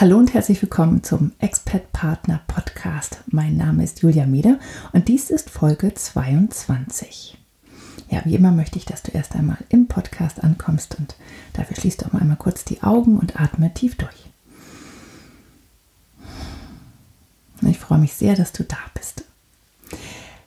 Hallo 0.00 0.16
und 0.16 0.32
herzlich 0.32 0.62
willkommen 0.62 1.02
zum 1.02 1.32
Expat 1.40 1.92
Partner 1.92 2.40
Podcast. 2.46 3.18
Mein 3.26 3.58
Name 3.58 3.84
ist 3.84 4.00
Julia 4.00 4.24
Meder 4.24 4.58
und 4.94 5.08
dies 5.08 5.28
ist 5.28 5.50
Folge 5.50 5.92
22. 5.92 7.36
Ja, 8.08 8.22
wie 8.24 8.34
immer 8.34 8.50
möchte 8.50 8.78
ich, 8.78 8.86
dass 8.86 9.02
du 9.02 9.10
erst 9.12 9.34
einmal 9.36 9.58
im 9.68 9.88
Podcast 9.88 10.42
ankommst 10.42 10.98
und 10.98 11.16
dafür 11.52 11.76
schließt 11.76 12.00
doch 12.00 12.14
mal 12.14 12.22
einmal 12.22 12.38
kurz 12.38 12.64
die 12.64 12.82
Augen 12.82 13.18
und 13.18 13.38
atme 13.38 13.74
tief 13.74 13.96
durch. 13.96 14.30
Ich 17.68 17.78
freue 17.78 17.98
mich 17.98 18.14
sehr, 18.14 18.34
dass 18.34 18.52
du 18.52 18.64
da 18.64 18.78
bist. 18.94 19.24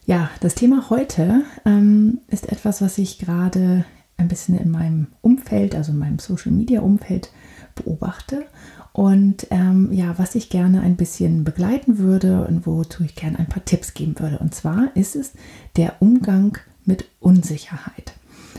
Ja, 0.07 0.31
das 0.39 0.55
Thema 0.55 0.89
heute 0.89 1.43
ähm, 1.63 2.21
ist 2.27 2.51
etwas, 2.51 2.81
was 2.81 2.97
ich 2.97 3.19
gerade 3.19 3.85
ein 4.17 4.29
bisschen 4.29 4.57
in 4.57 4.71
meinem 4.71 5.07
Umfeld, 5.21 5.75
also 5.75 5.91
in 5.91 5.99
meinem 5.99 6.17
Social 6.17 6.51
Media 6.51 6.81
Umfeld 6.81 7.29
beobachte 7.75 8.45
und 8.93 9.47
ähm, 9.49 9.91
ja, 9.91 10.17
was 10.19 10.35
ich 10.35 10.49
gerne 10.49 10.81
ein 10.81 10.95
bisschen 10.95 11.43
begleiten 11.43 11.97
würde 11.97 12.45
und 12.45 12.67
wozu 12.67 13.03
ich 13.03 13.15
gerne 13.15 13.39
ein 13.39 13.49
paar 13.49 13.65
Tipps 13.65 13.95
geben 13.95 14.19
würde. 14.19 14.37
Und 14.37 14.53
zwar 14.53 14.95
ist 14.95 15.15
es 15.15 15.33
der 15.75 15.95
Umgang 15.99 16.59
mit 16.85 17.05
Unsicherheit. 17.19 18.13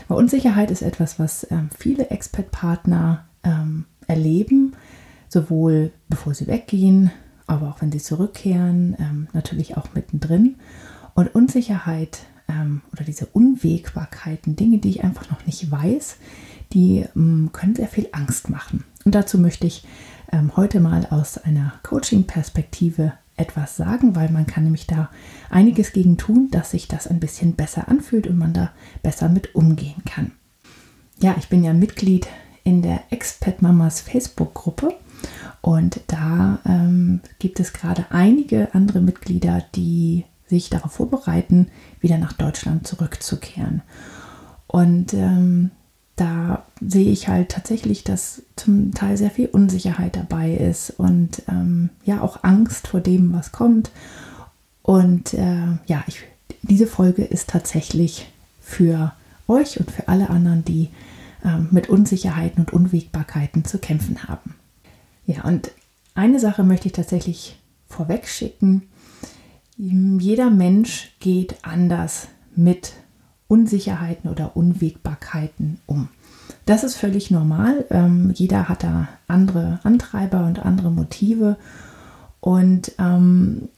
Weil 0.09 0.17
Unsicherheit 0.17 0.71
ist 0.71 0.81
etwas, 0.81 1.19
was 1.19 1.49
ähm, 1.49 1.69
viele 1.75 2.09
Expert-Partner 2.09 3.23
ähm, 3.43 3.85
erleben, 4.07 4.73
sowohl 5.29 5.93
bevor 6.09 6.33
sie 6.33 6.47
weggehen, 6.47 7.11
aber 7.47 7.69
auch 7.69 7.81
wenn 7.81 7.93
sie 7.93 7.99
zurückkehren, 7.99 8.97
ähm, 8.99 9.27
natürlich 9.31 9.77
auch 9.77 9.93
mittendrin. 9.93 10.55
Und 11.13 11.33
Unsicherheit 11.33 12.23
ähm, 12.49 12.81
oder 12.91 13.05
diese 13.05 13.27
Unwägbarkeiten, 13.27 14.57
Dinge, 14.57 14.79
die 14.79 14.89
ich 14.89 15.03
einfach 15.05 15.29
noch 15.31 15.45
nicht 15.45 15.71
weiß, 15.71 16.17
die 16.73 17.05
ähm, 17.15 17.51
können 17.53 17.75
sehr 17.75 17.87
viel 17.87 18.09
Angst 18.11 18.49
machen. 18.49 18.83
Und 19.05 19.15
dazu 19.15 19.37
möchte 19.37 19.65
ich 19.65 19.85
ähm, 20.31 20.55
heute 20.55 20.79
mal 20.79 21.07
aus 21.09 21.37
einer 21.37 21.73
Coaching-Perspektive 21.83 23.13
etwas 23.37 23.75
sagen, 23.75 24.15
weil 24.15 24.31
man 24.31 24.47
kann 24.47 24.63
nämlich 24.63 24.87
da 24.87 25.09
einiges 25.49 25.91
gegen 25.91 26.17
tun, 26.17 26.49
dass 26.51 26.71
sich 26.71 26.87
das 26.87 27.07
ein 27.07 27.19
bisschen 27.19 27.55
besser 27.55 27.89
anfühlt 27.89 28.27
und 28.27 28.37
man 28.37 28.53
da 28.53 28.71
besser 29.03 29.29
mit 29.29 29.55
umgehen 29.55 30.03
kann. 30.05 30.31
Ja, 31.19 31.35
ich 31.37 31.49
bin 31.49 31.63
ja 31.63 31.73
Mitglied 31.73 32.27
in 32.63 32.81
der 32.81 33.01
Expat 33.11 33.61
Mamas 33.61 34.01
Facebook-Gruppe 34.01 34.93
und 35.61 36.01
da 36.07 36.59
ähm, 36.65 37.21
gibt 37.39 37.59
es 37.59 37.73
gerade 37.73 38.05
einige 38.09 38.73
andere 38.73 39.01
Mitglieder, 39.01 39.63
die 39.75 40.25
sich 40.47 40.69
darauf 40.69 40.93
vorbereiten, 40.93 41.67
wieder 41.99 42.17
nach 42.17 42.33
Deutschland 42.33 42.87
zurückzukehren. 42.87 43.81
Und 44.67 45.13
ähm, 45.13 45.71
da 46.15 46.65
sehe 46.79 47.11
ich 47.11 47.27
halt 47.27 47.49
tatsächlich, 47.49 48.03
dass 48.03 48.41
zum 48.55 48.93
Teil 48.93 49.17
sehr 49.17 49.31
viel 49.31 49.47
Unsicherheit 49.47 50.15
dabei 50.15 50.53
ist 50.53 50.91
und 50.91 51.43
ähm, 51.49 51.89
ja 52.05 52.21
auch 52.21 52.43
Angst 52.43 52.87
vor 52.87 53.01
dem, 53.01 53.33
was 53.33 53.51
kommt. 53.51 53.91
Und 54.81 55.33
äh, 55.33 55.77
ja, 55.87 56.03
ich, 56.07 56.23
diese 56.61 56.87
Folge 56.87 57.23
ist 57.23 57.49
tatsächlich 57.49 58.31
für 58.61 59.13
euch 59.47 59.79
und 59.79 59.91
für 59.91 60.07
alle 60.07 60.29
anderen, 60.29 60.63
die 60.63 60.89
äh, 61.43 61.57
mit 61.71 61.89
Unsicherheiten 61.89 62.63
und 62.63 62.73
Unwägbarkeiten 62.73 63.65
zu 63.65 63.77
kämpfen 63.77 64.23
haben. 64.27 64.55
Ja, 65.25 65.43
und 65.43 65.71
eine 66.13 66.39
Sache 66.39 66.63
möchte 66.63 66.87
ich 66.87 66.93
tatsächlich 66.93 67.57
vorweg 67.89 68.27
schicken. 68.27 68.83
Jeder 69.77 70.49
Mensch 70.49 71.11
geht 71.19 71.57
anders 71.61 72.29
mit 72.55 72.93
Unsicherheiten 73.47 74.29
oder 74.29 74.55
Unwägbarkeiten 74.55 75.79
um. 75.85 76.09
Das 76.65 76.83
ist 76.83 76.95
völlig 76.95 77.31
normal. 77.31 77.85
Ähm, 77.89 78.31
jeder 78.33 78.69
hat 78.69 78.83
da 78.83 79.07
andere 79.27 79.79
Antreiber 79.83 80.45
und 80.45 80.65
andere 80.65 80.91
Motive. 80.91 81.57
Und 82.39 82.91
ähm, 82.99 83.69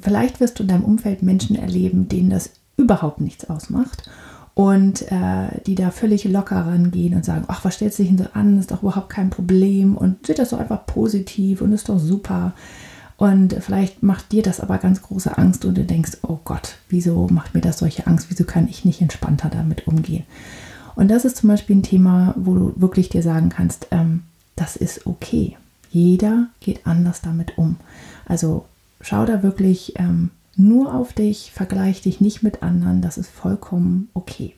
vielleicht 0.00 0.40
wirst 0.40 0.58
du 0.58 0.62
in 0.62 0.68
deinem 0.68 0.84
Umfeld 0.84 1.22
Menschen 1.22 1.56
erleben, 1.56 2.08
denen 2.08 2.30
das 2.30 2.50
überhaupt 2.76 3.20
nichts 3.20 3.48
ausmacht 3.48 4.08
und 4.54 5.10
äh, 5.10 5.60
die 5.66 5.74
da 5.74 5.90
völlig 5.90 6.24
locker 6.24 6.66
rangehen 6.66 7.14
und 7.14 7.24
sagen, 7.24 7.44
ach, 7.48 7.64
was 7.64 7.74
stellst 7.74 7.98
du 7.98 8.02
dich 8.02 8.14
denn 8.14 8.26
so 8.26 8.30
an, 8.34 8.58
ist 8.58 8.70
doch 8.70 8.82
überhaupt 8.82 9.10
kein 9.10 9.30
Problem 9.30 9.96
und 9.96 10.26
seht 10.26 10.38
das 10.38 10.50
doch 10.50 10.58
einfach 10.58 10.86
positiv 10.86 11.60
und 11.60 11.72
ist 11.72 11.88
doch 11.88 11.98
super. 11.98 12.52
Und 13.20 13.52
vielleicht 13.60 14.02
macht 14.02 14.32
dir 14.32 14.42
das 14.42 14.60
aber 14.60 14.78
ganz 14.78 15.02
große 15.02 15.36
Angst 15.36 15.66
und 15.66 15.76
du 15.76 15.84
denkst, 15.84 16.12
oh 16.22 16.38
Gott, 16.42 16.76
wieso 16.88 17.28
macht 17.30 17.54
mir 17.54 17.60
das 17.60 17.78
solche 17.78 18.06
Angst? 18.06 18.28
Wieso 18.30 18.44
kann 18.44 18.66
ich 18.66 18.86
nicht 18.86 19.02
entspannter 19.02 19.50
damit 19.50 19.86
umgehen? 19.86 20.24
Und 20.94 21.08
das 21.08 21.26
ist 21.26 21.36
zum 21.36 21.50
Beispiel 21.50 21.76
ein 21.76 21.82
Thema, 21.82 22.34
wo 22.38 22.54
du 22.54 22.72
wirklich 22.76 23.10
dir 23.10 23.22
sagen 23.22 23.50
kannst, 23.50 23.88
ähm, 23.90 24.22
das 24.56 24.74
ist 24.74 25.06
okay. 25.06 25.58
Jeder 25.90 26.46
geht 26.60 26.86
anders 26.86 27.20
damit 27.20 27.58
um. 27.58 27.76
Also 28.24 28.64
schau 29.02 29.26
da 29.26 29.42
wirklich 29.42 29.98
ähm, 29.98 30.30
nur 30.56 30.94
auf 30.94 31.12
dich, 31.12 31.52
vergleich 31.52 32.00
dich 32.00 32.22
nicht 32.22 32.42
mit 32.42 32.62
anderen, 32.62 33.02
das 33.02 33.18
ist 33.18 33.28
vollkommen 33.28 34.08
okay. 34.14 34.54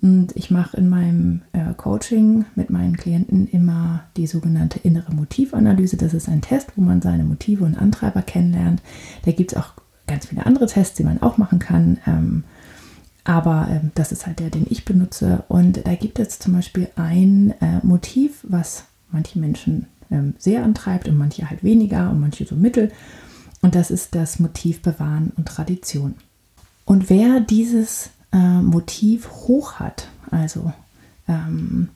Und 0.00 0.36
ich 0.36 0.50
mache 0.50 0.76
in 0.76 0.88
meinem 0.88 1.42
äh, 1.52 1.74
Coaching 1.76 2.44
mit 2.54 2.70
meinen 2.70 2.96
Klienten 2.96 3.48
immer 3.48 4.04
die 4.16 4.26
sogenannte 4.26 4.78
innere 4.78 5.12
Motivanalyse. 5.12 5.96
Das 5.96 6.14
ist 6.14 6.28
ein 6.28 6.40
Test, 6.40 6.72
wo 6.76 6.82
man 6.82 7.02
seine 7.02 7.24
Motive 7.24 7.64
und 7.64 7.76
Antreiber 7.76 8.22
kennenlernt. 8.22 8.80
Da 9.24 9.32
gibt 9.32 9.52
es 9.52 9.58
auch 9.58 9.72
ganz 10.06 10.26
viele 10.26 10.46
andere 10.46 10.66
Tests, 10.66 10.96
die 10.96 11.04
man 11.04 11.20
auch 11.20 11.36
machen 11.36 11.58
kann. 11.58 11.98
Ähm, 12.06 12.44
aber 13.24 13.68
ähm, 13.70 13.90
das 13.94 14.12
ist 14.12 14.26
halt 14.26 14.38
der, 14.38 14.50
den 14.50 14.66
ich 14.70 14.84
benutze. 14.84 15.44
Und 15.48 15.86
da 15.86 15.94
gibt 15.96 16.18
es 16.18 16.38
zum 16.38 16.54
Beispiel 16.54 16.88
ein 16.96 17.54
äh, 17.60 17.84
Motiv, 17.84 18.44
was 18.44 18.84
manche 19.10 19.38
Menschen 19.38 19.86
ähm, 20.10 20.34
sehr 20.38 20.62
antreibt 20.62 21.08
und 21.08 21.18
manche 21.18 21.50
halt 21.50 21.64
weniger 21.64 22.10
und 22.10 22.20
manche 22.20 22.46
so 22.46 22.54
mittel. 22.54 22.92
Und 23.62 23.74
das 23.74 23.90
ist 23.90 24.14
das 24.14 24.38
Motiv 24.38 24.80
Bewahren 24.80 25.32
und 25.36 25.48
Tradition. 25.48 26.14
Und 26.84 27.10
wer 27.10 27.40
dieses 27.40 28.10
äh, 28.32 28.60
Motiv 28.60 29.30
hoch 29.30 29.74
hat, 29.74 30.08
also 30.30 30.72
ähm, 31.28 31.88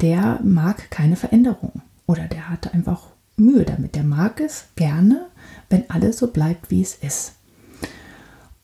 der 0.00 0.40
mag 0.42 0.90
keine 0.90 1.16
Veränderung 1.16 1.82
oder 2.06 2.24
der 2.24 2.48
hat 2.48 2.74
einfach 2.74 3.08
Mühe 3.36 3.64
damit. 3.64 3.94
Der 3.94 4.04
mag 4.04 4.40
es 4.40 4.66
gerne, 4.76 5.26
wenn 5.70 5.88
alles 5.90 6.18
so 6.18 6.28
bleibt, 6.28 6.70
wie 6.70 6.82
es 6.82 6.94
ist. 6.94 7.34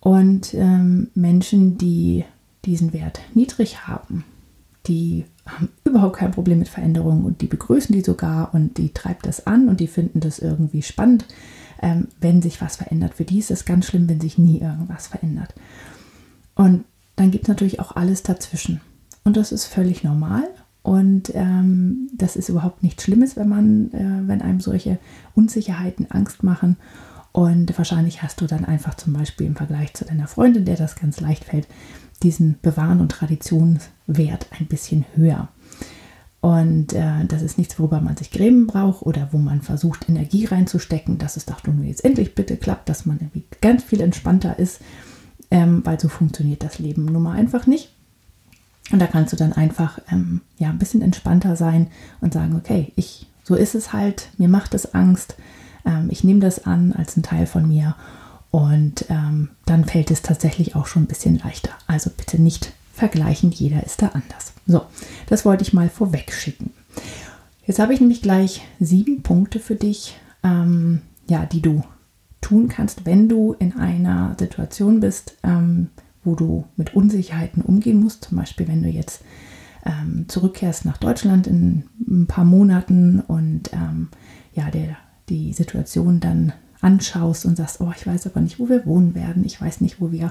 Und 0.01 0.55
ähm, 0.55 1.09
Menschen, 1.15 1.79
die 1.79 2.25
diesen 2.65 2.93
Wert 2.93 3.21
niedrig 3.35 3.87
haben, 3.87 4.25
die 4.87 5.25
haben 5.47 5.69
überhaupt 5.85 6.17
kein 6.17 6.31
Problem 6.31 6.59
mit 6.59 6.69
Veränderungen 6.69 7.25
und 7.25 7.41
die 7.41 7.47
begrüßen 7.47 7.95
die 7.95 8.03
sogar 8.03 8.55
und 8.55 8.79
die 8.79 8.93
treibt 8.93 9.27
das 9.27 9.47
an 9.47 9.69
und 9.69 9.81
die 9.81 9.87
finden 9.87 10.21
das 10.21 10.39
irgendwie 10.39 10.83
spannend, 10.83 11.27
ähm, 11.83 12.09
wenn 12.21 12.43
sich 12.43 12.61
was 12.61 12.77
verändert. 12.77 13.15
Für 13.15 13.25
die 13.25 13.39
ist 13.39 13.51
es 13.51 13.65
ganz 13.65 13.87
schlimm, 13.87 14.09
wenn 14.09 14.21
sich 14.21 14.39
nie 14.39 14.61
irgendwas 14.61 15.07
verändert. 15.07 15.55
Und 16.55 16.85
dann 17.17 17.31
gibt 17.31 17.45
es 17.45 17.49
natürlich 17.49 17.81
auch 17.81 17.97
alles 17.97 18.23
dazwischen. 18.23 18.81
Und 19.25 19.37
das 19.37 19.53
ist 19.53 19.67
völlig 19.67 20.05
normal. 20.05 20.45
Und 20.83 21.35
ähm, 21.35 22.11
das 22.13 22.37
ist 22.37 22.51
überhaupt 22.51 22.83
nichts 22.83 23.05
Schlimmes, 23.05 23.37
wenn 23.37 23.49
man, 23.49 23.93
äh, 23.93 24.29
wenn 24.29 24.43
einem 24.43 24.61
solche 24.61 24.99
Unsicherheiten 25.35 26.11
Angst 26.11 26.43
machen. 26.43 26.77
Und 27.33 27.77
wahrscheinlich 27.79 28.23
hast 28.23 28.41
du 28.41 28.47
dann 28.47 28.65
einfach 28.65 28.95
zum 28.95 29.15
Beispiel 29.15 29.47
im 29.47 29.57
Vergleich 29.57 29.95
zu 29.95 30.05
deiner 30.05 30.29
Freundin, 30.29 30.67
der 30.67 30.77
das 30.77 30.95
ganz 30.95 31.21
leicht 31.21 31.45
fällt, 31.45 31.67
diesen 32.23 32.57
Bewahren- 32.61 33.01
und 33.01 33.11
Traditionswert 33.11 34.47
ein 34.59 34.67
bisschen 34.67 35.07
höher. 35.17 35.49
Und 36.43 36.93
äh, 36.93 37.25
das 37.27 37.41
ist 37.41 37.57
nichts, 37.57 37.79
worüber 37.79 38.03
man 38.03 38.19
sich 38.19 38.31
grämen 38.31 38.67
braucht 38.67 39.01
oder 39.03 39.31
wo 39.33 39.39
man 39.39 39.63
versucht, 39.63 40.11
Energie 40.11 40.45
reinzustecken, 40.45 41.17
dass 41.17 41.39
es 41.39 41.47
doch 41.47 41.65
nun 41.65 41.83
jetzt 41.85 42.05
endlich 42.05 42.35
bitte 42.35 42.59
klappt, 42.59 42.91
dass 42.91 43.07
man 43.07 43.17
irgendwie 43.17 43.47
ganz 43.63 43.83
viel 43.83 44.03
entspannter 44.03 44.59
ist 44.59 44.81
ähm, 45.51 45.83
weil 45.85 46.01
so 46.01 46.09
funktioniert 46.09 46.63
das 46.63 46.79
Leben 46.79 47.05
nun 47.07 47.23
mal 47.23 47.37
einfach 47.37 47.67
nicht. 47.67 47.91
Und 48.93 49.01
da 49.01 49.07
kannst 49.07 49.33
du 49.33 49.37
dann 49.37 49.53
einfach 49.53 49.99
ähm, 50.11 50.43
ja, 50.59 50.69
ein 50.69 50.79
bisschen 50.79 51.03
entspannter 51.03 51.57
sein 51.57 51.89
und 52.21 52.35
sagen, 52.35 52.55
okay, 52.57 52.93
ich, 52.97 53.27
so 53.43 53.55
ist 53.55 53.75
es 53.75 53.93
halt, 53.93 54.29
mir 54.37 54.49
macht 54.49 54.75
es 54.75 54.95
Angst, 54.95 55.37
ähm, 55.87 56.09
ich 56.11 56.25
nehme 56.25 56.41
das 56.41 56.67
an 56.67 56.93
als 56.93 57.17
ein 57.17 57.23
Teil 57.23 57.47
von 57.47 57.67
mir 57.67 57.97
und 58.51 59.07
ähm, 59.09 59.49
dann 59.67 59.85
fällt 59.85 60.11
es 60.11 60.23
tatsächlich 60.23 60.77
auch 60.77 60.87
schon 60.87 61.05
ein 61.05 61.09
bisschen 61.09 61.39
leichter. 61.39 61.71
Also 61.87 62.11
bitte 62.15 62.41
nicht 62.41 62.73
vergleichen, 62.93 63.51
jeder 63.51 63.85
ist 63.85 64.03
da 64.03 64.09
anders. 64.09 64.53
So, 64.67 64.83
das 65.27 65.45
wollte 65.45 65.63
ich 65.63 65.73
mal 65.73 65.89
vorweg 65.89 66.33
schicken. 66.33 66.71
Jetzt 67.67 67.79
habe 67.79 67.95
ich 67.95 68.01
nämlich 68.01 68.23
gleich 68.23 68.63
sieben 68.79 69.23
Punkte 69.23 69.59
für 69.59 69.75
dich, 69.75 70.17
ähm, 70.43 71.01
ja, 71.27 71.47
die 71.47 71.63
du 71.63 71.83
tun 72.45 72.69
kannst, 72.69 73.07
wenn 73.07 73.29
du 73.29 73.55
in 73.59 73.75
einer 73.77 74.37
Situation 74.39 75.01
bist, 75.01 75.37
ähm, 75.43 75.89
wo 76.23 76.35
du 76.35 76.65
mit 76.77 76.95
Unsicherheiten 76.95 77.63
umgehen 77.63 78.01
musst. 78.01 78.25
Zum 78.25 78.37
Beispiel, 78.37 78.69
wenn 78.69 78.83
du 78.83 78.89
jetzt 78.89 79.23
ähm, 79.85 80.27
zurückkehrst 80.29 80.85
nach 80.85 80.99
Deutschland 80.99 81.47
in 81.47 81.85
ein 82.07 82.27
paar 82.27 82.45
Monaten 82.45 83.21
und 83.21 83.73
ähm, 83.73 84.09
ja, 84.53 84.71
der, 84.71 84.97
die 85.29 85.53
Situation 85.53 86.21
dann 86.21 86.53
anschaust 86.81 87.47
und 87.47 87.57
sagst, 87.57 87.81
oh, 87.81 87.91
ich 87.97 88.07
weiß 88.07 88.27
aber 88.27 88.43
nicht, 88.43 88.59
wo 88.59 88.69
wir 88.69 88.85
wohnen 88.85 89.15
werden, 89.15 89.43
ich 89.47 89.59
weiß 89.59 89.81
nicht, 89.81 90.03
wo 90.03 90.13
wir 90.13 90.31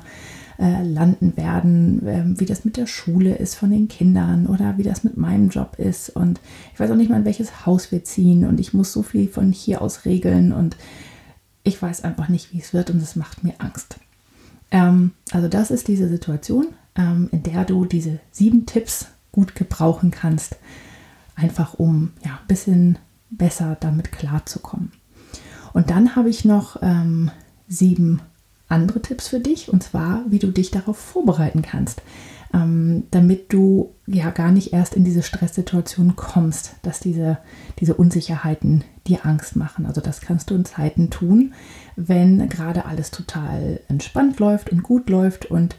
äh, 0.59 0.83
landen 0.83 1.35
werden, 1.35 2.05
äh, 2.07 2.39
wie 2.39 2.45
das 2.45 2.63
mit 2.63 2.77
der 2.77 2.85
Schule 2.85 3.35
ist 3.35 3.55
von 3.55 3.71
den 3.71 3.87
Kindern 3.87 4.45
oder 4.45 4.77
wie 4.77 4.83
das 4.83 5.03
mit 5.03 5.17
meinem 5.17 5.49
Job 5.49 5.79
ist 5.79 6.09
und 6.09 6.39
ich 6.71 6.79
weiß 6.79 6.91
auch 6.91 6.95
nicht 6.95 7.09
mal, 7.09 7.17
in 7.17 7.25
welches 7.25 7.65
Haus 7.65 7.91
wir 7.91 8.03
ziehen 8.03 8.45
und 8.45 8.59
ich 8.59 8.71
muss 8.71 8.93
so 8.93 9.01
viel 9.01 9.27
von 9.27 9.51
hier 9.51 9.81
aus 9.81 10.05
regeln 10.05 10.51
und 10.51 10.77
ich 11.63 11.81
weiß 11.81 12.03
einfach 12.03 12.29
nicht, 12.29 12.53
wie 12.53 12.59
es 12.59 12.73
wird 12.73 12.89
und 12.89 13.01
es 13.01 13.15
macht 13.15 13.43
mir 13.43 13.53
Angst. 13.59 13.97
Ähm, 14.71 15.11
also 15.31 15.47
das 15.47 15.71
ist 15.71 15.87
diese 15.87 16.09
Situation, 16.09 16.67
ähm, 16.95 17.29
in 17.31 17.43
der 17.43 17.65
du 17.65 17.85
diese 17.85 18.19
sieben 18.31 18.65
Tipps 18.65 19.07
gut 19.31 19.55
gebrauchen 19.55 20.11
kannst, 20.11 20.57
einfach 21.35 21.75
um 21.75 22.11
ja, 22.23 22.39
ein 22.41 22.47
bisschen 22.47 22.97
besser 23.29 23.77
damit 23.79 24.11
klarzukommen. 24.11 24.91
Und 25.73 25.89
dann 25.89 26.15
habe 26.15 26.29
ich 26.29 26.45
noch 26.45 26.81
ähm, 26.81 27.31
sieben 27.67 28.21
andere 28.67 29.01
Tipps 29.01 29.27
für 29.27 29.39
dich, 29.39 29.69
und 29.69 29.83
zwar, 29.83 30.23
wie 30.27 30.39
du 30.39 30.51
dich 30.51 30.71
darauf 30.71 30.97
vorbereiten 30.97 31.61
kannst, 31.61 32.01
ähm, 32.53 33.05
damit 33.11 33.51
du 33.51 33.95
ja 34.05 34.29
gar 34.29 34.51
nicht 34.51 34.73
erst 34.73 34.95
in 34.95 35.03
diese 35.03 35.23
Stresssituation 35.23 36.15
kommst, 36.15 36.75
dass 36.83 36.99
diese, 36.99 37.39
diese 37.79 37.95
Unsicherheiten 37.95 38.83
dir 39.07 39.25
Angst 39.25 39.55
machen. 39.55 39.85
Also 39.85 40.01
das 40.01 40.21
kannst 40.21 40.49
du 40.49 40.55
in 40.55 40.65
Zeiten 40.65 41.09
tun, 41.09 41.53
wenn 41.95 42.47
gerade 42.49 42.85
alles 42.85 43.11
total 43.11 43.79
entspannt 43.87 44.39
läuft 44.39 44.71
und 44.71 44.83
gut 44.83 45.09
läuft 45.09 45.47
und 45.47 45.75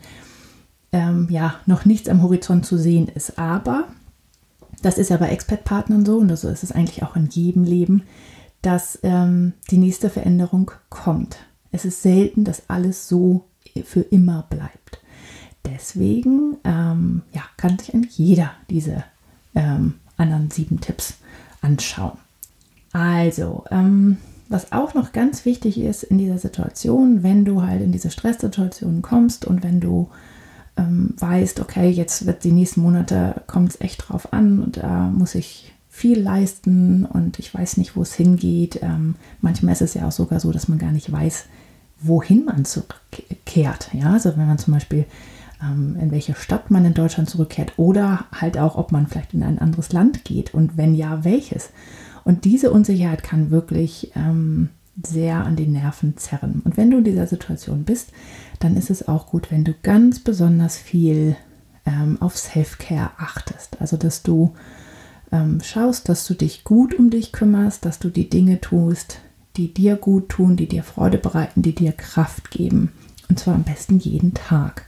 ähm, 0.92 1.28
ja, 1.30 1.56
noch 1.66 1.84
nichts 1.84 2.08
am 2.08 2.22
Horizont 2.22 2.66
zu 2.66 2.76
sehen 2.76 3.08
ist. 3.08 3.38
Aber 3.38 3.88
das 4.82 4.98
ist 4.98 5.10
ja 5.10 5.16
bei 5.16 5.28
Expert-Partnern 5.28 6.04
so 6.04 6.18
und 6.18 6.36
so 6.36 6.48
ist 6.48 6.64
es 6.64 6.72
eigentlich 6.72 7.02
auch 7.02 7.14
in 7.16 7.28
jedem 7.28 7.64
Leben, 7.64 8.02
dass 8.62 8.98
ähm, 9.02 9.52
die 9.70 9.78
nächste 9.78 10.10
Veränderung 10.10 10.72
kommt. 10.88 11.36
Es 11.70 11.84
ist 11.84 12.02
selten, 12.02 12.44
dass 12.44 12.68
alles 12.68 13.08
so 13.08 13.44
für 13.84 14.00
immer 14.00 14.46
bleibt. 14.48 15.03
Deswegen 15.66 16.56
ähm, 16.64 17.22
ja, 17.32 17.42
kann 17.56 17.78
sich 17.78 17.94
eigentlich 17.94 18.18
jeder 18.18 18.52
diese 18.70 19.04
ähm, 19.54 19.94
anderen 20.16 20.50
sieben 20.50 20.80
Tipps 20.80 21.14
anschauen. 21.62 22.18
Also, 22.92 23.64
ähm, 23.70 24.18
was 24.48 24.72
auch 24.72 24.94
noch 24.94 25.12
ganz 25.12 25.44
wichtig 25.44 25.80
ist 25.80 26.02
in 26.04 26.18
dieser 26.18 26.38
Situation, 26.38 27.22
wenn 27.22 27.44
du 27.44 27.62
halt 27.62 27.82
in 27.82 27.92
diese 27.92 28.10
Stresssituation 28.10 29.02
kommst 29.02 29.46
und 29.46 29.62
wenn 29.62 29.80
du 29.80 30.08
ähm, 30.76 31.14
weißt, 31.18 31.60
okay, 31.60 31.88
jetzt 31.88 32.26
wird 32.26 32.44
die 32.44 32.52
nächsten 32.52 32.82
Monate, 32.82 33.42
kommt 33.46 33.70
es 33.70 33.80
echt 33.80 34.08
drauf 34.08 34.32
an 34.32 34.60
und 34.60 34.76
da 34.76 35.08
muss 35.08 35.34
ich 35.34 35.72
viel 35.88 36.20
leisten 36.20 37.04
und 37.06 37.38
ich 37.38 37.54
weiß 37.54 37.76
nicht, 37.76 37.96
wo 37.96 38.02
es 38.02 38.14
hingeht. 38.14 38.80
Ähm, 38.82 39.14
manchmal 39.40 39.72
ist 39.72 39.82
es 39.82 39.94
ja 39.94 40.08
auch 40.08 40.12
sogar 40.12 40.40
so, 40.40 40.52
dass 40.52 40.68
man 40.68 40.78
gar 40.78 40.92
nicht 40.92 41.10
weiß, 41.10 41.44
wohin 42.00 42.44
man 42.44 42.64
zurückkehrt. 42.64 43.90
Ja, 43.92 44.12
also 44.12 44.36
wenn 44.36 44.46
man 44.46 44.58
zum 44.58 44.74
Beispiel 44.74 45.06
in 45.72 46.10
welche 46.10 46.34
Stadt 46.34 46.70
man 46.70 46.84
in 46.84 46.94
Deutschland 46.94 47.30
zurückkehrt 47.30 47.74
oder 47.78 48.26
halt 48.32 48.58
auch, 48.58 48.76
ob 48.76 48.92
man 48.92 49.06
vielleicht 49.06 49.34
in 49.34 49.42
ein 49.42 49.58
anderes 49.58 49.92
Land 49.92 50.24
geht 50.24 50.54
und 50.54 50.76
wenn 50.76 50.94
ja, 50.94 51.24
welches. 51.24 51.70
Und 52.24 52.44
diese 52.44 52.70
Unsicherheit 52.70 53.22
kann 53.22 53.50
wirklich 53.50 54.12
ähm, 54.16 54.70
sehr 55.02 55.44
an 55.44 55.56
den 55.56 55.72
Nerven 55.72 56.16
zerren. 56.16 56.62
Und 56.64 56.76
wenn 56.76 56.90
du 56.90 56.98
in 56.98 57.04
dieser 57.04 57.26
Situation 57.26 57.84
bist, 57.84 58.10
dann 58.60 58.76
ist 58.76 58.90
es 58.90 59.08
auch 59.08 59.26
gut, 59.26 59.50
wenn 59.50 59.64
du 59.64 59.74
ganz 59.82 60.20
besonders 60.20 60.76
viel 60.76 61.36
ähm, 61.84 62.16
auf 62.20 62.36
Self-Care 62.36 63.10
achtest. 63.18 63.80
Also 63.80 63.96
dass 63.96 64.22
du 64.22 64.54
ähm, 65.32 65.60
schaust, 65.62 66.08
dass 66.08 66.26
du 66.26 66.34
dich 66.34 66.64
gut 66.64 66.94
um 66.94 67.10
dich 67.10 67.32
kümmerst, 67.32 67.84
dass 67.84 67.98
du 67.98 68.08
die 68.08 68.30
Dinge 68.30 68.60
tust, 68.60 69.20
die 69.56 69.72
dir 69.72 69.96
gut 69.96 70.28
tun, 70.28 70.56
die 70.56 70.68
dir 70.68 70.82
Freude 70.82 71.18
bereiten, 71.18 71.62
die 71.62 71.74
dir 71.74 71.92
Kraft 71.92 72.50
geben. 72.50 72.92
Und 73.28 73.38
zwar 73.38 73.54
am 73.54 73.64
besten 73.64 73.98
jeden 73.98 74.34
Tag. 74.34 74.86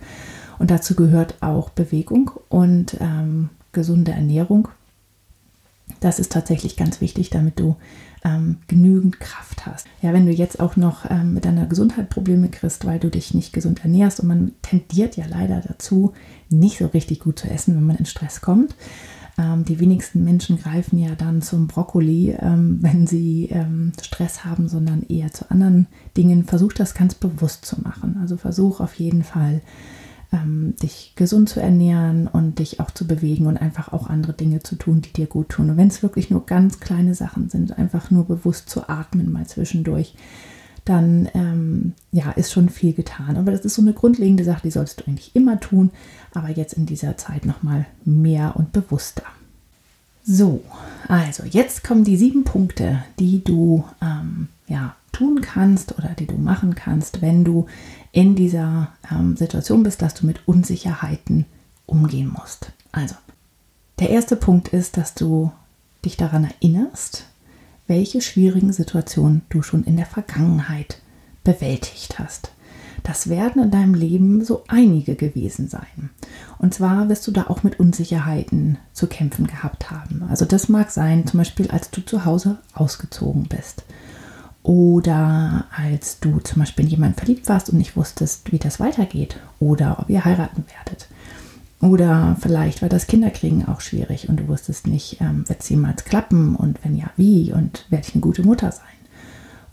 Und 0.59 0.71
dazu 0.71 0.95
gehört 0.95 1.37
auch 1.43 1.71
Bewegung 1.71 2.31
und 2.49 2.97
ähm, 3.01 3.51
gesunde 3.73 4.13
Ernährung. 4.13 4.69
Das 6.01 6.19
ist 6.19 6.33
tatsächlich 6.33 6.77
ganz 6.77 7.01
wichtig, 7.01 7.31
damit 7.31 7.61
du 7.61 7.77
ähm, 8.25 8.59
genügend 8.67 9.21
Kraft 9.21 9.67
hast. 9.67 9.87
Ja, 10.03 10.13
wenn 10.13 10.27
du 10.27 10.33
jetzt 10.33 10.59
auch 10.59 10.77
noch 10.77 11.09
ähm, 11.09 11.35
mit 11.35 11.45
deiner 11.45 11.67
Gesundheit 11.67 12.11
Probleme 12.11 12.49
kriegst, 12.49 12.85
weil 12.85 12.99
du 12.99 13.09
dich 13.09 13.35
nicht 13.35 13.53
gesund 13.53 13.85
ernährst 13.85 14.21
und 14.21 14.29
man 14.29 14.53
tendiert 14.63 15.17
ja 15.17 15.27
leider 15.29 15.61
dazu, 15.61 16.13
nicht 16.49 16.79
so 16.79 16.87
richtig 16.87 17.21
gut 17.21 17.39
zu 17.39 17.49
essen, 17.49 17.77
wenn 17.77 17.87
man 17.87 17.97
in 17.97 18.07
Stress 18.07 18.41
kommt, 18.41 18.75
ähm, 19.39 19.65
die 19.65 19.79
wenigsten 19.81 20.25
Menschen 20.25 20.59
greifen 20.59 20.99
ja 20.99 21.15
dann 21.15 21.43
zum 21.43 21.67
Brokkoli, 21.67 22.37
ähm, 22.41 22.79
wenn 22.81 23.07
sie 23.07 23.49
ähm, 23.51 23.93
Stress 24.01 24.45
haben, 24.45 24.69
sondern 24.69 25.03
eher 25.03 25.31
zu 25.33 25.51
anderen 25.51 25.87
Dingen. 26.17 26.45
Versuch 26.45 26.73
das 26.73 26.95
ganz 26.95 27.15
bewusst 27.15 27.65
zu 27.67 27.81
machen. 27.81 28.19
Also 28.21 28.37
versuch 28.37 28.81
auf 28.81 28.95
jeden 28.95 29.25
Fall, 29.25 29.61
dich 30.45 31.13
gesund 31.17 31.49
zu 31.49 31.61
ernähren 31.61 32.27
und 32.27 32.59
dich 32.59 32.81
auch 32.81 32.91
zu 32.91 33.07
bewegen 33.07 33.47
und 33.47 33.57
einfach 33.57 33.93
auch 33.93 34.09
andere 34.09 34.33
Dinge 34.33 34.63
zu 34.63 34.77
tun, 34.77 35.03
die 35.03 35.13
dir 35.13 35.27
gut 35.27 35.51
tun. 35.51 35.71
Und 35.71 35.77
wenn 35.77 35.89
es 35.89 36.03
wirklich 36.03 36.31
nur 36.31 36.47
ganz 36.47 36.81
kleine 36.81 37.15
Sachen 37.15 37.49
sind, 37.49 37.79
einfach 37.79 38.11
nur 38.11 38.25
bewusst 38.25 38.69
zu 38.71 38.89
atmen 38.89 39.33
mal 39.33 39.47
zwischendurch 39.47 40.15
dann 40.87 41.29
ähm, 41.35 41.95
ja, 42.13 42.31
ist 42.31 42.53
schon 42.53 42.69
viel 42.69 42.95
getan. 42.95 43.37
Aber 43.37 43.51
das 43.51 43.65
ist 43.65 43.75
so 43.75 43.83
eine 43.83 43.93
grundlegende 43.93 44.45
Sache, 44.45 44.63
die 44.63 44.71
sollst 44.71 45.01
du 45.01 45.07
eigentlich 45.07 45.35
immer 45.35 45.61
tun, 45.61 45.91
aber 46.33 46.49
jetzt 46.49 46.75
in 46.75 46.87
dieser 46.87 47.17
Zeit 47.17 47.45
nochmal 47.45 47.87
mehr 48.05 48.55
und 48.57 48.73
bewusster. 48.73 49.25
So, 50.25 50.63
also 51.09 51.43
jetzt 51.45 51.85
kommen 51.85 52.05
die 52.05 52.17
sieben 52.17 52.45
Punkte, 52.45 53.03
die 53.19 53.43
du 53.45 53.85
ähm, 54.01 54.49
ja, 54.69 54.95
tun 55.13 55.41
kannst 55.41 55.99
oder 55.99 56.11
die 56.19 56.27
du 56.27 56.37
machen 56.37 56.75
kannst, 56.75 57.21
wenn 57.21 57.45
du 57.45 57.67
in 58.17 58.35
dieser 58.35 58.89
ähm, 59.13 59.37
Situation 59.37 59.83
bist, 59.83 60.01
dass 60.01 60.15
du 60.15 60.25
mit 60.25 60.49
Unsicherheiten 60.49 61.45
umgehen 61.85 62.35
musst. 62.35 62.73
Also, 62.91 63.15
der 63.99 64.09
erste 64.09 64.37
Punkt 64.37 64.69
ist, 64.69 64.97
dass 64.97 65.13
du 65.13 65.53
dich 66.03 66.17
daran 66.17 66.45
erinnerst, 66.45 67.27
welche 67.87 68.23
schwierigen 68.23 68.73
Situationen 68.73 69.43
du 69.51 69.61
schon 69.61 69.85
in 69.85 69.99
der 69.99 70.07
Vergangenheit 70.07 71.03
bewältigt 71.45 72.19
hast. 72.19 72.53
Das 73.03 73.29
werden 73.29 73.63
in 73.63 73.71
deinem 73.71 73.93
Leben 73.93 74.43
so 74.43 74.65
einige 74.67 75.15
gewesen 75.15 75.69
sein. 75.69 76.09
Und 76.57 76.73
zwar 76.73 77.11
wirst 77.11 77.27
du 77.27 77.33
da 77.33 77.49
auch 77.49 77.65
mit 77.65 77.79
Unsicherheiten 77.79 78.79
zu 78.95 79.09
kämpfen 79.09 79.47
gehabt 79.47 79.91
haben. 79.91 80.25
Also 80.31 80.47
das 80.47 80.71
mag 80.71 80.91
sein, 80.91 81.27
zum 81.27 81.37
Beispiel 81.37 81.71
als 81.71 81.91
du 81.91 82.01
zu 82.01 82.25
Hause 82.25 82.61
ausgezogen 82.73 83.45
bist. 83.45 83.85
Oder 84.67 85.67
als 85.71 86.19
du 86.19 86.41
zum 86.41 86.59
Beispiel 86.59 86.87
in 86.87 86.91
jemanden 86.91 87.17
verliebt 87.17 87.49
warst 87.49 87.71
und 87.71 87.79
nicht 87.79 87.97
wusstest, 87.97 88.51
wie 88.51 88.59
das 88.59 88.81
weitergeht. 88.81 89.37
Oder 89.61 90.01
ob 90.01 90.11
ihr 90.11 90.25
heiraten 90.25 90.65
werdet. 90.75 91.07
Oder 91.81 92.37
vielleicht 92.41 92.83
war 92.83 92.89
das 92.89 93.07
Kinderkriegen 93.07 93.69
auch 93.69 93.81
schwierig 93.81 94.29
und 94.29 94.41
du 94.41 94.49
wusstest 94.49 94.89
nicht, 94.89 95.21
ähm, 95.21 95.49
wird 95.49 95.61
es 95.61 95.69
jemals 95.69 96.05
klappen 96.05 96.57
und 96.57 96.83
wenn 96.83 96.97
ja, 96.97 97.11
wie 97.17 97.53
und 97.53 97.87
werde 97.91 98.09
ich 98.09 98.15
eine 98.15 98.23
gute 98.23 98.43
Mutter 98.43 98.73
sein. 98.73 98.83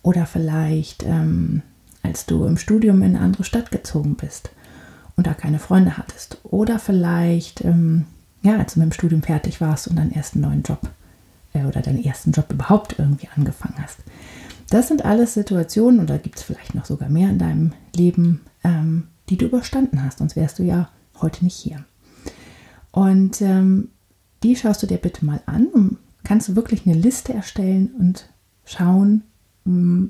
Oder 0.04 0.28
vielleicht, 0.28 1.02
ähm, 1.02 1.64
als 2.04 2.28
du 2.28 2.46
im 2.46 2.58
Studium 2.58 3.02
in 3.02 3.16
eine 3.16 3.26
andere 3.26 3.46
Stadt 3.46 3.72
gezogen 3.72 4.14
bist 4.14 4.52
und 5.16 5.26
da 5.26 5.34
keine 5.34 5.58
Freunde 5.58 5.98
hattest. 5.98 6.38
Oder 6.44 6.78
vielleicht, 6.78 7.66
ähm, 7.66 8.06
ja, 8.44 8.60
als 8.60 8.76
du 8.76 8.80
mit 8.80 8.92
dem 8.92 8.94
Studium 8.94 9.24
fertig 9.24 9.60
warst 9.60 9.88
und 9.88 9.96
deinen 9.96 10.12
ersten 10.12 10.42
neuen 10.42 10.62
Job 10.62 10.82
äh, 11.54 11.64
oder 11.64 11.82
deinen 11.82 12.04
ersten 12.04 12.32
Job 12.32 12.52
überhaupt 12.52 13.00
irgendwie 13.00 13.30
angefangen 13.36 13.82
hast. 13.82 13.98
Das 14.74 14.88
sind 14.88 15.06
alles 15.06 15.36
Situationen, 15.36 16.00
und 16.00 16.10
da 16.10 16.18
gibt 16.18 16.38
es 16.38 16.42
vielleicht 16.42 16.74
noch 16.74 16.86
sogar 16.86 17.08
mehr 17.08 17.30
in 17.30 17.38
deinem 17.38 17.74
Leben, 17.96 18.42
ähm, 18.64 19.04
die 19.30 19.38
du 19.38 19.46
überstanden 19.46 20.04
hast, 20.04 20.18
sonst 20.18 20.36
wärst 20.36 20.58
du 20.58 20.64
ja 20.64 20.90
heute 21.22 21.44
nicht 21.44 21.56
hier. 21.56 21.86
Und 22.90 23.40
ähm, 23.44 23.90
die 24.42 24.56
schaust 24.56 24.82
du 24.82 24.88
dir 24.88 24.98
bitte 24.98 25.26
mal 25.26 25.42
an 25.46 25.68
und 25.68 26.00
kannst 26.24 26.48
du 26.48 26.56
wirklich 26.56 26.88
eine 26.88 26.96
Liste 26.96 27.36
erstellen 27.36 27.92
und 28.00 28.30
schauen, 28.66 29.22
hm, 29.66 30.10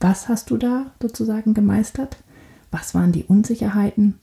was 0.00 0.28
hast 0.28 0.50
du 0.50 0.56
da 0.56 0.86
sozusagen 1.00 1.54
gemeistert? 1.54 2.16
Was 2.72 2.96
waren 2.96 3.12
die 3.12 3.22
Unsicherheiten? 3.22 4.18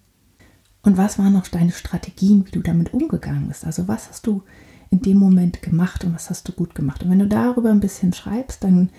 Und 0.81 0.97
was 0.97 1.17
waren 1.17 1.31
noch 1.31 1.47
deine 1.47 1.71
Strategien, 1.71 2.45
wie 2.45 2.51
du 2.51 2.59
damit 2.59 2.93
umgegangen 2.93 3.47
bist? 3.47 3.63
Also 3.63 3.87
was 3.87 4.09
hast 4.09 4.27
du 4.27 4.43
in 4.89 5.01
dem 5.01 5.17
Moment 5.17 5.61
gemacht 5.61 6.03
und 6.03 6.13
was 6.13 6.29
hast 6.29 6.47
du 6.47 6.51
gut 6.51 6.75
gemacht? 6.75 7.03
Und 7.03 7.09
wenn 7.09 7.19
du 7.19 7.27
darüber 7.27 7.71
ein 7.71 7.79
bisschen 7.79 8.11
schreibst, 8.11 8.65
dann 8.65 8.89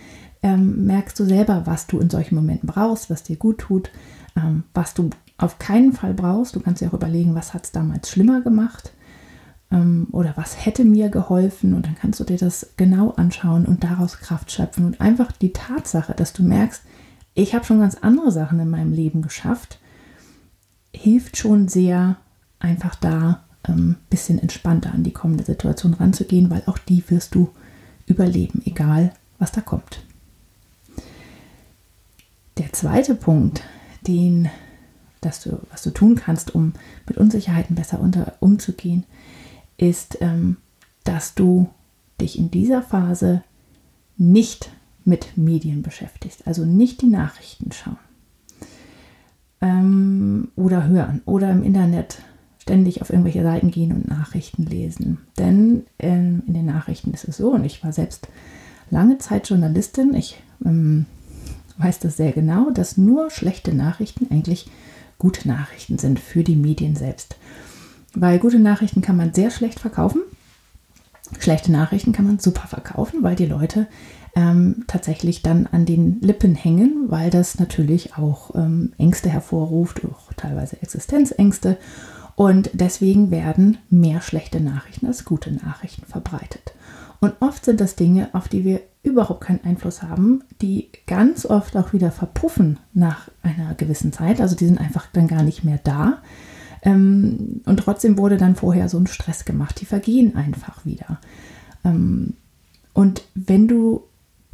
ähm, 0.42 0.87
merkst 0.87 1.18
du 1.18 1.25
selber, 1.25 1.66
was 1.66 1.87
du 1.87 1.99
in 1.99 2.11
solchen 2.11 2.35
Momenten 2.35 2.68
brauchst, 2.68 3.11
was 3.11 3.23
dir 3.23 3.37
gut 3.37 3.59
tut, 3.59 3.90
ähm, 4.37 4.64
was 4.75 4.95
du 4.95 5.11
auf 5.37 5.59
keinen 5.59 5.92
Fall 5.92 6.14
brauchst. 6.14 6.57
Du 6.57 6.61
kannst 6.61 6.80
dir 6.80 6.88
auch 6.88 6.95
überlegen, 6.95 7.35
was 7.35 7.54
hat 7.54 7.64
es 7.64 7.73
damals 7.73 8.11
schlimmer 8.11 8.40
gemacht 8.40 8.92
ähm, 9.71 10.09
oder 10.12 10.33
was 10.37 10.64
hätte 10.64 10.85
mir 10.85 11.09
geholfen 11.09 11.75
und 11.75 11.87
dann 11.87 11.95
kannst 11.95 12.21
du 12.21 12.25
dir 12.25 12.38
das 12.38 12.73
genau 12.76 13.11
anschauen 13.12 13.64
und 13.64 13.85
daraus 13.85 14.18
Kraft 14.18 14.50
schöpfen 14.50 14.85
und 14.85 15.00
einfach 15.00 15.33
die 15.33 15.52
Tatsache, 15.52 16.14
dass 16.14 16.33
du 16.33 16.42
merkst, 16.42 16.83
ich 17.35 17.54
habe 17.54 17.64
schon 17.64 17.80
ganz 17.80 17.97
andere 17.97 18.33
Sachen 18.33 18.59
in 18.59 18.71
meinem 18.71 18.92
Leben 18.92 19.23
geschafft, 19.23 19.78
hilft 20.92 21.37
schon 21.37 21.68
sehr, 21.68 22.16
einfach 22.59 22.97
da 22.97 23.45
ein 23.62 23.78
ähm, 23.78 23.97
bisschen 24.11 24.38
entspannter 24.38 24.92
an 24.92 25.04
die 25.04 25.12
kommende 25.12 25.45
Situation 25.45 25.95
ranzugehen, 25.95 26.50
weil 26.50 26.62
auch 26.66 26.78
die 26.78 27.04
wirst 27.09 27.35
du 27.35 27.50
überleben, 28.07 28.62
egal 28.64 29.12
was 29.38 29.52
da 29.52 29.61
kommt. 29.61 30.00
Der 32.59 32.73
zweite 32.73 33.15
Punkt, 33.15 33.62
den, 34.07 34.50
dass 35.21 35.43
du, 35.43 35.61
was 35.71 35.83
du 35.83 35.91
tun 35.91 36.17
kannst, 36.17 36.55
um 36.55 36.73
mit 37.07 37.17
Unsicherheiten 37.17 37.77
besser 37.77 38.00
unter, 38.00 38.35
umzugehen, 38.41 39.05
ist, 39.77 40.19
ähm, 40.21 40.57
dass 41.05 41.35
du 41.35 41.69
dich 42.21 42.38
in 42.38 42.50
dieser 42.50 42.83
Phase 42.83 43.43
nicht 44.17 44.71
mit 45.05 45.37
Medien 45.37 45.83
beschäftigst, 45.83 46.47
also 46.47 46.65
nicht 46.65 47.00
die 47.00 47.07
Nachrichten 47.07 47.71
schauen 47.73 47.99
ähm, 49.61 50.49
oder 50.57 50.87
hören 50.87 51.23
oder 51.25 51.50
im 51.50 51.62
Internet 51.62 52.23
ständig 52.59 53.00
auf 53.00 53.11
irgendwelche 53.11 53.43
Seiten 53.43 53.71
gehen 53.71 53.93
und 53.93 54.09
Nachrichten 54.09 54.65
lesen. 54.65 55.19
Denn 55.38 55.85
ähm, 55.99 56.43
in 56.47 56.55
den 56.55 56.67
Nachrichten 56.67 57.12
ist 57.15 57.27
es 57.27 57.38
so, 57.38 57.53
und 57.53 57.65
ich 57.65 57.83
war 57.83 57.93
selbst 57.93 58.29
lange 58.91 59.19
Zeit 59.19 59.49
Journalistin, 59.49 60.15
ich 60.15 60.43
ähm, 60.65 61.07
weiß 61.78 62.00
das 62.00 62.16
sehr 62.16 62.32
genau, 62.32 62.70
dass 62.70 62.97
nur 62.97 63.30
schlechte 63.30 63.75
Nachrichten 63.75 64.28
eigentlich 64.30 64.70
gute 65.18 65.49
Nachrichten 65.49 65.99
sind 65.99 66.20
für 66.20 66.44
die 66.44 66.56
Medien 66.56 66.97
selbst. 66.97 67.37
Weil 68.14 68.38
gute 68.38 68.58
Nachrichten 68.58 69.02
kann 69.02 69.16
man 69.16 69.35
sehr 69.35 69.50
schlecht 69.50 69.80
verkaufen. 69.80 70.23
Schlechte 71.38 71.70
Nachrichten 71.70 72.12
kann 72.12 72.26
man 72.26 72.38
super 72.38 72.66
verkaufen, 72.66 73.23
weil 73.23 73.37
die 73.37 73.47
Leute 73.47 73.87
ähm, 74.35 74.85
tatsächlich 74.87 75.42
dann 75.42 75.66
an 75.66 75.85
den 75.85 76.20
Lippen 76.20 76.54
hängen, 76.54 77.06
weil 77.08 77.30
das 77.30 77.58
natürlich 77.58 78.16
auch 78.16 78.54
ähm, 78.54 78.92
Ängste 78.99 79.28
hervorruft, 79.28 80.02
auch 80.04 80.32
teilweise 80.35 80.80
Existenzängste. 80.80 81.76
Und 82.35 82.70
deswegen 82.73 83.30
werden 83.30 83.78
mehr 83.90 84.20
schlechte 84.20 84.61
Nachrichten 84.61 85.06
als 85.06 85.25
gute 85.25 85.50
Nachrichten 85.50 86.06
verbreitet. 86.06 86.73
Und 87.20 87.35
oft 87.40 87.64
sind 87.64 87.80
das 87.80 87.97
Dinge, 87.97 88.28
auf 88.32 88.49
die 88.49 88.64
wir 88.64 88.80
überhaupt 89.09 89.43
keinen 89.43 89.65
Einfluss 89.65 90.03
haben, 90.03 90.43
die 90.62 90.88
ganz 91.07 91.47
oft 91.47 91.77
auch 91.77 91.93
wieder 91.93 92.11
verpuffen 92.11 92.79
nach 92.95 93.31
einer 93.43 93.75
gewissen 93.75 94.12
Zeit. 94.12 94.41
Also 94.41 94.57
die 94.57 94.67
sind 94.67 94.79
einfach 94.79 95.07
dann 95.12 95.29
gar 95.29 95.43
nicht 95.43 95.65
mehr 95.65 95.81
da. 95.83 96.19
Ähm, 96.83 97.62
und 97.65 97.79
trotzdem 97.79 98.19
wurde 98.19 98.37
dann 98.37 98.57
vorher 98.57 98.88
so 98.88 98.99
ein 98.99 99.07
Stress 99.07 99.45
gemacht. 99.45 99.81
Die 99.81 99.87
vergehen 99.87 100.37
einfach 100.37 100.85
wieder. 100.85 101.21
Ähm, 101.85 102.35
und 102.95 103.23
wenn 103.35 103.69
du 103.69 104.05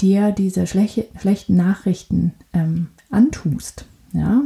dir 0.00 0.32
diese 0.32 0.66
schlechte, 0.66 1.06
schlechten 1.18 1.56
Nachrichten 1.56 2.34
ähm, 2.52 2.88
antust, 3.10 3.86
ja, 4.12 4.42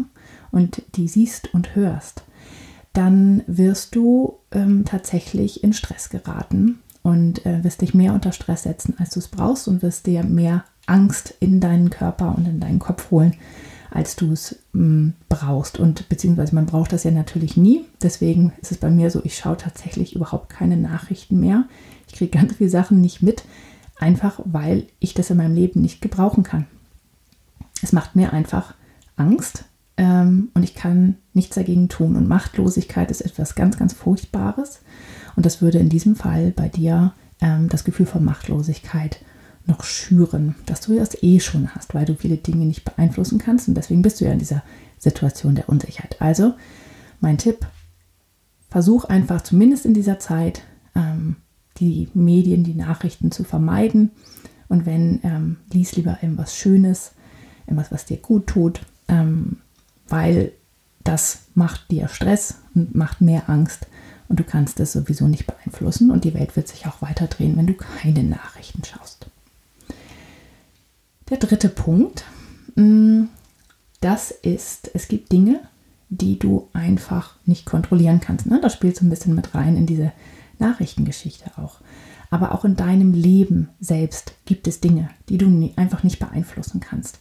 und 0.50 0.82
die 0.96 1.08
siehst 1.08 1.52
und 1.54 1.74
hörst, 1.74 2.22
dann 2.92 3.42
wirst 3.46 3.94
du 3.94 4.38
ähm, 4.50 4.84
tatsächlich 4.84 5.62
in 5.62 5.72
Stress 5.72 6.10
geraten 6.10 6.78
und 7.08 7.46
äh, 7.46 7.64
wirst 7.64 7.80
dich 7.80 7.94
mehr 7.94 8.12
unter 8.12 8.32
Stress 8.32 8.64
setzen, 8.64 8.94
als 8.98 9.10
du 9.10 9.20
es 9.20 9.28
brauchst 9.28 9.66
und 9.66 9.82
wirst 9.82 10.06
dir 10.06 10.24
mehr 10.24 10.64
Angst 10.86 11.34
in 11.40 11.58
deinen 11.58 11.88
Körper 11.88 12.34
und 12.36 12.46
in 12.46 12.60
deinen 12.60 12.78
Kopf 12.78 13.10
holen, 13.10 13.34
als 13.90 14.14
du 14.14 14.32
es 14.32 14.58
mm, 14.72 15.10
brauchst. 15.28 15.78
Und 15.78 16.08
beziehungsweise 16.10 16.54
man 16.54 16.66
braucht 16.66 16.92
das 16.92 17.04
ja 17.04 17.10
natürlich 17.10 17.56
nie. 17.56 17.84
Deswegen 18.02 18.52
ist 18.60 18.72
es 18.72 18.78
bei 18.78 18.90
mir 18.90 19.10
so, 19.10 19.22
ich 19.24 19.38
schaue 19.38 19.56
tatsächlich 19.56 20.14
überhaupt 20.14 20.50
keine 20.50 20.76
Nachrichten 20.76 21.40
mehr. 21.40 21.64
Ich 22.08 22.14
kriege 22.14 22.36
ganz 22.38 22.56
viele 22.56 22.70
Sachen 22.70 23.00
nicht 23.00 23.22
mit, 23.22 23.44
einfach 23.98 24.40
weil 24.44 24.86
ich 24.98 25.14
das 25.14 25.30
in 25.30 25.38
meinem 25.38 25.54
Leben 25.54 25.80
nicht 25.80 26.02
gebrauchen 26.02 26.42
kann. 26.42 26.66
Es 27.80 27.92
macht 27.92 28.16
mir 28.16 28.34
einfach 28.34 28.74
Angst 29.16 29.64
ähm, 29.96 30.50
und 30.52 30.62
ich 30.62 30.74
kann 30.74 31.16
nichts 31.32 31.54
dagegen 31.54 31.88
tun. 31.88 32.16
Und 32.16 32.28
Machtlosigkeit 32.28 33.10
ist 33.10 33.22
etwas 33.22 33.54
ganz, 33.54 33.78
ganz 33.78 33.94
Furchtbares. 33.94 34.80
Und 35.38 35.46
das 35.46 35.62
würde 35.62 35.78
in 35.78 35.88
diesem 35.88 36.16
Fall 36.16 36.50
bei 36.50 36.68
dir 36.68 37.12
ähm, 37.40 37.68
das 37.68 37.84
Gefühl 37.84 38.06
von 38.06 38.24
Machtlosigkeit 38.24 39.20
noch 39.66 39.84
schüren, 39.84 40.56
dass 40.66 40.80
du 40.80 40.96
das 40.96 41.22
eh 41.22 41.38
schon 41.38 41.76
hast, 41.76 41.94
weil 41.94 42.06
du 42.06 42.16
viele 42.16 42.38
Dinge 42.38 42.66
nicht 42.66 42.84
beeinflussen 42.84 43.38
kannst 43.38 43.68
und 43.68 43.76
deswegen 43.76 44.02
bist 44.02 44.20
du 44.20 44.24
ja 44.24 44.32
in 44.32 44.40
dieser 44.40 44.64
Situation 44.98 45.54
der 45.54 45.68
Unsicherheit. 45.68 46.20
Also 46.20 46.54
mein 47.20 47.38
Tipp, 47.38 47.68
versuch 48.68 49.04
einfach 49.04 49.42
zumindest 49.42 49.86
in 49.86 49.94
dieser 49.94 50.18
Zeit 50.18 50.62
ähm, 50.96 51.36
die 51.76 52.08
Medien, 52.14 52.64
die 52.64 52.74
Nachrichten 52.74 53.30
zu 53.30 53.44
vermeiden 53.44 54.10
und 54.66 54.86
wenn, 54.86 55.20
ähm, 55.22 55.58
lies 55.72 55.94
lieber 55.94 56.18
irgendwas 56.20 56.56
Schönes, 56.56 57.12
irgendwas, 57.64 57.92
was 57.92 58.06
dir 58.06 58.16
gut 58.16 58.48
tut, 58.48 58.80
ähm, 59.06 59.58
weil 60.08 60.50
das 61.04 61.42
macht 61.54 61.92
dir 61.92 62.08
Stress 62.08 62.56
und 62.74 62.96
macht 62.96 63.20
mehr 63.20 63.48
Angst 63.48 63.86
und 64.28 64.40
du 64.40 64.44
kannst 64.44 64.80
es 64.80 64.92
sowieso 64.92 65.26
nicht 65.28 65.46
beeinflussen 65.46 66.10
und 66.10 66.24
die 66.24 66.34
Welt 66.34 66.56
wird 66.56 66.68
sich 66.68 66.86
auch 66.86 67.02
weiter 67.02 67.26
drehen, 67.26 67.56
wenn 67.56 67.66
du 67.66 67.74
keine 67.74 68.22
Nachrichten 68.22 68.82
schaust. 68.84 69.26
Der 71.30 71.38
dritte 71.38 71.68
Punkt, 71.68 72.24
mm, 72.76 73.24
das 74.00 74.30
ist, 74.30 74.90
es 74.94 75.08
gibt 75.08 75.32
Dinge, 75.32 75.60
die 76.08 76.38
du 76.38 76.68
einfach 76.72 77.36
nicht 77.44 77.66
kontrollieren 77.66 78.20
kannst. 78.20 78.46
Ne? 78.46 78.60
Das 78.62 78.72
spielt 78.72 78.96
so 78.96 79.04
ein 79.04 79.10
bisschen 79.10 79.34
mit 79.34 79.54
rein 79.54 79.76
in 79.76 79.86
diese 79.86 80.12
Nachrichtengeschichte 80.58 81.50
auch. 81.56 81.80
Aber 82.30 82.52
auch 82.52 82.64
in 82.64 82.76
deinem 82.76 83.12
Leben 83.12 83.70
selbst 83.80 84.32
gibt 84.44 84.66
es 84.66 84.80
Dinge, 84.80 85.10
die 85.28 85.38
du 85.38 85.70
einfach 85.76 86.02
nicht 86.02 86.18
beeinflussen 86.18 86.80
kannst. 86.80 87.20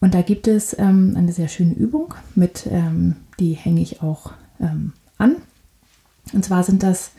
Und 0.00 0.14
da 0.14 0.22
gibt 0.22 0.46
es 0.46 0.78
ähm, 0.78 1.14
eine 1.16 1.32
sehr 1.32 1.48
schöne 1.48 1.74
Übung, 1.74 2.14
mit, 2.34 2.68
ähm, 2.70 3.16
die 3.40 3.54
hänge 3.54 3.80
ich 3.80 4.02
auch 4.02 4.32
ähm, 4.60 4.92
an. 5.18 5.36
Und 6.32 6.44
zwar 6.44 6.64
sind 6.64 6.82
das 6.82 7.12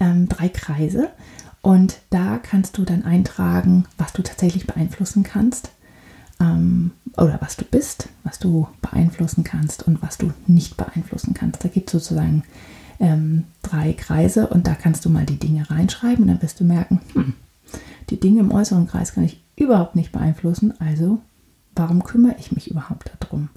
ähm, 0.00 0.28
drei 0.28 0.48
Kreise. 0.48 1.10
Und 1.62 1.98
da 2.10 2.38
kannst 2.38 2.78
du 2.78 2.84
dann 2.84 3.04
eintragen, 3.04 3.86
was 3.98 4.12
du 4.12 4.22
tatsächlich 4.22 4.66
beeinflussen 4.66 5.24
kannst 5.24 5.70
ähm, 6.40 6.92
oder 7.16 7.38
was 7.40 7.56
du 7.56 7.64
bist, 7.64 8.08
was 8.22 8.38
du 8.38 8.68
beeinflussen 8.82 9.42
kannst 9.42 9.82
und 9.82 10.02
was 10.02 10.18
du 10.18 10.32
nicht 10.46 10.76
beeinflussen 10.76 11.34
kannst. 11.34 11.64
Da 11.64 11.68
gibt 11.68 11.88
es 11.88 11.92
sozusagen 11.92 12.44
ähm, 13.00 13.44
drei 13.62 13.92
Kreise 13.92 14.46
und 14.46 14.66
da 14.66 14.74
kannst 14.74 15.04
du 15.04 15.10
mal 15.10 15.26
die 15.26 15.38
Dinge 15.38 15.68
reinschreiben 15.68 16.24
und 16.24 16.28
dann 16.28 16.42
wirst 16.42 16.60
du 16.60 16.64
merken, 16.64 17.00
hm, 17.14 17.34
die 18.10 18.20
Dinge 18.20 18.40
im 18.40 18.52
äußeren 18.52 18.86
Kreis 18.86 19.12
kann 19.12 19.24
ich 19.24 19.42
überhaupt 19.56 19.96
nicht 19.96 20.12
beeinflussen, 20.12 20.74
also 20.80 21.18
warum 21.74 22.04
kümmere 22.04 22.36
ich 22.38 22.52
mich 22.52 22.70
überhaupt 22.70 23.12
darum? 23.20 23.48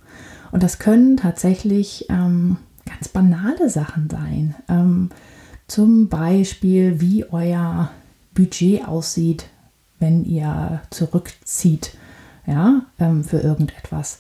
Und 0.52 0.64
das 0.64 0.80
können 0.80 1.18
tatsächlich 1.18 2.08
ähm, 2.10 2.58
ganz 2.90 3.08
banale 3.08 3.70
Sachen 3.70 4.10
sein. 4.10 4.56
Ähm, 4.68 5.10
zum 5.68 6.10
Beispiel, 6.10 7.00
wie 7.00 7.26
euer 7.32 7.92
Budget 8.34 8.88
aussieht, 8.88 9.46
wenn 10.00 10.26
ihr 10.26 10.82
zurückzieht, 10.90 11.96
ja, 12.48 12.86
ähm, 13.00 13.24
für 13.24 13.40
irgendetwas, 13.40 14.18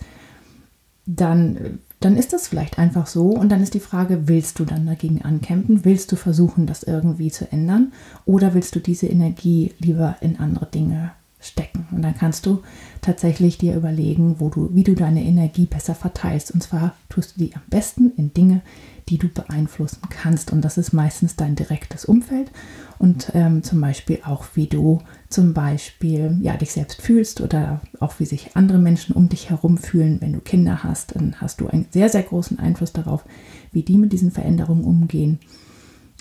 dann, 1.05 1.79
dann 1.99 2.15
ist 2.17 2.33
das 2.33 2.47
vielleicht 2.47 2.77
einfach 2.77 3.07
so 3.07 3.29
und 3.29 3.49
dann 3.49 3.63
ist 3.63 3.73
die 3.73 3.79
Frage, 3.79 4.27
willst 4.27 4.59
du 4.59 4.65
dann 4.65 4.85
dagegen 4.85 5.23
ankämpfen? 5.23 5.85
Willst 5.85 6.11
du 6.11 6.15
versuchen, 6.15 6.67
das 6.67 6.83
irgendwie 6.83 7.31
zu 7.31 7.51
ändern 7.51 7.93
oder 8.25 8.53
willst 8.53 8.75
du 8.75 8.79
diese 8.79 9.07
Energie 9.07 9.73
lieber 9.79 10.17
in 10.21 10.39
andere 10.39 10.67
Dinge 10.67 11.11
stecken. 11.39 11.87
Und 11.91 12.01
dann 12.01 12.15
kannst 12.15 12.45
du 12.45 12.61
tatsächlich 13.01 13.57
dir 13.57 13.75
überlegen, 13.75 14.39
wo 14.39 14.49
du, 14.49 14.69
wie 14.73 14.83
du 14.83 14.93
deine 14.93 15.23
Energie 15.23 15.65
besser 15.65 15.95
verteilst. 15.95 16.51
Und 16.51 16.61
zwar 16.61 16.95
tust 17.07 17.35
du 17.35 17.45
die 17.45 17.55
am 17.55 17.61
besten 17.69 18.11
in 18.17 18.33
Dinge, 18.33 18.61
die 19.07 19.17
du 19.17 19.27
beeinflussen 19.29 20.01
kannst. 20.09 20.51
Und 20.51 20.63
das 20.63 20.77
ist 20.77 20.93
meistens 20.93 21.35
dein 21.35 21.55
direktes 21.55 22.05
Umfeld 22.05 22.51
und 22.99 23.31
ähm, 23.33 23.63
zum 23.63 23.79
Beispiel 23.79 24.19
auch, 24.25 24.45
wie 24.53 24.67
du 24.67 25.01
zum 25.29 25.53
Beispiel 25.53 26.37
ja, 26.41 26.57
dich 26.57 26.73
selbst 26.73 27.01
fühlst 27.01 27.39
oder 27.41 27.81
auch 27.99 28.19
wie 28.19 28.25
sich 28.25 28.55
andere 28.55 28.77
Menschen 28.77 29.15
um 29.15 29.29
dich 29.29 29.49
herum 29.49 29.77
fühlen. 29.77 30.19
Wenn 30.19 30.33
du 30.33 30.41
Kinder 30.41 30.83
hast, 30.83 31.15
dann 31.15 31.35
hast 31.39 31.61
du 31.61 31.67
einen 31.67 31.87
sehr, 31.91 32.09
sehr 32.09 32.23
großen 32.23 32.59
Einfluss 32.59 32.91
darauf, 32.91 33.23
wie 33.71 33.83
die 33.83 33.97
mit 33.97 34.11
diesen 34.11 34.31
Veränderungen 34.31 34.83
umgehen. 34.83 35.39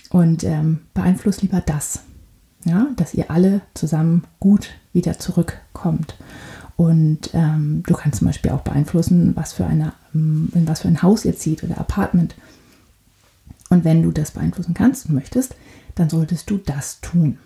Und 0.09 0.43
ähm, 0.43 0.79
beeinfluss 0.93 1.41
lieber 1.41 1.61
das, 1.61 2.03
ja, 2.65 2.87
dass 2.95 3.13
ihr 3.13 3.29
alle 3.29 3.61
zusammen 3.73 4.23
gut 4.39 4.78
wieder 4.93 5.19
zurückkommt. 5.19 6.15
Und 6.75 7.31
ähm, 7.33 7.83
du 7.85 7.93
kannst 7.93 8.19
zum 8.19 8.27
Beispiel 8.27 8.51
auch 8.51 8.61
beeinflussen, 8.61 9.35
was 9.35 9.53
für 9.53 9.65
eine, 9.65 9.93
ähm, 10.15 10.49
in 10.53 10.67
was 10.67 10.81
für 10.81 10.87
ein 10.87 11.01
Haus 11.01 11.25
ihr 11.25 11.35
zieht 11.35 11.63
oder 11.63 11.77
Apartment. 11.77 12.35
Und 13.69 13.83
wenn 13.83 14.01
du 14.01 14.11
das 14.11 14.31
beeinflussen 14.31 14.73
kannst 14.73 15.07
und 15.07 15.15
möchtest, 15.15 15.55
dann 15.95 16.09
solltest 16.09 16.49
du 16.49 16.57
das 16.57 17.01
tun. 17.01 17.37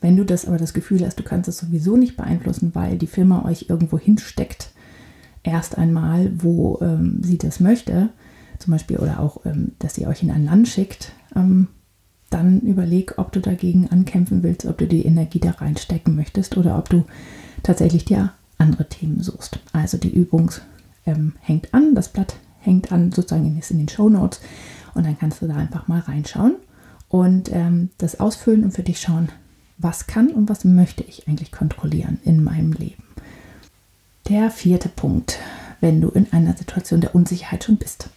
Wenn 0.00 0.16
du 0.16 0.24
das 0.24 0.46
aber 0.46 0.58
das 0.58 0.74
Gefühl 0.74 1.04
hast, 1.04 1.18
du 1.18 1.22
kannst 1.22 1.48
es 1.48 1.58
sowieso 1.58 1.96
nicht 1.96 2.16
beeinflussen, 2.16 2.74
weil 2.74 2.98
die 2.98 3.06
Firma 3.06 3.44
euch 3.46 3.66
irgendwo 3.68 3.98
hinsteckt, 3.98 4.70
erst 5.42 5.78
einmal, 5.78 6.30
wo 6.36 6.78
ähm, 6.82 7.20
sie 7.22 7.38
das 7.38 7.60
möchte, 7.60 8.10
zum 8.58 8.72
Beispiel, 8.72 8.98
oder 8.98 9.20
auch, 9.20 9.44
ähm, 9.46 9.72
dass 9.78 9.94
sie 9.94 10.06
euch 10.06 10.22
in 10.22 10.30
ein 10.30 10.44
Land 10.44 10.68
schickt, 10.68 11.12
ähm, 11.34 11.68
dann 12.30 12.60
überleg, 12.60 13.14
ob 13.18 13.32
du 13.32 13.40
dagegen 13.40 13.88
ankämpfen 13.88 14.42
willst, 14.42 14.66
ob 14.66 14.78
du 14.78 14.86
die 14.86 15.06
Energie 15.06 15.40
da 15.40 15.50
reinstecken 15.50 16.16
möchtest 16.16 16.56
oder 16.56 16.78
ob 16.78 16.88
du 16.88 17.04
tatsächlich 17.62 18.04
dir 18.04 18.32
andere 18.58 18.88
Themen 18.88 19.22
suchst. 19.22 19.60
Also 19.72 19.98
die 19.98 20.12
Übung 20.12 20.50
ähm, 21.04 21.34
hängt 21.40 21.72
an, 21.72 21.94
das 21.94 22.08
Blatt 22.08 22.36
hängt 22.60 22.90
an, 22.92 23.12
sozusagen 23.12 23.56
ist 23.58 23.70
in 23.70 23.78
den 23.78 23.88
Show 23.88 24.08
Notes 24.08 24.40
und 24.94 25.06
dann 25.06 25.18
kannst 25.18 25.40
du 25.40 25.46
da 25.46 25.56
einfach 25.56 25.88
mal 25.88 26.00
reinschauen 26.00 26.56
und 27.08 27.50
ähm, 27.52 27.90
das 27.98 28.18
ausfüllen 28.18 28.64
und 28.64 28.72
für 28.72 28.82
dich 28.82 29.00
schauen, 29.00 29.28
was 29.78 30.06
kann 30.06 30.28
und 30.28 30.48
was 30.48 30.64
möchte 30.64 31.04
ich 31.04 31.28
eigentlich 31.28 31.52
kontrollieren 31.52 32.18
in 32.24 32.42
meinem 32.42 32.72
Leben. 32.72 33.04
Der 34.28 34.50
vierte 34.50 34.88
Punkt, 34.88 35.38
wenn 35.80 36.00
du 36.00 36.08
in 36.08 36.32
einer 36.32 36.56
Situation 36.56 37.00
der 37.00 37.14
Unsicherheit 37.14 37.62
schon 37.62 37.76
bist. 37.76 38.08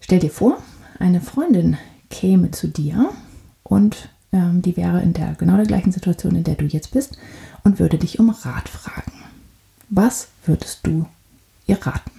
Stell 0.00 0.20
dir 0.20 0.30
vor, 0.30 0.58
eine 0.98 1.20
Freundin 1.20 1.76
käme 2.12 2.52
zu 2.52 2.68
dir 2.68 3.10
und 3.64 4.10
ähm, 4.32 4.62
die 4.62 4.76
wäre 4.76 5.02
in 5.02 5.14
der 5.14 5.34
genau 5.34 5.56
der 5.56 5.66
gleichen 5.66 5.90
Situation, 5.90 6.36
in 6.36 6.44
der 6.44 6.54
du 6.54 6.66
jetzt 6.66 6.92
bist 6.92 7.16
und 7.64 7.80
würde 7.80 7.98
dich 7.98 8.20
um 8.20 8.30
Rat 8.30 8.68
fragen. 8.68 9.12
Was 9.88 10.28
würdest 10.46 10.86
du 10.86 11.06
ihr 11.66 11.84
raten? 11.84 12.10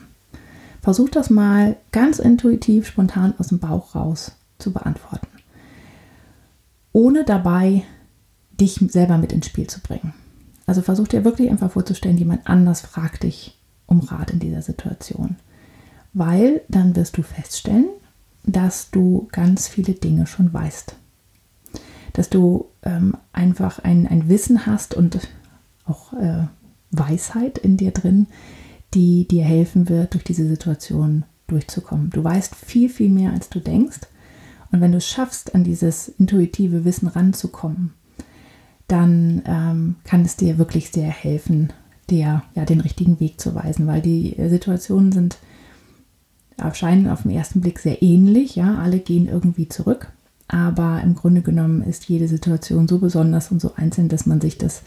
Versuch 0.81 1.09
das 1.09 1.29
mal 1.29 1.77
ganz 1.91 2.19
intuitiv, 2.19 2.87
spontan 2.87 3.33
aus 3.37 3.47
dem 3.47 3.59
Bauch 3.59 3.95
raus 3.95 4.33
zu 4.59 4.73
beantworten, 4.73 5.27
ohne 6.91 7.23
dabei 7.23 7.83
dich 8.59 8.79
selber 8.89 9.17
mit 9.17 9.31
ins 9.31 9.45
Spiel 9.45 9.67
zu 9.67 9.79
bringen. 9.79 10.13
Also 10.65 10.81
versuch 10.81 11.07
dir 11.07 11.23
wirklich 11.23 11.49
einfach 11.49 11.71
vorzustellen, 11.71 12.17
jemand 12.17 12.47
anders 12.47 12.81
fragt 12.81 13.23
dich 13.23 13.57
um 13.85 13.99
Rat 14.01 14.31
in 14.31 14.39
dieser 14.39 14.61
Situation, 14.61 15.35
weil 16.13 16.61
dann 16.67 16.95
wirst 16.95 17.17
du 17.17 17.23
feststellen, 17.23 17.87
dass 18.45 18.91
du 18.91 19.27
ganz 19.31 19.67
viele 19.67 19.93
Dinge 19.93 20.27
schon 20.27 20.53
weißt. 20.53 20.95
Dass 22.13 22.29
du 22.29 22.67
ähm, 22.83 23.17
einfach 23.31 23.79
ein, 23.79 24.07
ein 24.07 24.29
Wissen 24.29 24.65
hast 24.65 24.93
und 24.93 25.19
auch 25.85 26.13
äh, 26.13 26.45
Weisheit 26.91 27.57
in 27.57 27.77
dir 27.77 27.91
drin, 27.91 28.27
die 28.93 29.27
dir 29.27 29.43
helfen 29.43 29.89
wird, 29.89 30.13
durch 30.13 30.23
diese 30.23 30.47
Situation 30.47 31.23
durchzukommen. 31.47 32.09
Du 32.11 32.23
weißt 32.23 32.55
viel, 32.55 32.89
viel 32.89 33.09
mehr, 33.09 33.31
als 33.33 33.49
du 33.49 33.59
denkst. 33.59 34.01
Und 34.71 34.81
wenn 34.81 34.91
du 34.91 34.97
es 34.97 35.07
schaffst, 35.07 35.55
an 35.55 35.63
dieses 35.63 36.09
intuitive 36.09 36.85
Wissen 36.85 37.07
ranzukommen, 37.07 37.93
dann 38.87 39.41
ähm, 39.45 39.95
kann 40.03 40.21
es 40.21 40.35
dir 40.35 40.57
wirklich 40.57 40.89
sehr 40.89 41.09
helfen, 41.09 41.71
dir 42.09 42.43
ja 42.53 42.65
den 42.65 42.81
richtigen 42.81 43.19
Weg 43.19 43.39
zu 43.39 43.55
weisen, 43.55 43.87
weil 43.87 44.01
die 44.01 44.35
Situationen 44.49 45.11
sind 45.11 45.37
erscheinen 46.57 47.07
auf 47.07 47.23
den 47.23 47.31
ersten 47.31 47.61
Blick 47.61 47.79
sehr 47.79 48.01
ähnlich. 48.01 48.55
Ja, 48.55 48.77
alle 48.77 48.99
gehen 48.99 49.27
irgendwie 49.27 49.69
zurück. 49.69 50.11
Aber 50.47 51.01
im 51.01 51.15
Grunde 51.15 51.41
genommen 51.41 51.81
ist 51.81 52.05
jede 52.05 52.27
Situation 52.27 52.87
so 52.87 52.99
besonders 52.99 53.51
und 53.51 53.61
so 53.61 53.73
einzeln, 53.75 54.09
dass 54.09 54.25
man 54.25 54.41
sich 54.41 54.57
das 54.57 54.83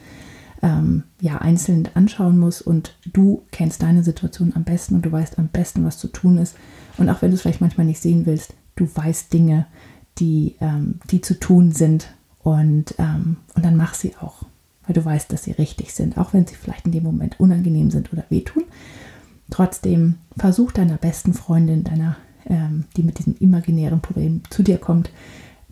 ähm, 0.63 1.05
ja 1.21 1.39
einzeln 1.39 1.89
anschauen 1.95 2.39
muss. 2.39 2.61
Und 2.63 2.95
du 3.13 3.43
kennst 3.51 3.83
deine 3.83 4.03
Situation 4.03 4.53
am 4.55 4.65
besten 4.65 4.97
und 4.97 5.07
du 5.07 5.13
weißt 5.13 5.39
am 5.39 5.49
besten, 5.49 5.85
was 5.85 5.99
zu 5.99 6.09
tun 6.09 6.39
ist. 6.39 6.55
Und 6.99 7.11
auch 7.11 7.23
wenn 7.23 7.31
du 7.31 7.35
es 7.35 7.43
vielleicht 7.43 7.61
manchmal 7.61 7.87
nicht 7.87 8.01
sehen 8.01 8.27
willst, 8.27 8.55
du 8.77 8.89
weißt 8.93 9.33
Dinge, 9.33 9.67
die, 10.19 10.57
ähm, 10.61 11.01
die 11.11 11.21
zu 11.21 11.39
tun 11.39 11.73
sind. 11.73 12.09
Und, 12.43 12.95
ähm, 12.99 13.39
und 13.55 13.65
dann 13.65 13.77
mach 13.77 13.95
sie 13.95 14.15
auch, 14.21 14.45
weil 14.87 14.95
du 14.95 15.05
weißt, 15.05 15.33
dass 15.33 15.45
sie 15.45 15.53
richtig 15.53 15.95
sind, 15.95 16.17
auch 16.17 16.33
wenn 16.33 16.47
sie 16.47 16.55
vielleicht 16.55 16.87
in 16.87 16.93
dem 16.93 17.03
Moment 17.03 17.41
unangenehm 17.41 17.91
sind 17.91 18.13
oder 18.13 18.25
wehtun. 18.29 18.63
Trotzdem 19.50 20.17
versuch 20.37 20.73
deiner 20.73 20.97
besten 20.97 21.35
Freundin, 21.35 21.85
deiner, 21.85 22.17
ähm, 22.47 22.85
die 22.97 23.03
mit 23.03 23.19
diesem 23.19 23.37
imaginären 23.38 24.00
Problem 24.00 24.43
zu 24.50 24.62
dir 24.62 24.79
kommt, 24.79 25.11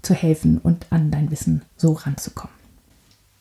zu 0.03 0.15
helfen 0.15 0.59
und 0.59 0.87
an 0.91 1.11
dein 1.11 1.31
Wissen 1.31 1.63
so 1.77 1.93
ranzukommen. 1.93 2.55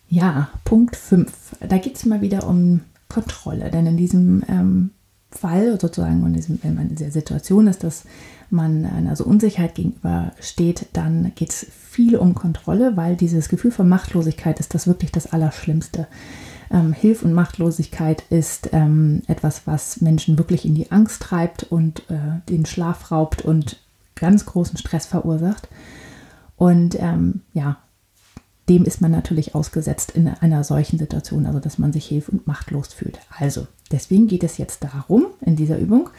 Ja, 0.09 0.49
Punkt 0.63 0.95
5. 0.95 1.57
Da 1.67 1.77
geht 1.77 1.95
es 1.95 2.05
mal 2.05 2.21
wieder 2.21 2.47
um 2.47 2.81
Kontrolle, 3.09 3.69
denn 3.69 3.85
in 3.85 3.97
diesem 3.97 4.43
ähm, 4.47 4.91
Fall 5.31 5.79
sozusagen, 5.79 6.31
diesem, 6.33 6.59
wenn 6.63 6.75
man 6.75 6.89
in 6.89 6.95
dieser 6.95 7.11
Situation 7.11 7.67
ist, 7.67 7.83
dass 7.83 8.03
man 8.49 8.85
einer 8.85 9.15
so 9.15 9.25
Unsicherheit 9.25 9.75
gegenübersteht, 9.75 10.87
dann 10.93 11.31
geht 11.35 11.49
es 11.49 11.65
viel 11.89 12.15
um 12.15 12.35
Kontrolle, 12.35 12.95
weil 12.95 13.15
dieses 13.15 13.49
Gefühl 13.49 13.71
von 13.71 13.89
Machtlosigkeit 13.89 14.59
ist 14.59 14.73
das 14.73 14.87
wirklich 14.87 15.11
das 15.11 15.31
Allerschlimmste. 15.31 16.07
Ähm, 16.73 16.91
Hilf- 16.91 17.23
und 17.23 17.33
Machtlosigkeit 17.33 18.23
ist 18.31 18.69
ähm, 18.73 19.21
etwas, 19.27 19.61
was 19.65 20.01
Menschen 20.01 20.39
wirklich 20.39 20.65
in 20.65 20.73
die 20.73 20.91
Angst 20.91 21.21
treibt 21.21 21.63
und 21.63 22.09
äh, 22.09 22.41
den 22.49 22.65
Schlaf 22.65 23.11
raubt 23.11 23.43
und 23.43 23.77
ganz 24.15 24.45
großen 24.45 24.77
Stress 24.77 25.05
verursacht. 25.05 25.69
Und 26.57 26.97
ähm, 26.99 27.41
ja, 27.53 27.77
dem 28.69 28.85
ist 28.85 29.01
man 29.01 29.11
natürlich 29.11 29.53
ausgesetzt 29.53 30.11
in 30.11 30.27
einer 30.27 30.63
solchen 30.63 30.97
Situation, 30.97 31.45
also 31.45 31.59
dass 31.59 31.77
man 31.77 31.93
sich 31.93 32.05
hilf- 32.05 32.29
und 32.29 32.47
machtlos 32.47 32.93
fühlt. 32.93 33.19
Also, 33.37 33.67
deswegen 33.91 34.27
geht 34.27 34.43
es 34.43 34.57
jetzt 34.57 34.83
darum, 34.83 35.27
in 35.41 35.55
dieser 35.55 35.77
Übung 35.77 36.09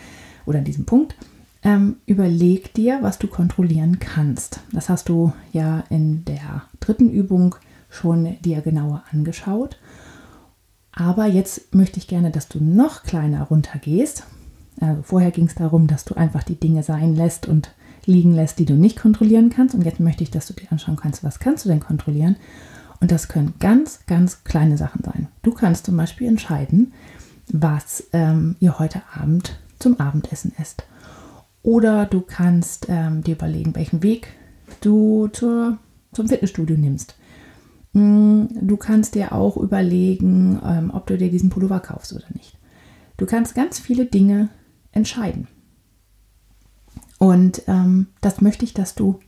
oder 0.47 0.59
in 0.59 0.64
diesem 0.64 0.85
Punkt, 0.85 1.17
ähm, 1.62 1.97
überleg 2.07 2.75
dir, 2.75 2.99
was 3.01 3.19
du 3.19 3.27
kontrollieren 3.27 3.99
kannst. 3.99 4.61
Das 4.73 4.88
hast 4.88 5.09
du 5.09 5.33
ja 5.53 5.83
in 5.88 6.25
der 6.27 6.62
dritten 6.79 7.11
Übung 7.11 7.57
schon 7.88 8.37
dir 8.43 8.61
genauer 8.61 9.03
angeschaut. 9.11 9.79
Aber 10.94 11.26
jetzt 11.26 11.74
möchte 11.74 11.98
ich 11.98 12.07
gerne, 12.07 12.30
dass 12.30 12.48
du 12.48 12.62
noch 12.62 13.02
kleiner 13.02 13.42
runtergehst. 13.42 14.24
Also 14.80 15.02
vorher 15.02 15.30
ging 15.30 15.46
es 15.46 15.54
darum, 15.54 15.87
dass 15.87 16.04
du 16.04 16.14
einfach 16.14 16.42
die 16.42 16.59
Dinge 16.59 16.83
sein 16.83 17.14
lässt 17.14 17.46
und 17.46 17.74
liegen 18.07 18.35
lässt, 18.35 18.59
die 18.59 18.64
du 18.64 18.74
nicht 18.74 18.98
kontrollieren 18.98 19.50
kannst. 19.50 19.74
Und 19.74 19.85
jetzt 19.85 20.00
möchte 20.00 20.22
ich, 20.22 20.30
dass 20.30 20.46
du 20.46 20.52
dir 20.52 20.70
anschauen 20.70 20.96
kannst, 20.96 21.24
was 21.24 21.38
kannst 21.38 21.64
du 21.64 21.68
denn 21.68 21.80
kontrollieren. 21.80 22.37
Und 23.00 23.11
das 23.11 23.28
können 23.28 23.54
ganz, 23.61 24.07
ganz 24.07 24.44
kleine 24.44 24.76
Sachen 24.76 25.02
sein. 25.04 25.28
Du 25.42 25.52
kannst 25.52 25.87
zum 25.87 25.96
Beispiel 25.96 26.28
entscheiden, 26.28 26.92
was 27.48 28.04
ähm, 28.12 28.57
ihr 28.61 28.78
heute 28.78 29.02
Abend 29.14 29.59
zum 29.78 30.00
Abendessen 30.00 30.52
esst. 30.59 30.85
Oder 31.62 32.07
du 32.07 32.20
kannst 32.20 32.87
ähm, 32.88 33.22
dir 33.22 33.35
überlegen, 33.35 33.74
welchen 33.74 34.02
Weg 34.02 34.28
du 34.80 35.28
zur, 35.28 35.78
zum 36.12 36.28
Fitnessstudio 36.28 36.76
nimmst. 36.76 37.16
Mm, 37.94 38.46
du 38.61 38.76
kannst 38.76 39.14
dir 39.14 39.33
auch 39.33 39.57
überlegen, 39.57 40.61
ähm, 40.64 40.90
ob 40.92 41.07
du 41.07 41.16
dir 41.16 41.30
diesen 41.30 41.48
Pullover 41.48 41.80
kaufst 41.80 42.12
oder 42.12 42.26
nicht. 42.35 42.59
Du 43.16 43.24
kannst 43.24 43.54
ganz 43.54 43.78
viele 43.78 44.07
Dinge 44.07 44.50
entscheiden. 44.92 45.48
Und 47.18 47.62
ähm, 47.68 48.09
das 48.20 48.40
möchte 48.40 48.64
ich, 48.64 48.74
dass 48.74 48.94
du 48.96 49.20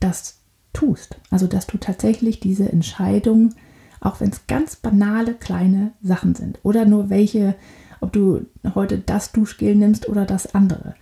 das 0.00 0.40
tust. 0.74 1.16
Also, 1.30 1.46
dass 1.46 1.66
du 1.66 1.78
tatsächlich 1.78 2.40
diese 2.40 2.70
Entscheidung, 2.70 3.54
auch 4.00 4.20
wenn 4.20 4.30
es 4.30 4.46
ganz 4.46 4.76
banale 4.76 5.32
kleine 5.32 5.92
Sachen 6.02 6.34
sind 6.34 6.60
oder 6.62 6.84
nur 6.84 7.08
welche, 7.08 7.54
ob 8.00 8.12
du 8.12 8.44
heute 8.74 8.98
das 8.98 9.32
Duschgel 9.32 9.74
nimmst 9.74 10.08
oder 10.08 10.26
das 10.26 10.54
andere, 10.54 10.94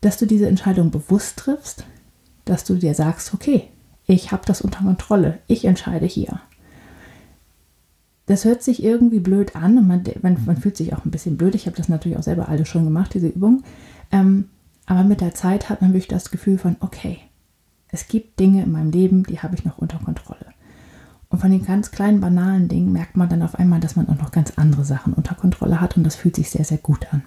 dass 0.00 0.18
du 0.18 0.26
diese 0.26 0.48
Entscheidung 0.48 0.90
bewusst 0.90 1.38
triffst, 1.38 1.84
dass 2.44 2.64
du 2.64 2.74
dir 2.74 2.94
sagst, 2.94 3.32
okay, 3.32 3.68
ich 4.06 4.32
habe 4.32 4.42
das 4.46 4.60
unter 4.60 4.84
Kontrolle, 4.84 5.38
ich 5.46 5.64
entscheide 5.64 6.06
hier. 6.06 6.40
Das 8.26 8.44
hört 8.44 8.62
sich 8.62 8.82
irgendwie 8.82 9.20
blöd 9.20 9.54
an 9.54 9.78
und 9.78 9.86
man, 9.86 10.02
man, 10.22 10.36
man 10.46 10.56
fühlt 10.56 10.76
sich 10.76 10.94
auch 10.94 11.04
ein 11.04 11.10
bisschen 11.10 11.36
blöd. 11.36 11.54
Ich 11.54 11.66
habe 11.66 11.76
das 11.76 11.88
natürlich 11.88 12.18
auch 12.18 12.24
selber 12.24 12.48
alles 12.48 12.68
schon 12.68 12.84
gemacht, 12.84 13.14
diese 13.14 13.28
Übung. 13.28 13.62
Ähm, 14.10 14.48
aber 14.86 15.04
mit 15.04 15.20
der 15.20 15.34
Zeit 15.34 15.68
hat 15.68 15.80
man 15.80 15.92
wirklich 15.92 16.08
das 16.08 16.30
Gefühl 16.30 16.58
von, 16.58 16.76
okay, 16.80 17.18
es 17.88 18.08
gibt 18.08 18.40
Dinge 18.40 18.64
in 18.64 18.72
meinem 18.72 18.90
Leben, 18.90 19.24
die 19.24 19.40
habe 19.40 19.54
ich 19.54 19.64
noch 19.64 19.78
unter 19.78 19.98
Kontrolle. 19.98 20.46
Und 21.28 21.40
von 21.40 21.50
den 21.50 21.64
ganz 21.64 21.90
kleinen, 21.90 22.20
banalen 22.20 22.68
Dingen 22.68 22.92
merkt 22.92 23.16
man 23.16 23.28
dann 23.28 23.42
auf 23.42 23.56
einmal, 23.56 23.80
dass 23.80 23.96
man 23.96 24.08
auch 24.08 24.18
noch 24.18 24.30
ganz 24.30 24.52
andere 24.56 24.84
Sachen 24.84 25.12
unter 25.12 25.34
Kontrolle 25.34 25.80
hat 25.80 25.96
und 25.96 26.04
das 26.04 26.16
fühlt 26.16 26.36
sich 26.36 26.50
sehr, 26.50 26.64
sehr 26.64 26.78
gut 26.78 27.12
an. 27.12 27.22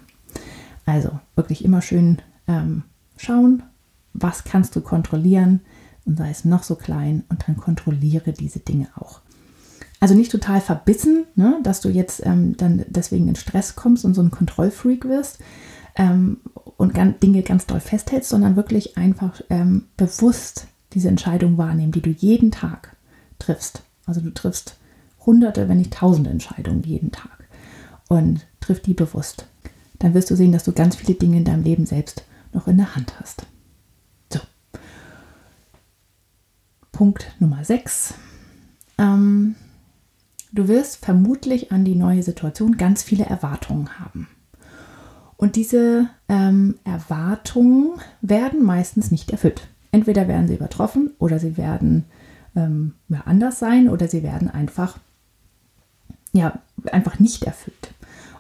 Also 0.86 1.20
wirklich 1.36 1.64
immer 1.64 1.82
schön 1.82 2.22
ähm, 2.48 2.84
schauen, 3.18 3.64
was 4.14 4.44
kannst 4.44 4.76
du 4.76 4.82
kontrollieren, 4.82 5.62
und 6.10 6.18
sei 6.18 6.32
es 6.32 6.44
noch 6.44 6.64
so 6.64 6.74
klein 6.74 7.24
und 7.30 7.48
dann 7.48 7.56
kontrolliere 7.56 8.34
diese 8.34 8.60
Dinge 8.60 8.88
auch. 8.96 9.22
Also 10.00 10.16
nicht 10.16 10.32
total 10.32 10.60
verbissen, 10.60 11.26
ne, 11.36 11.60
dass 11.62 11.82
du 11.82 11.90
jetzt 11.90 12.26
ähm, 12.26 12.58
dann 12.58 12.84
deswegen 12.88 13.28
in 13.28 13.36
Stress 13.36 13.76
kommst 13.76 14.06
und 14.06 14.16
so 14.16 14.22
ein 14.22 14.32
Kontrollfreak 14.32 15.06
wirst 15.06 15.38
ähm, 15.96 16.38
und 16.78 16.96
ganz, 16.96 17.20
Dinge 17.20 17.44
ganz 17.44 17.68
doll 17.68 17.80
festhältst, 17.80 18.30
sondern 18.30 18.56
wirklich 18.56 18.98
einfach 18.98 19.42
ähm, 19.52 19.86
bewusst 19.98 20.66
diese 20.94 21.10
Entscheidung 21.10 21.60
wahrnehmen, 21.60 21.92
die 21.92 22.02
du 22.02 22.10
jeden 22.10 22.50
Tag 22.50 22.96
triffst. 23.38 23.84
Also 24.08 24.22
du 24.22 24.32
triffst 24.32 24.78
hunderte, 25.28 25.70
wenn 25.70 25.78
nicht 25.78 25.94
tausende 25.94 26.32
Entscheidungen 26.32 26.82
jeden 26.82 27.12
Tag 27.12 27.48
und 28.08 28.48
triff 28.62 28.82
die 28.82 28.96
bewusst. 28.96 29.46
Dann 30.00 30.16
wirst 30.16 30.32
du 30.32 30.36
sehen, 30.36 30.54
dass 30.54 30.64
du 30.64 30.72
ganz 30.72 30.96
viele 30.96 31.14
Dinge 31.14 31.38
in 31.38 31.46
deinem 31.46 31.64
Leben 31.64 31.86
selbst 31.86 32.24
noch 32.52 32.68
in 32.68 32.78
der 32.78 32.96
Hand 32.96 33.20
hast. 33.20 33.46
Punkt 37.00 37.32
Nummer 37.40 37.64
6. 37.64 38.14
Ähm, 38.98 39.56
du 40.52 40.68
wirst 40.68 40.98
vermutlich 40.98 41.72
an 41.72 41.86
die 41.86 41.96
neue 41.96 42.24
Situation 42.24 42.76
ganz 42.76 43.04
viele 43.04 43.24
Erwartungen 43.24 44.02
haben. 44.02 44.28
Und 45.38 45.56
diese 45.56 46.10
ähm, 46.28 46.78
Erwartungen 46.84 48.02
werden 48.20 48.62
meistens 48.66 49.12
nicht 49.12 49.32
erfüllt. 49.32 49.70
Entweder 49.94 50.28
werden 50.28 50.50
sie 50.50 50.56
übertroffen 50.56 51.12
oder 51.20 51.40
sie 51.40 51.56
werden 51.56 52.04
ähm, 52.54 52.96
ja, 53.08 53.22
anders 53.22 53.60
sein 53.60 53.88
oder 53.88 54.10
sie 54.10 54.22
werden 54.22 54.50
einfach, 54.50 55.00
ja, 56.34 56.60
einfach 56.92 57.18
nicht 57.18 57.44
erfüllt. 57.44 57.94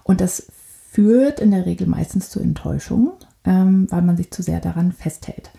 Und 0.04 0.19
das 0.19 0.52
führt 0.91 1.39
in 1.39 1.52
der 1.52 1.65
Regel 1.65 1.88
meistens 1.88 2.30
zu 2.30 2.41
Enttäuschungen, 2.41 3.12
ähm, 3.45 3.88
weil 3.89 4.02
man 4.02 4.17
sich 4.17 4.32
zu 4.32 4.43
sehr 4.43 4.60
daran 4.60 4.91
festhält. 4.91 5.50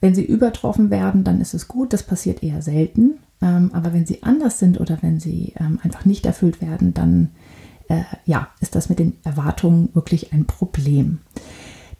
Wenn 0.00 0.14
sie 0.14 0.24
übertroffen 0.24 0.90
werden, 0.90 1.24
dann 1.24 1.40
ist 1.40 1.54
es 1.54 1.68
gut, 1.68 1.92
das 1.92 2.02
passiert 2.02 2.42
eher 2.42 2.62
selten. 2.62 3.18
Ähm, 3.40 3.70
aber 3.72 3.92
wenn 3.92 4.06
sie 4.06 4.22
anders 4.22 4.58
sind 4.58 4.80
oder 4.80 4.98
wenn 5.00 5.20
sie 5.20 5.54
ähm, 5.58 5.78
einfach 5.82 6.04
nicht 6.04 6.26
erfüllt 6.26 6.60
werden, 6.60 6.94
dann 6.94 7.30
äh, 7.88 8.02
ja, 8.24 8.48
ist 8.60 8.74
das 8.74 8.88
mit 8.88 8.98
den 8.98 9.16
Erwartungen 9.24 9.90
wirklich 9.94 10.32
ein 10.32 10.44
Problem. 10.44 11.18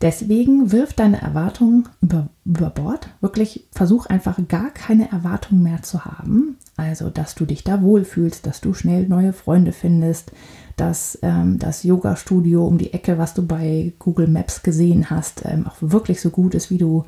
Deswegen 0.01 0.71
wirf 0.71 0.93
deine 0.93 1.21
Erwartungen 1.21 1.89
über, 2.01 2.29
über 2.45 2.71
Bord. 2.71 3.09
Wirklich 3.21 3.67
versuch 3.73 4.07
einfach 4.07 4.39
gar 4.47 4.71
keine 4.71 5.11
Erwartungen 5.11 5.65
mehr 5.65 5.83
zu 5.83 6.05
haben. 6.05 6.57
Also, 6.77 7.11
dass 7.11 7.35
du 7.35 7.45
dich 7.45 7.65
da 7.65 7.83
wohlfühlst, 7.83 8.47
dass 8.47 8.61
du 8.61 8.75
schnell 8.75 9.09
neue 9.09 9.33
Freunde 9.33 9.73
findest, 9.73 10.31
dass 10.77 11.19
ähm, 11.23 11.59
das 11.59 11.83
Yoga-Studio 11.83 12.65
um 12.65 12.79
die 12.79 12.93
Ecke, 12.93 13.19
was 13.19 13.35
du 13.35 13.45
bei 13.45 13.93
Google 13.99 14.29
Maps 14.29 14.63
gesehen 14.63 15.11
hast, 15.11 15.43
ähm, 15.45 15.67
auch 15.67 15.77
wirklich 15.81 16.21
so 16.21 16.31
gut 16.31 16.55
ist, 16.55 16.71
wie 16.71 16.79
du 16.79 17.05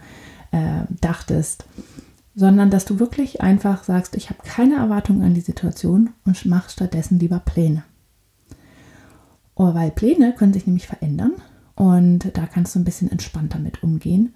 äh, 0.51 0.85
dachtest. 1.01 1.65
Sondern 2.35 2.71
dass 2.71 2.85
du 2.85 3.01
wirklich 3.01 3.41
einfach 3.41 3.85
sagst, 3.85 4.17
ich 4.17 4.31
habe 4.31 4.43
keine 4.45 4.77
Erwartungen 4.77 5.23
an 5.23 5.35
die 5.35 5.41
Situation 5.41 6.11
und 6.25 6.47
mach 6.47 6.71
stattdessen 6.71 7.19
lieber 7.19 7.41
Pläne. 7.41 7.83
Oh, 9.57 9.75
weil 9.75 9.91
Pläne 9.91 10.33
können 10.33 10.53
sich 10.53 10.67
nämlich 10.67 10.87
verändern 10.87 11.33
und 11.75 12.37
da 12.37 12.47
kannst 12.47 12.75
du 12.75 12.79
ein 12.79 12.85
bisschen 12.85 13.11
entspannter 13.11 13.59
mit 13.59 13.83
umgehen. 13.83 14.35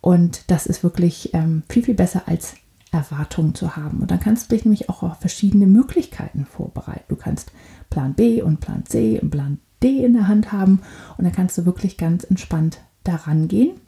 Und 0.00 0.50
das 0.50 0.66
ist 0.66 0.82
wirklich 0.82 1.32
ähm, 1.32 1.62
viel, 1.68 1.84
viel 1.84 1.94
besser 1.94 2.22
als 2.26 2.54
Erwartungen 2.90 3.54
zu 3.54 3.76
haben. 3.76 4.00
Und 4.00 4.10
dann 4.10 4.20
kannst 4.20 4.50
du 4.50 4.54
dich 4.54 4.64
nämlich 4.64 4.88
auch 4.88 5.02
auf 5.02 5.18
verschiedene 5.18 5.66
Möglichkeiten 5.66 6.44
vorbereiten. 6.44 7.04
Du 7.08 7.16
kannst 7.16 7.50
Plan 7.88 8.14
B 8.14 8.42
und 8.42 8.60
Plan 8.60 8.84
C 8.84 9.18
und 9.18 9.30
Plan 9.30 9.58
D 9.82 10.04
in 10.04 10.12
der 10.12 10.28
Hand 10.28 10.52
haben 10.52 10.80
und 11.16 11.24
dann 11.24 11.32
kannst 11.32 11.56
du 11.58 11.66
wirklich 11.66 11.96
ganz 11.96 12.24
entspannt 12.24 12.80
daran 13.04 13.48
gehen 13.48 13.80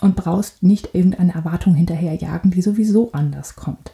und 0.00 0.16
brauchst 0.16 0.62
nicht 0.62 0.94
irgendeine 0.94 1.34
Erwartung 1.34 1.74
hinterherjagen, 1.74 2.50
die 2.50 2.62
sowieso 2.62 3.12
anders 3.12 3.56
kommt. 3.56 3.92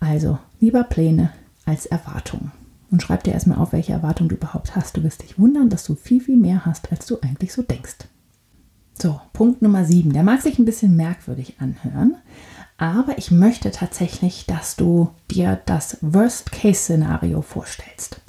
Also 0.00 0.38
lieber 0.60 0.84
Pläne 0.84 1.30
als 1.64 1.86
Erwartungen 1.86 2.52
und 2.90 3.02
schreib 3.02 3.24
dir 3.24 3.32
erstmal 3.32 3.58
auf, 3.58 3.72
welche 3.72 3.92
Erwartungen 3.92 4.28
du 4.28 4.36
überhaupt 4.36 4.76
hast. 4.76 4.96
Du 4.96 5.02
wirst 5.02 5.22
dich 5.22 5.38
wundern, 5.38 5.68
dass 5.68 5.84
du 5.84 5.94
viel, 5.94 6.20
viel 6.20 6.36
mehr 6.36 6.64
hast, 6.64 6.92
als 6.92 7.06
du 7.06 7.18
eigentlich 7.20 7.52
so 7.52 7.62
denkst. 7.62 7.96
So, 8.96 9.20
Punkt 9.32 9.62
Nummer 9.62 9.84
7. 9.84 10.12
Der 10.12 10.22
mag 10.22 10.42
sich 10.42 10.58
ein 10.58 10.64
bisschen 10.64 10.94
merkwürdig 10.94 11.56
anhören, 11.58 12.16
aber 12.76 13.18
ich 13.18 13.30
möchte 13.30 13.70
tatsächlich, 13.70 14.46
dass 14.46 14.76
du 14.76 15.10
dir 15.30 15.60
das 15.66 15.98
Worst-Case-Szenario 16.00 17.42
vorstellst. 17.42 18.20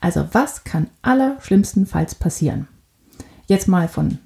Also, 0.00 0.28
was 0.32 0.64
kann 0.64 0.88
allerschlimmstenfalls 1.02 2.14
passieren? 2.14 2.68
Jetzt 3.46 3.68
mal 3.68 3.88
von 3.88 4.18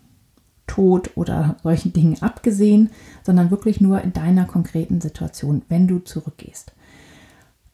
Tod 0.66 1.10
oder 1.16 1.56
solchen 1.62 1.92
Dingen 1.92 2.22
abgesehen, 2.22 2.90
sondern 3.22 3.50
wirklich 3.50 3.80
nur 3.80 4.00
in 4.00 4.12
deiner 4.12 4.44
konkreten 4.44 5.00
Situation, 5.00 5.62
wenn 5.68 5.86
du 5.86 5.98
zurückgehst. 5.98 6.72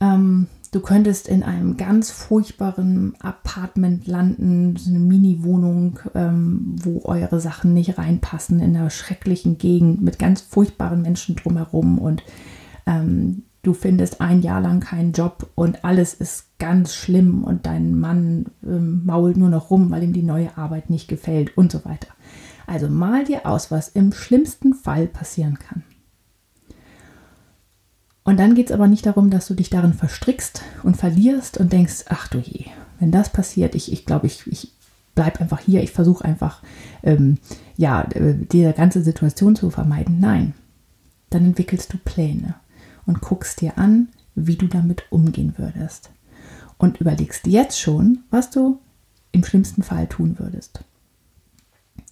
Ähm, 0.00 0.48
Du 0.72 0.78
könntest 0.78 1.26
in 1.26 1.42
einem 1.42 1.76
ganz 1.76 2.12
furchtbaren 2.12 3.14
Apartment 3.20 4.06
landen, 4.06 4.76
so 4.76 4.90
eine 4.90 5.00
Mini-Wohnung, 5.00 5.98
ähm, 6.14 6.76
wo 6.80 7.02
eure 7.06 7.40
Sachen 7.40 7.74
nicht 7.74 7.98
reinpassen, 7.98 8.60
in 8.60 8.76
einer 8.76 8.90
schrecklichen 8.90 9.58
Gegend 9.58 10.00
mit 10.00 10.20
ganz 10.20 10.42
furchtbaren 10.42 11.02
Menschen 11.02 11.34
drumherum 11.34 11.98
und 11.98 12.22
ähm, 12.86 13.42
du 13.62 13.74
findest 13.74 14.20
ein 14.20 14.42
Jahr 14.42 14.60
lang 14.60 14.78
keinen 14.78 15.10
Job 15.10 15.50
und 15.56 15.84
alles 15.84 16.14
ist 16.14 16.46
ganz 16.60 16.94
schlimm 16.94 17.42
und 17.42 17.66
dein 17.66 17.98
Mann 17.98 18.46
ähm, 18.64 19.04
mault 19.04 19.36
nur 19.36 19.50
noch 19.50 19.70
rum, 19.70 19.90
weil 19.90 20.04
ihm 20.04 20.12
die 20.12 20.22
neue 20.22 20.56
Arbeit 20.56 20.88
nicht 20.88 21.08
gefällt 21.08 21.58
und 21.58 21.72
so 21.72 21.84
weiter. 21.84 22.08
Also 22.70 22.88
mal 22.88 23.24
dir 23.24 23.46
aus, 23.46 23.72
was 23.72 23.88
im 23.88 24.12
schlimmsten 24.12 24.74
Fall 24.74 25.08
passieren 25.08 25.58
kann. 25.58 25.82
Und 28.22 28.38
dann 28.38 28.54
geht 28.54 28.66
es 28.66 28.72
aber 28.72 28.86
nicht 28.86 29.06
darum, 29.06 29.28
dass 29.28 29.48
du 29.48 29.54
dich 29.54 29.70
darin 29.70 29.92
verstrickst 29.92 30.62
und 30.84 30.96
verlierst 30.96 31.58
und 31.58 31.72
denkst, 31.72 32.04
ach 32.10 32.28
du 32.28 32.38
je, 32.38 32.66
wenn 33.00 33.10
das 33.10 33.30
passiert, 33.30 33.74
ich, 33.74 33.90
ich 33.90 34.06
glaube, 34.06 34.28
ich, 34.28 34.46
ich 34.46 34.72
bleibe 35.16 35.40
einfach 35.40 35.58
hier, 35.58 35.82
ich 35.82 35.90
versuche 35.90 36.24
einfach, 36.24 36.62
ähm, 37.02 37.38
ja, 37.76 38.02
äh, 38.12 38.34
diese 38.36 38.72
ganze 38.72 39.02
Situation 39.02 39.56
zu 39.56 39.70
vermeiden. 39.70 40.20
Nein, 40.20 40.54
dann 41.30 41.44
entwickelst 41.46 41.92
du 41.92 41.98
Pläne 41.98 42.54
und 43.04 43.20
guckst 43.20 43.62
dir 43.62 43.78
an, 43.78 44.10
wie 44.36 44.54
du 44.54 44.68
damit 44.68 45.02
umgehen 45.10 45.54
würdest. 45.56 46.10
Und 46.78 47.00
überlegst 47.00 47.48
jetzt 47.48 47.80
schon, 47.80 48.20
was 48.30 48.50
du 48.50 48.78
im 49.32 49.42
schlimmsten 49.42 49.82
Fall 49.82 50.06
tun 50.06 50.38
würdest. 50.38 50.84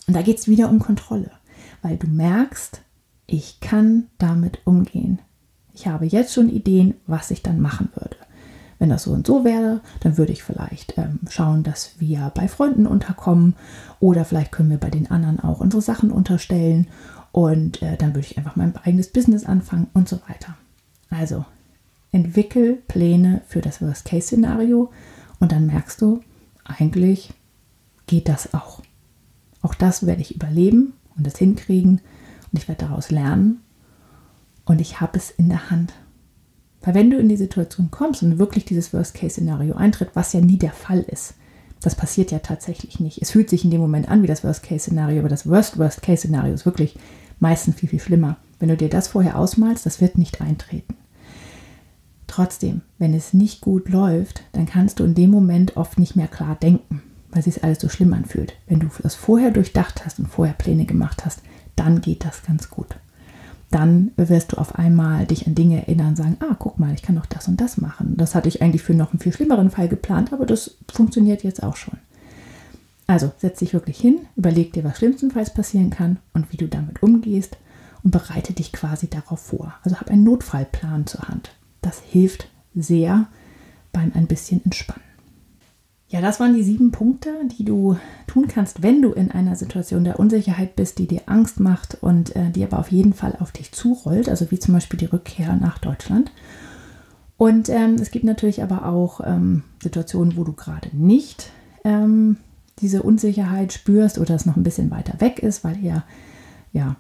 Und 0.09 0.15
da 0.15 0.23
geht 0.23 0.39
es 0.39 0.49
wieder 0.49 0.71
um 0.71 0.81
Kontrolle, 0.81 1.31
weil 1.83 1.99
du 1.99 2.09
merkst, 2.09 2.81
ich 3.27 3.61
kann 3.61 4.07
damit 4.17 4.61
umgehen. 4.65 5.21
Ich 5.75 5.87
habe 5.87 6.07
jetzt 6.07 6.33
schon 6.33 6.49
Ideen, 6.49 6.95
was 7.07 7.31
ich 7.31 7.43
dann 7.43 7.61
machen 7.61 7.91
würde. 7.95 8.17
Wenn 8.79 8.89
das 8.89 9.03
so 9.03 9.13
und 9.13 9.27
so 9.27 9.45
wäre, 9.45 9.83
dann 10.01 10.17
würde 10.17 10.33
ich 10.33 10.43
vielleicht 10.43 10.97
ähm, 10.97 11.21
schauen, 11.29 11.63
dass 11.63 12.01
wir 12.01 12.33
bei 12.35 12.49
Freunden 12.49 12.87
unterkommen 12.87 13.55
oder 14.01 14.25
vielleicht 14.25 14.51
können 14.51 14.71
wir 14.71 14.79
bei 14.79 14.89
den 14.89 15.11
anderen 15.11 15.41
auch 15.41 15.61
unsere 15.61 15.83
Sachen 15.83 16.11
unterstellen 16.11 16.87
und 17.31 17.83
äh, 17.83 17.97
dann 17.97 18.15
würde 18.15 18.27
ich 18.27 18.39
einfach 18.39 18.57
mein 18.57 18.75
eigenes 18.77 19.13
Business 19.13 19.45
anfangen 19.45 19.89
und 19.95 20.09
so 20.09 20.21
weiter. 20.27 20.57
Also 21.11 21.45
entwickel 22.13 22.75
Pläne 22.89 23.43
für 23.47 23.61
das 23.61 23.83
Worst-Case-Szenario 23.83 24.91
und 25.39 25.53
dann 25.53 25.67
merkst 25.67 26.01
du, 26.01 26.23
eigentlich 26.65 27.35
geht 28.07 28.29
das 28.29 28.55
auch. 28.55 28.81
Auch 29.63 29.75
das 29.75 30.07
werde 30.07 30.23
ich 30.23 30.35
überleben 30.35 30.95
und 31.17 31.27
das 31.27 31.39
hinkriegen 31.39 32.01
und 32.53 32.59
ich 32.59 32.69
werde 32.69 32.87
daraus 32.87 33.11
lernen 33.11 33.61
und 34.65 34.81
ich 34.81 35.01
habe 35.01 35.19
es 35.19 35.31
in 35.31 35.49
der 35.49 35.71
Hand. 35.71 35.93
Weil 36.81 36.95
wenn 36.95 37.11
du 37.11 37.19
in 37.19 37.29
die 37.29 37.37
Situation 37.37 37.91
kommst 37.91 38.23
und 38.23 38.39
wirklich 38.39 38.65
dieses 38.65 38.93
Worst-Case-Szenario 38.93 39.75
eintritt, 39.75 40.11
was 40.15 40.33
ja 40.33 40.41
nie 40.41 40.59
der 40.59 40.73
Fall 40.73 41.01
ist, 41.01 41.35
das 41.81 41.95
passiert 41.95 42.31
ja 42.31 42.39
tatsächlich 42.39 43.01
nicht. 43.01 43.21
Es 43.21 43.31
fühlt 43.31 43.51
sich 43.51 43.65
in 43.65 43.71
dem 43.71 43.81
Moment 43.81 44.09
an 44.09 44.23
wie 44.23 44.27
das 44.27 44.45
Worst-Case-Szenario, 44.45 45.21
aber 45.21 45.29
das 45.29 45.49
Worst-Worst-Case-Szenario 45.49 46.55
ist 46.55 46.67
wirklich 46.67 46.97
meistens 47.41 47.77
viel, 47.77 47.89
viel 47.89 48.01
schlimmer. 48.01 48.37
Wenn 48.59 48.69
du 48.69 48.77
dir 48.77 48.89
das 48.89 49.09
vorher 49.09 49.39
ausmalst, 49.39 49.87
das 49.87 50.01
wird 50.01 50.19
nicht 50.19 50.41
eintreten. 50.41 50.97
Trotzdem, 52.27 52.83
wenn 52.99 53.15
es 53.15 53.33
nicht 53.33 53.61
gut 53.61 53.89
läuft, 53.89 54.43
dann 54.53 54.67
kannst 54.67 55.01
du 55.01 55.05
in 55.05 55.15
dem 55.15 55.31
Moment 55.31 55.77
oft 55.77 55.99
nicht 55.99 56.15
mehr 56.15 56.29
klar 56.29 56.57
denken, 56.57 57.03
weil 57.31 57.43
sich 57.43 57.65
alles 57.65 57.81
so 57.81 57.89
schlimm 57.89 58.13
anfühlt. 58.13 58.55
Wenn 58.67 58.81
du 58.81 58.89
das 59.03 59.15
vorher 59.15 59.51
durchdacht 59.51 60.05
hast 60.05 60.19
und 60.19 60.29
vorher 60.29 60.55
Pläne 60.55 60.85
gemacht 60.85 61.25
hast, 61.25 61.43
dann 61.77 62.01
geht 62.01 62.25
das 62.25 62.43
ganz 62.43 62.71
gut 62.71 62.97
dann 63.71 64.13
wirst 64.17 64.53
du 64.53 64.57
auf 64.57 64.77
einmal 64.77 65.27
dich 65.27 65.47
an 65.47 65.55
Dinge 65.55 65.79
erinnern 65.79 66.09
und 66.09 66.17
sagen, 66.17 66.37
ah, 66.41 66.57
guck 66.59 66.79
mal, 66.79 66.95
ich 66.95 67.03
kann 67.03 67.17
doch 67.17 67.27
das 67.27 67.49
und 67.49 67.61
das 67.61 67.77
machen. 67.77 68.15
Das 68.17 68.35
hatte 68.35 68.49
ich 68.49 68.63
eigentlich 68.63 68.83
für 68.83 68.95
noch 68.95 69.13
einen 69.13 69.21
viel 69.21 69.33
schlimmeren 69.33 69.71
Fall 69.71 69.89
geplant, 69.89 70.33
aber 70.33 70.47
das 70.47 70.77
funktioniert 70.91 71.43
jetzt 71.45 71.63
auch 71.63 71.77
schon. 71.77 71.99
Also 73.07 73.33
setz 73.39 73.59
dich 73.59 73.75
wirklich 73.75 73.99
hin, 73.99 74.21
überleg 74.37 74.73
dir, 74.73 74.85
was 74.85 74.99
schlimmstenfalls 74.99 75.53
passieren 75.53 75.91
kann 75.91 76.19
und 76.33 76.51
wie 76.53 76.57
du 76.57 76.67
damit 76.67 77.03
umgehst 77.03 77.57
und 78.03 78.11
bereite 78.11 78.53
dich 78.53 78.73
quasi 78.73 79.09
darauf 79.09 79.41
vor. 79.41 79.75
Also 79.83 79.99
hab 80.01 80.11
einen 80.11 80.25
Notfallplan 80.25 81.07
zur 81.07 81.29
Hand. 81.29 81.51
Das 81.83 82.01
hilft 82.01 82.49
sehr 82.75 83.27
beim 83.93 84.13
ein 84.15 84.27
bisschen 84.27 84.65
entspannen. 84.65 85.08
Ja, 86.11 86.23
das 86.23 86.41
waren 86.41 86.55
die 86.55 86.63
sieben 86.63 86.91
Punkte, 86.91 87.35
die 87.59 87.67
du 87.67 87.99
tun 88.27 88.49
kannst, 88.49 88.83
wenn 88.83 89.03
du 89.03 89.13
in 89.13 89.31
einer 89.31 89.57
Situation 89.57 90.05
der 90.05 90.19
Unsicherheit 90.19 90.75
bist, 90.75 90.99
die 90.99 91.07
dir 91.07 91.23
Angst 91.27 91.61
macht 91.61 91.99
und 92.01 92.35
äh, 92.35 92.51
die 92.51 92.65
aber 92.65 92.79
auf 92.79 92.91
jeden 92.91 93.13
Fall 93.13 93.37
auf 93.41 93.53
dich 93.53 93.73
zurollt, 93.73 94.29
also 94.29 94.51
wie 94.51 94.59
zum 94.59 94.73
Beispiel 94.73 94.99
die 94.99 95.07
Rückkehr 95.07 95.55
nach 95.57 95.77
Deutschland. 95.77 96.33
Und 97.37 97.69
ähm, 97.69 97.97
es 98.01 98.11
gibt 98.11 98.25
natürlich 98.25 98.63
aber 98.63 98.87
auch 98.87 99.21
ähm, 99.23 99.65
Situationen, 99.83 100.37
wo 100.39 100.45
du 100.45 100.55
gerade 100.55 100.89
nicht 100.97 101.51
ähm, 101.85 102.39
diese 102.81 103.03
Unsicherheit 103.03 103.75
spürst 103.75 104.19
oder 104.19 104.35
es 104.35 104.47
noch 104.47 104.57
ein 104.57 104.63
bisschen 104.63 104.91
weiter 104.91 105.21
weg 105.21 105.41
ist, 105.41 105.63
weil 105.63 105.77
ihr 105.79 106.05
ja 106.73 106.97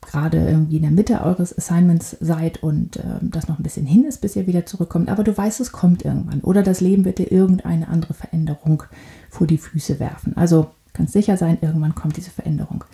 gerade 0.00 0.38
irgendwie 0.38 0.76
in 0.76 0.82
der 0.82 0.90
Mitte 0.90 1.22
eures 1.22 1.56
Assignments 1.56 2.16
seid 2.20 2.62
und 2.62 2.96
äh, 2.96 3.18
das 3.20 3.48
noch 3.48 3.58
ein 3.58 3.62
bisschen 3.62 3.86
hin 3.86 4.04
ist, 4.04 4.20
bis 4.20 4.36
ihr 4.36 4.46
wieder 4.46 4.66
zurückkommt. 4.66 5.08
Aber 5.08 5.24
du 5.24 5.36
weißt, 5.36 5.60
es 5.60 5.72
kommt 5.72 6.04
irgendwann. 6.04 6.40
Oder 6.40 6.62
das 6.62 6.80
Leben 6.80 7.04
wird 7.04 7.18
dir 7.18 7.30
irgendeine 7.30 7.88
andere 7.88 8.14
Veränderung 8.14 8.82
vor 9.28 9.46
die 9.46 9.58
Füße 9.58 10.00
werfen. 10.00 10.36
Also 10.36 10.70
kannst 10.92 11.12
sicher 11.12 11.36
sein, 11.36 11.58
irgendwann 11.60 11.94
kommt 11.94 12.16
diese 12.16 12.30
Veränderung. 12.30 12.84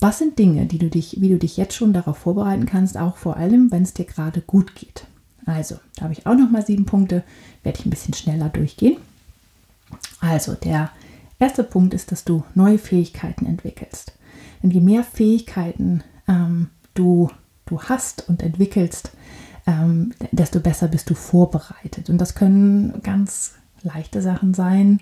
Was 0.00 0.18
sind 0.18 0.38
Dinge, 0.38 0.66
die 0.66 0.78
du 0.78 0.88
dich, 0.88 1.20
wie 1.20 1.30
du 1.30 1.38
dich 1.38 1.56
jetzt 1.56 1.74
schon 1.74 1.92
darauf 1.92 2.18
vorbereiten 2.18 2.66
kannst, 2.66 2.98
auch 2.98 3.16
vor 3.16 3.36
allem, 3.36 3.70
wenn 3.72 3.82
es 3.82 3.94
dir 3.94 4.04
gerade 4.04 4.40
gut 4.40 4.74
geht? 4.74 5.06
Also, 5.46 5.76
da 5.96 6.02
habe 6.02 6.12
ich 6.12 6.26
auch 6.26 6.34
noch 6.34 6.50
mal 6.50 6.66
sieben 6.66 6.84
Punkte, 6.84 7.22
werde 7.62 7.78
ich 7.78 7.86
ein 7.86 7.90
bisschen 7.90 8.14
schneller 8.14 8.48
durchgehen. 8.48 8.98
Also, 10.20 10.54
der 10.54 10.90
erste 11.38 11.64
Punkt 11.64 11.94
ist, 11.94 12.12
dass 12.12 12.24
du 12.24 12.44
neue 12.54 12.78
Fähigkeiten 12.78 13.46
entwickelst. 13.46 14.12
Denn 14.62 14.70
je 14.70 14.80
mehr 14.80 15.04
Fähigkeiten 15.04 16.02
ähm, 16.28 16.70
du 16.94 17.30
du 17.66 17.82
hast 17.82 18.28
und 18.28 18.42
entwickelst, 18.42 19.10
ähm, 19.66 20.14
desto 20.30 20.60
besser 20.60 20.88
bist 20.88 21.10
du 21.10 21.14
vorbereitet. 21.14 22.08
Und 22.08 22.18
das 22.18 22.34
können 22.34 23.02
ganz 23.02 23.54
leichte 23.82 24.22
Sachen 24.22 24.54
sein, 24.54 25.00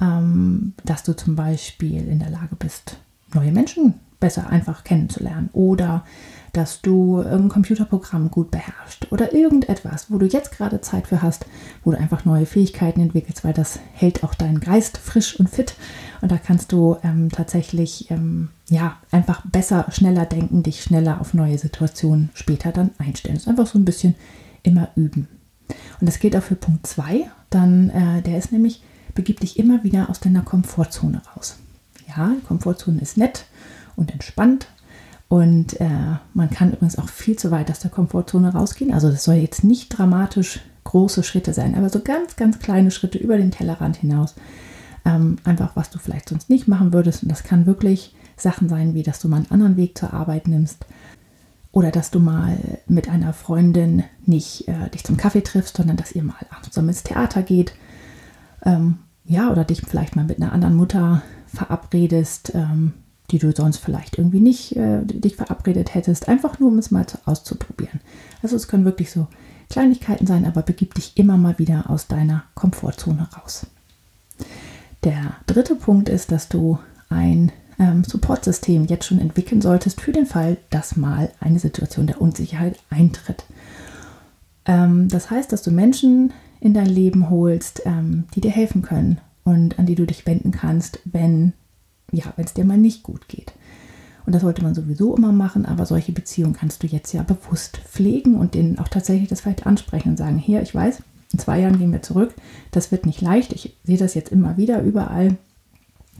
ähm, 0.00 0.74
dass 0.84 1.02
du 1.02 1.14
zum 1.14 1.36
Beispiel 1.36 2.08
in 2.08 2.20
der 2.20 2.30
Lage 2.30 2.56
bist, 2.56 2.98
neue 3.34 3.52
Menschen 3.52 3.94
besser 4.20 4.48
einfach 4.48 4.84
kennenzulernen 4.84 5.50
oder 5.52 6.04
dass 6.56 6.80
du 6.80 7.18
ein 7.20 7.48
Computerprogramm 7.48 8.30
gut 8.30 8.50
beherrschst 8.50 9.12
oder 9.12 9.34
irgendetwas, 9.34 10.10
wo 10.10 10.18
du 10.18 10.26
jetzt 10.26 10.52
gerade 10.52 10.80
Zeit 10.80 11.06
für 11.06 11.20
hast, 11.20 11.44
wo 11.84 11.90
du 11.90 11.98
einfach 11.98 12.24
neue 12.24 12.46
Fähigkeiten 12.46 13.00
entwickelst, 13.00 13.44
weil 13.44 13.52
das 13.52 13.78
hält 13.92 14.24
auch 14.24 14.34
deinen 14.34 14.60
Geist 14.60 14.96
frisch 14.96 15.38
und 15.38 15.50
fit 15.50 15.74
und 16.22 16.32
da 16.32 16.38
kannst 16.38 16.72
du 16.72 16.96
ähm, 17.02 17.30
tatsächlich 17.30 18.10
ähm, 18.10 18.48
ja 18.68 18.96
einfach 19.10 19.44
besser, 19.46 19.86
schneller 19.90 20.24
denken, 20.24 20.62
dich 20.62 20.82
schneller 20.82 21.20
auf 21.20 21.34
neue 21.34 21.58
Situationen 21.58 22.30
später 22.34 22.72
dann 22.72 22.90
einstellen. 22.98 23.34
Das 23.34 23.44
ist 23.44 23.48
einfach 23.48 23.66
so 23.66 23.78
ein 23.78 23.84
bisschen 23.84 24.14
immer 24.62 24.88
üben. 24.96 25.28
Und 26.00 26.08
das 26.08 26.18
gilt 26.18 26.36
auch 26.36 26.42
für 26.42 26.54
Punkt 26.54 26.86
2, 26.86 27.30
dann 27.50 27.90
äh, 27.90 28.22
der 28.22 28.38
ist 28.38 28.52
nämlich, 28.52 28.82
begib 29.14 29.40
dich 29.40 29.58
immer 29.58 29.84
wieder 29.84 30.08
aus 30.08 30.20
deiner 30.20 30.42
Komfortzone 30.42 31.20
raus. 31.36 31.58
Ja, 32.08 32.32
Komfortzone 32.46 33.00
ist 33.00 33.16
nett 33.16 33.44
und 33.96 34.12
entspannt 34.12 34.68
und 35.28 35.80
äh, 35.80 35.88
man 36.34 36.50
kann 36.50 36.72
übrigens 36.72 36.98
auch 36.98 37.08
viel 37.08 37.36
zu 37.36 37.50
weit 37.50 37.70
aus 37.70 37.80
der 37.80 37.90
Komfortzone 37.90 38.52
rausgehen. 38.52 38.94
Also 38.94 39.10
das 39.10 39.24
soll 39.24 39.36
jetzt 39.36 39.64
nicht 39.64 39.88
dramatisch 39.88 40.60
große 40.84 41.24
Schritte 41.24 41.52
sein, 41.52 41.74
aber 41.74 41.88
so 41.88 42.00
ganz, 42.00 42.36
ganz 42.36 42.60
kleine 42.60 42.92
Schritte 42.92 43.18
über 43.18 43.36
den 43.36 43.50
Tellerrand 43.50 43.96
hinaus. 43.96 44.36
Ähm, 45.04 45.36
einfach, 45.44 45.74
was 45.74 45.90
du 45.90 45.98
vielleicht 45.98 46.28
sonst 46.28 46.48
nicht 46.48 46.68
machen 46.68 46.92
würdest. 46.92 47.22
Und 47.22 47.30
das 47.30 47.42
kann 47.42 47.66
wirklich 47.66 48.14
Sachen 48.36 48.68
sein, 48.68 48.94
wie 48.94 49.02
dass 49.02 49.18
du 49.18 49.28
mal 49.28 49.38
einen 49.38 49.50
anderen 49.50 49.76
Weg 49.76 49.98
zur 49.98 50.12
Arbeit 50.12 50.46
nimmst. 50.46 50.86
Oder 51.72 51.90
dass 51.90 52.10
du 52.10 52.20
mal 52.20 52.58
mit 52.86 53.08
einer 53.08 53.32
Freundin 53.32 54.04
nicht 54.24 54.68
äh, 54.68 54.88
dich 54.90 55.04
zum 55.04 55.16
Kaffee 55.16 55.42
triffst, 55.42 55.76
sondern 55.76 55.96
dass 55.96 56.12
ihr 56.12 56.22
mal 56.22 56.34
abends 56.50 56.76
ins 56.76 57.02
Theater 57.02 57.42
geht. 57.42 57.74
Ähm, 58.64 58.98
ja, 59.24 59.50
oder 59.50 59.64
dich 59.64 59.82
vielleicht 59.82 60.14
mal 60.14 60.24
mit 60.24 60.40
einer 60.40 60.52
anderen 60.52 60.76
Mutter 60.76 61.22
verabredest, 61.48 62.52
ähm, 62.54 62.94
die 63.30 63.38
du 63.38 63.52
sonst 63.54 63.78
vielleicht 63.78 64.18
irgendwie 64.18 64.40
nicht 64.40 64.76
äh, 64.76 65.02
dich 65.04 65.36
verabredet 65.36 65.94
hättest, 65.94 66.28
einfach 66.28 66.58
nur 66.58 66.70
um 66.70 66.78
es 66.78 66.90
mal 66.90 67.06
zu, 67.06 67.18
auszuprobieren. 67.24 68.00
Also 68.42 68.56
es 68.56 68.68
können 68.68 68.84
wirklich 68.84 69.10
so 69.10 69.26
Kleinigkeiten 69.68 70.26
sein, 70.26 70.44
aber 70.44 70.62
begib 70.62 70.94
dich 70.94 71.16
immer 71.16 71.36
mal 71.36 71.58
wieder 71.58 71.90
aus 71.90 72.06
deiner 72.06 72.44
Komfortzone 72.54 73.28
raus. 73.36 73.66
Der 75.04 75.36
dritte 75.46 75.74
Punkt 75.74 76.08
ist, 76.08 76.30
dass 76.32 76.48
du 76.48 76.78
ein 77.08 77.52
ähm, 77.78 78.04
Supportsystem 78.04 78.86
jetzt 78.86 79.06
schon 79.06 79.20
entwickeln 79.20 79.60
solltest 79.60 80.00
für 80.00 80.12
den 80.12 80.26
Fall, 80.26 80.56
dass 80.70 80.96
mal 80.96 81.30
eine 81.40 81.58
Situation 81.58 82.06
der 82.06 82.20
Unsicherheit 82.20 82.78
eintritt. 82.90 83.44
Ähm, 84.64 85.08
das 85.08 85.30
heißt, 85.30 85.52
dass 85.52 85.62
du 85.62 85.70
Menschen 85.70 86.32
in 86.60 86.74
dein 86.74 86.86
Leben 86.86 87.30
holst, 87.30 87.82
ähm, 87.84 88.24
die 88.34 88.40
dir 88.40 88.50
helfen 88.50 88.82
können 88.82 89.18
und 89.44 89.78
an 89.78 89.86
die 89.86 89.94
du 89.94 90.06
dich 90.06 90.26
wenden 90.26 90.50
kannst, 90.50 91.00
wenn 91.04 91.52
ja, 92.12 92.32
wenn 92.36 92.44
es 92.44 92.54
dir 92.54 92.64
mal 92.64 92.78
nicht 92.78 93.02
gut 93.02 93.28
geht. 93.28 93.52
Und 94.26 94.34
das 94.34 94.42
sollte 94.42 94.62
man 94.62 94.74
sowieso 94.74 95.16
immer 95.16 95.32
machen, 95.32 95.66
aber 95.66 95.86
solche 95.86 96.12
Beziehungen 96.12 96.54
kannst 96.54 96.82
du 96.82 96.88
jetzt 96.88 97.12
ja 97.12 97.22
bewusst 97.22 97.78
pflegen 97.78 98.34
und 98.34 98.54
denen 98.54 98.78
auch 98.78 98.88
tatsächlich 98.88 99.28
das 99.28 99.40
vielleicht 99.40 99.66
ansprechen 99.66 100.10
und 100.10 100.16
sagen, 100.16 100.38
hier, 100.38 100.62
ich 100.62 100.74
weiß, 100.74 101.02
in 101.32 101.38
zwei 101.38 101.60
Jahren 101.60 101.78
gehen 101.78 101.92
wir 101.92 102.02
zurück, 102.02 102.34
das 102.72 102.90
wird 102.90 103.06
nicht 103.06 103.20
leicht, 103.20 103.52
ich 103.52 103.76
sehe 103.84 103.98
das 103.98 104.14
jetzt 104.14 104.32
immer 104.32 104.56
wieder, 104.56 104.82
überall 104.82 105.36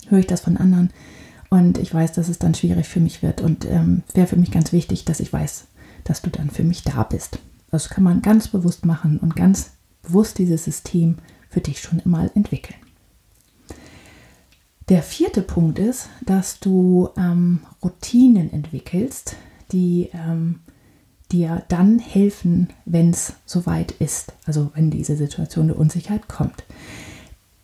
höre 0.08 0.20
ich 0.20 0.26
das 0.26 0.40
von 0.40 0.56
anderen 0.56 0.90
und 1.50 1.78
ich 1.78 1.92
weiß, 1.92 2.12
dass 2.12 2.28
es 2.28 2.38
dann 2.38 2.54
schwierig 2.54 2.86
für 2.86 3.00
mich 3.00 3.22
wird 3.22 3.40
und 3.40 3.64
ähm, 3.64 4.02
wäre 4.14 4.26
für 4.28 4.36
mich 4.36 4.52
ganz 4.52 4.72
wichtig, 4.72 5.04
dass 5.04 5.20
ich 5.20 5.32
weiß, 5.32 5.66
dass 6.04 6.22
du 6.22 6.30
dann 6.30 6.50
für 6.50 6.64
mich 6.64 6.84
da 6.84 7.02
bist. 7.02 7.40
Das 7.70 7.88
kann 7.88 8.04
man 8.04 8.22
ganz 8.22 8.48
bewusst 8.48 8.86
machen 8.86 9.18
und 9.18 9.34
ganz 9.34 9.72
bewusst 10.02 10.38
dieses 10.38 10.64
System 10.64 11.16
für 11.48 11.60
dich 11.60 11.80
schon 11.80 11.98
immer 12.00 12.30
entwickeln. 12.34 12.78
Der 14.88 15.02
vierte 15.02 15.42
Punkt 15.42 15.80
ist, 15.80 16.08
dass 16.24 16.60
du 16.60 17.08
ähm, 17.16 17.60
Routinen 17.82 18.52
entwickelst, 18.52 19.34
die 19.72 20.10
ähm, 20.12 20.60
dir 21.32 21.64
dann 21.68 21.98
helfen, 21.98 22.68
wenn 22.84 23.10
es 23.10 23.32
soweit 23.46 23.90
ist, 23.90 24.32
also 24.46 24.70
wenn 24.74 24.92
diese 24.92 25.16
Situation 25.16 25.66
der 25.66 25.78
Unsicherheit 25.78 26.28
kommt. 26.28 26.64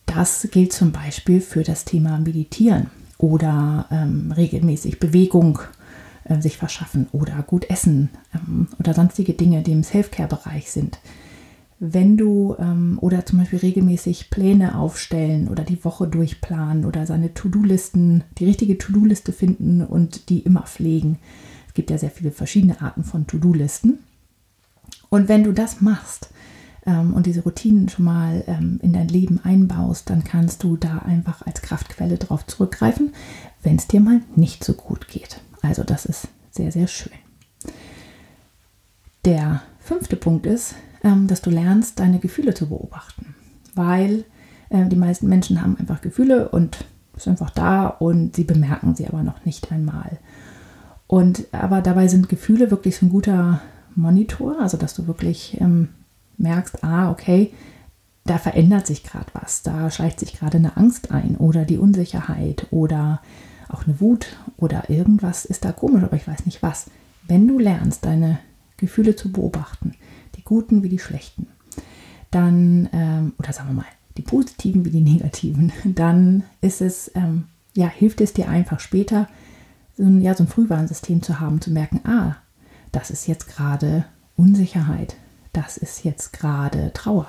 Das 0.05 0.49
gilt 0.51 0.73
zum 0.73 0.91
Beispiel 0.91 1.41
für 1.41 1.63
das 1.63 1.85
Thema 1.85 2.19
Meditieren 2.19 2.91
oder 3.19 3.87
ähm, 3.93 4.33
regelmäßig 4.33 4.99
Bewegung 4.99 5.61
äh, 6.25 6.41
sich 6.41 6.57
verschaffen 6.57 7.07
oder 7.13 7.41
gut 7.43 7.71
essen 7.71 8.11
ähm, 8.35 8.67
oder 8.81 8.95
sonstige 8.95 9.35
Dinge, 9.35 9.63
die 9.63 9.73
im 9.73 9.85
Self-Care-Bereich 9.85 10.73
sind 10.73 10.99
wenn 11.85 12.17
du 12.17 12.55
ähm, 12.61 12.97
oder 13.01 13.27
zum 13.27 13.41
Beispiel 13.41 13.59
regelmäßig 13.59 14.31
Pläne 14.31 14.79
aufstellen 14.79 15.49
oder 15.49 15.65
die 15.65 15.85
Woche 15.85 16.07
durchplanen 16.07 16.85
oder 16.85 17.07
seine 17.07 17.35
To-Do-Listen, 17.35 18.23
die 18.39 18.45
richtige 18.45 18.79
To-Do-Liste 18.79 19.33
finden 19.33 19.85
und 19.85 20.29
die 20.29 20.39
immer 20.39 20.63
pflegen. 20.63 21.19
Es 21.67 21.75
gibt 21.75 21.91
ja 21.91 21.99
sehr 21.99 22.13
viele 22.13 22.31
verschiedene 22.31 22.81
Arten 22.81 23.03
von 23.03 23.27
To-Do-Listen. 23.27 23.99
Und 25.11 25.29
wenn 25.29 25.43
du 25.43 25.51
das 25.51 25.81
machst 25.81 26.31
ähm, 26.87 27.15
und 27.15 27.27
diese 27.27 27.43
Routinen 27.43 27.89
schon 27.89 28.05
mal 28.05 28.45
ähm, 28.47 28.79
in 28.81 28.93
dein 28.93 29.09
Leben 29.09 29.41
einbaust, 29.43 30.09
dann 30.09 30.23
kannst 30.23 30.63
du 30.63 30.77
da 30.77 30.99
einfach 30.99 31.45
als 31.45 31.63
Kraftquelle 31.63 32.17
drauf 32.17 32.47
zurückgreifen, 32.47 33.13
wenn 33.65 33.75
es 33.75 33.89
dir 33.89 34.01
mal 34.01 34.21
nicht 34.37 34.63
so 34.63 34.75
gut 34.75 35.09
geht. 35.09 35.41
Also 35.63 35.83
das 35.83 36.07
ist 36.07 36.29
sehr, 36.53 36.71
sehr 36.71 36.87
schön. 36.87 37.13
Der 39.25 39.63
fünfte 39.81 40.15
Punkt 40.15 40.47
ist, 40.47 40.77
dass 41.03 41.43
du 41.43 41.51
lernst, 41.51 41.99
deine 41.99 42.19
Gefühle 42.19 42.55
zu 42.55 42.69
beobachten. 42.69 43.35
Weil 43.75 44.25
äh, 44.71 44.87
die 44.87 44.97
meisten 44.97 45.29
Menschen 45.29 45.61
haben 45.61 45.77
einfach 45.77 46.01
Gefühle 46.01 46.49
und 46.49 46.85
sind 47.17 47.33
einfach 47.33 47.51
da 47.51 47.87
und 47.87 48.37
sie 48.37 48.45
bemerken 48.45 48.95
sie 48.95 49.07
aber 49.07 49.23
noch 49.23 49.45
nicht 49.45 49.71
einmal. 49.73 50.19
Und 51.07 51.45
aber 51.53 51.83
dabei 51.83 52.09
sind 52.09 52.29
Gefühle 52.29 52.71
wirklich 52.71 52.97
so 52.97 53.07
ein 53.07 53.11
guter 53.11 53.61
Monitor, 53.95 54.61
also 54.61 54.77
dass 54.77 54.95
du 54.95 55.07
wirklich 55.07 55.61
ähm, 55.61 55.89
merkst, 56.39 56.83
ah, 56.85 57.11
okay, 57.11 57.53
da 58.25 58.39
verändert 58.39 58.87
sich 58.87 59.03
gerade 59.03 59.27
was, 59.33 59.63
da 59.63 59.91
schleicht 59.91 60.21
sich 60.21 60.33
gerade 60.33 60.57
eine 60.57 60.77
Angst 60.77 61.11
ein 61.11 61.37
oder 61.37 61.65
die 61.65 61.77
Unsicherheit 61.77 62.67
oder 62.71 63.21
auch 63.69 63.87
eine 63.87 64.01
Wut 64.01 64.37
oder 64.57 64.89
irgendwas 64.89 65.45
ist 65.45 65.65
da 65.65 65.73
komisch, 65.73 66.03
aber 66.03 66.17
ich 66.17 66.29
weiß 66.29 66.47
nicht 66.47 66.63
was. 66.63 66.87
Wenn 67.27 67.49
du 67.49 67.59
lernst, 67.59 68.05
deine 68.05 68.39
Gefühle 68.77 69.17
zu 69.17 69.33
beobachten, 69.33 69.95
die 70.43 70.45
guten 70.45 70.83
wie 70.83 70.89
die 70.89 70.99
schlechten, 70.99 71.47
dann, 72.31 72.89
ähm, 72.93 73.33
oder 73.39 73.53
sagen 73.53 73.69
wir 73.69 73.75
mal, 73.75 73.87
die 74.17 74.23
positiven 74.23 74.85
wie 74.85 74.91
die 74.91 75.01
negativen, 75.01 75.73
dann 75.85 76.43
ist 76.61 76.81
es, 76.81 77.11
ähm, 77.15 77.45
ja, 77.75 77.87
hilft 77.87 78.21
es 78.21 78.33
dir 78.33 78.49
einfach 78.49 78.81
später, 78.81 79.29
so 79.97 80.05
ein, 80.05 80.21
ja, 80.21 80.35
so 80.35 80.45
ein 80.45 80.49
Frühwarnsystem 80.49 81.23
zu 81.23 81.41
haben, 81.41 81.61
zu 81.61 81.71
merken, 81.71 82.01
ah, 82.05 82.37
das 82.91 83.11
ist 83.11 83.27
jetzt 83.27 83.49
gerade 83.49 84.05
Unsicherheit, 84.37 85.17
das 85.53 85.77
ist 85.77 86.05
jetzt 86.05 86.33
gerade 86.33 86.93
Trauer 86.93 87.29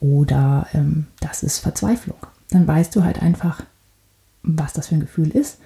oder 0.00 0.66
ähm, 0.74 1.06
das 1.20 1.42
ist 1.42 1.60
Verzweiflung. 1.60 2.18
Dann 2.50 2.66
weißt 2.66 2.94
du 2.94 3.04
halt 3.04 3.22
einfach, 3.22 3.62
was 4.42 4.72
das 4.72 4.88
für 4.88 4.96
ein 4.96 5.00
Gefühl 5.00 5.30
ist, 5.30 5.58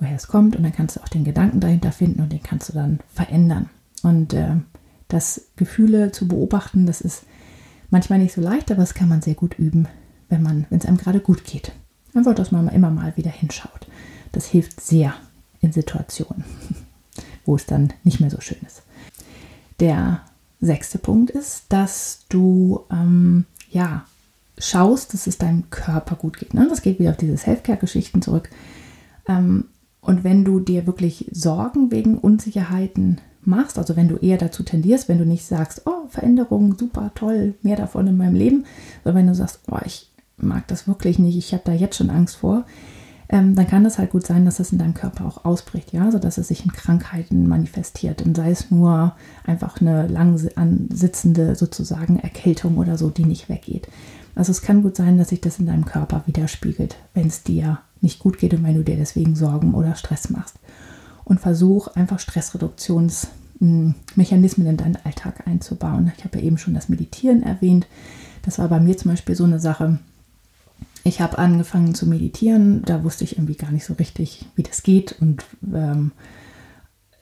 woher 0.00 0.16
es 0.16 0.26
kommt 0.26 0.56
und 0.56 0.62
dann 0.62 0.72
kannst 0.72 0.96
du 0.96 1.00
auch 1.00 1.08
den 1.08 1.24
Gedanken 1.24 1.60
dahinter 1.60 1.92
finden 1.92 2.22
und 2.22 2.32
den 2.32 2.42
kannst 2.42 2.70
du 2.70 2.72
dann 2.72 3.00
verändern. 3.12 3.68
Und 4.02 4.34
äh, 4.34 4.56
das 5.08 5.48
Gefühle 5.56 6.12
zu 6.12 6.28
beobachten, 6.28 6.86
das 6.86 7.00
ist 7.00 7.24
manchmal 7.90 8.18
nicht 8.18 8.34
so 8.34 8.40
leicht, 8.40 8.70
aber 8.70 8.80
das 8.80 8.94
kann 8.94 9.08
man 9.08 9.22
sehr 9.22 9.34
gut 9.34 9.58
üben, 9.58 9.86
wenn 10.28 10.42
man, 10.42 10.66
wenn 10.70 10.78
es 10.78 10.86
einem 10.86 10.96
gerade 10.96 11.20
gut 11.20 11.44
geht. 11.44 11.72
Einfach, 12.14 12.34
dass 12.34 12.52
man 12.52 12.68
immer 12.68 12.90
mal 12.90 13.16
wieder 13.16 13.30
hinschaut. 13.30 13.86
Das 14.32 14.46
hilft 14.46 14.80
sehr 14.80 15.14
in 15.60 15.72
Situationen, 15.72 16.44
wo 17.44 17.56
es 17.56 17.66
dann 17.66 17.92
nicht 18.02 18.20
mehr 18.20 18.30
so 18.30 18.40
schön 18.40 18.58
ist. 18.66 18.82
Der 19.80 20.22
sechste 20.60 20.98
Punkt 20.98 21.30
ist, 21.30 21.64
dass 21.68 22.24
du 22.28 22.84
ähm, 22.90 23.44
ja 23.70 24.04
schaust, 24.58 25.12
dass 25.14 25.26
es 25.26 25.38
deinem 25.38 25.68
Körper 25.70 26.16
gut 26.16 26.38
geht. 26.38 26.54
Ne? 26.54 26.66
Das 26.68 26.82
geht 26.82 26.98
wieder 26.98 27.10
auf 27.10 27.16
diese 27.16 27.36
Selfcare-Geschichten 27.36 28.22
zurück. 28.22 28.48
Ähm, 29.28 29.64
und 30.00 30.22
wenn 30.22 30.44
du 30.44 30.60
dir 30.60 30.86
wirklich 30.86 31.28
Sorgen 31.32 31.90
wegen 31.90 32.18
Unsicherheiten 32.18 33.20
machst, 33.46 33.78
also 33.78 33.96
wenn 33.96 34.08
du 34.08 34.16
eher 34.16 34.38
dazu 34.38 34.62
tendierst, 34.62 35.08
wenn 35.08 35.18
du 35.18 35.26
nicht 35.26 35.44
sagst, 35.44 35.82
oh, 35.86 36.08
Veränderung, 36.08 36.76
super, 36.78 37.12
toll, 37.14 37.54
mehr 37.62 37.76
davon 37.76 38.06
in 38.06 38.16
meinem 38.16 38.34
Leben, 38.34 38.64
sondern 39.02 39.22
wenn 39.22 39.28
du 39.28 39.34
sagst, 39.34 39.60
oh, 39.70 39.78
ich 39.84 40.10
mag 40.36 40.66
das 40.68 40.88
wirklich 40.88 41.18
nicht, 41.18 41.36
ich 41.36 41.52
habe 41.52 41.62
da 41.64 41.72
jetzt 41.72 41.96
schon 41.96 42.10
Angst 42.10 42.36
vor, 42.36 42.64
ähm, 43.28 43.54
dann 43.54 43.66
kann 43.66 43.84
das 43.84 43.98
halt 43.98 44.10
gut 44.10 44.26
sein, 44.26 44.44
dass 44.44 44.58
das 44.58 44.72
in 44.72 44.78
deinem 44.78 44.94
Körper 44.94 45.24
auch 45.26 45.44
ausbricht, 45.44 45.92
ja, 45.92 46.10
dass 46.10 46.38
es 46.38 46.48
sich 46.48 46.64
in 46.64 46.72
Krankheiten 46.72 47.48
manifestiert 47.48 48.22
und 48.22 48.36
sei 48.36 48.50
es 48.50 48.70
nur 48.70 49.16
einfach 49.44 49.80
eine 49.80 50.06
lang 50.08 50.38
sitzende 50.92 51.54
sozusagen 51.54 52.18
Erkältung 52.18 52.76
oder 52.76 52.98
so, 52.98 53.10
die 53.10 53.24
nicht 53.24 53.48
weggeht. 53.48 53.88
Also 54.34 54.50
es 54.50 54.62
kann 54.62 54.82
gut 54.82 54.96
sein, 54.96 55.16
dass 55.16 55.28
sich 55.28 55.40
das 55.40 55.58
in 55.58 55.66
deinem 55.66 55.84
Körper 55.84 56.24
widerspiegelt, 56.26 56.96
wenn 57.14 57.28
es 57.28 57.44
dir 57.44 57.78
nicht 58.00 58.18
gut 58.18 58.38
geht 58.38 58.52
und 58.52 58.64
wenn 58.64 58.74
du 58.74 58.82
dir 58.82 58.96
deswegen 58.96 59.36
Sorgen 59.36 59.74
oder 59.74 59.94
Stress 59.94 60.28
machst 60.28 60.58
und 61.24 61.40
versuch 61.40 61.88
einfach 61.88 62.18
Stressreduktionsmethoden 62.18 63.44
Mechanismen 64.14 64.66
in 64.66 64.76
deinen 64.76 64.98
Alltag 65.04 65.46
einzubauen. 65.46 66.12
Ich 66.16 66.24
habe 66.24 66.38
ja 66.38 66.44
eben 66.44 66.58
schon 66.58 66.74
das 66.74 66.88
Meditieren 66.88 67.42
erwähnt. 67.42 67.86
Das 68.42 68.58
war 68.58 68.68
bei 68.68 68.80
mir 68.80 68.96
zum 68.96 69.10
Beispiel 69.10 69.34
so 69.34 69.44
eine 69.44 69.60
Sache. 69.60 69.98
Ich 71.02 71.20
habe 71.20 71.38
angefangen 71.38 71.94
zu 71.94 72.06
meditieren, 72.06 72.82
da 72.82 73.04
wusste 73.04 73.24
ich 73.24 73.36
irgendwie 73.36 73.56
gar 73.56 73.70
nicht 73.70 73.84
so 73.84 73.94
richtig, 73.94 74.46
wie 74.56 74.62
das 74.62 74.82
geht 74.82 75.16
und 75.20 75.44
ähm, 75.72 76.12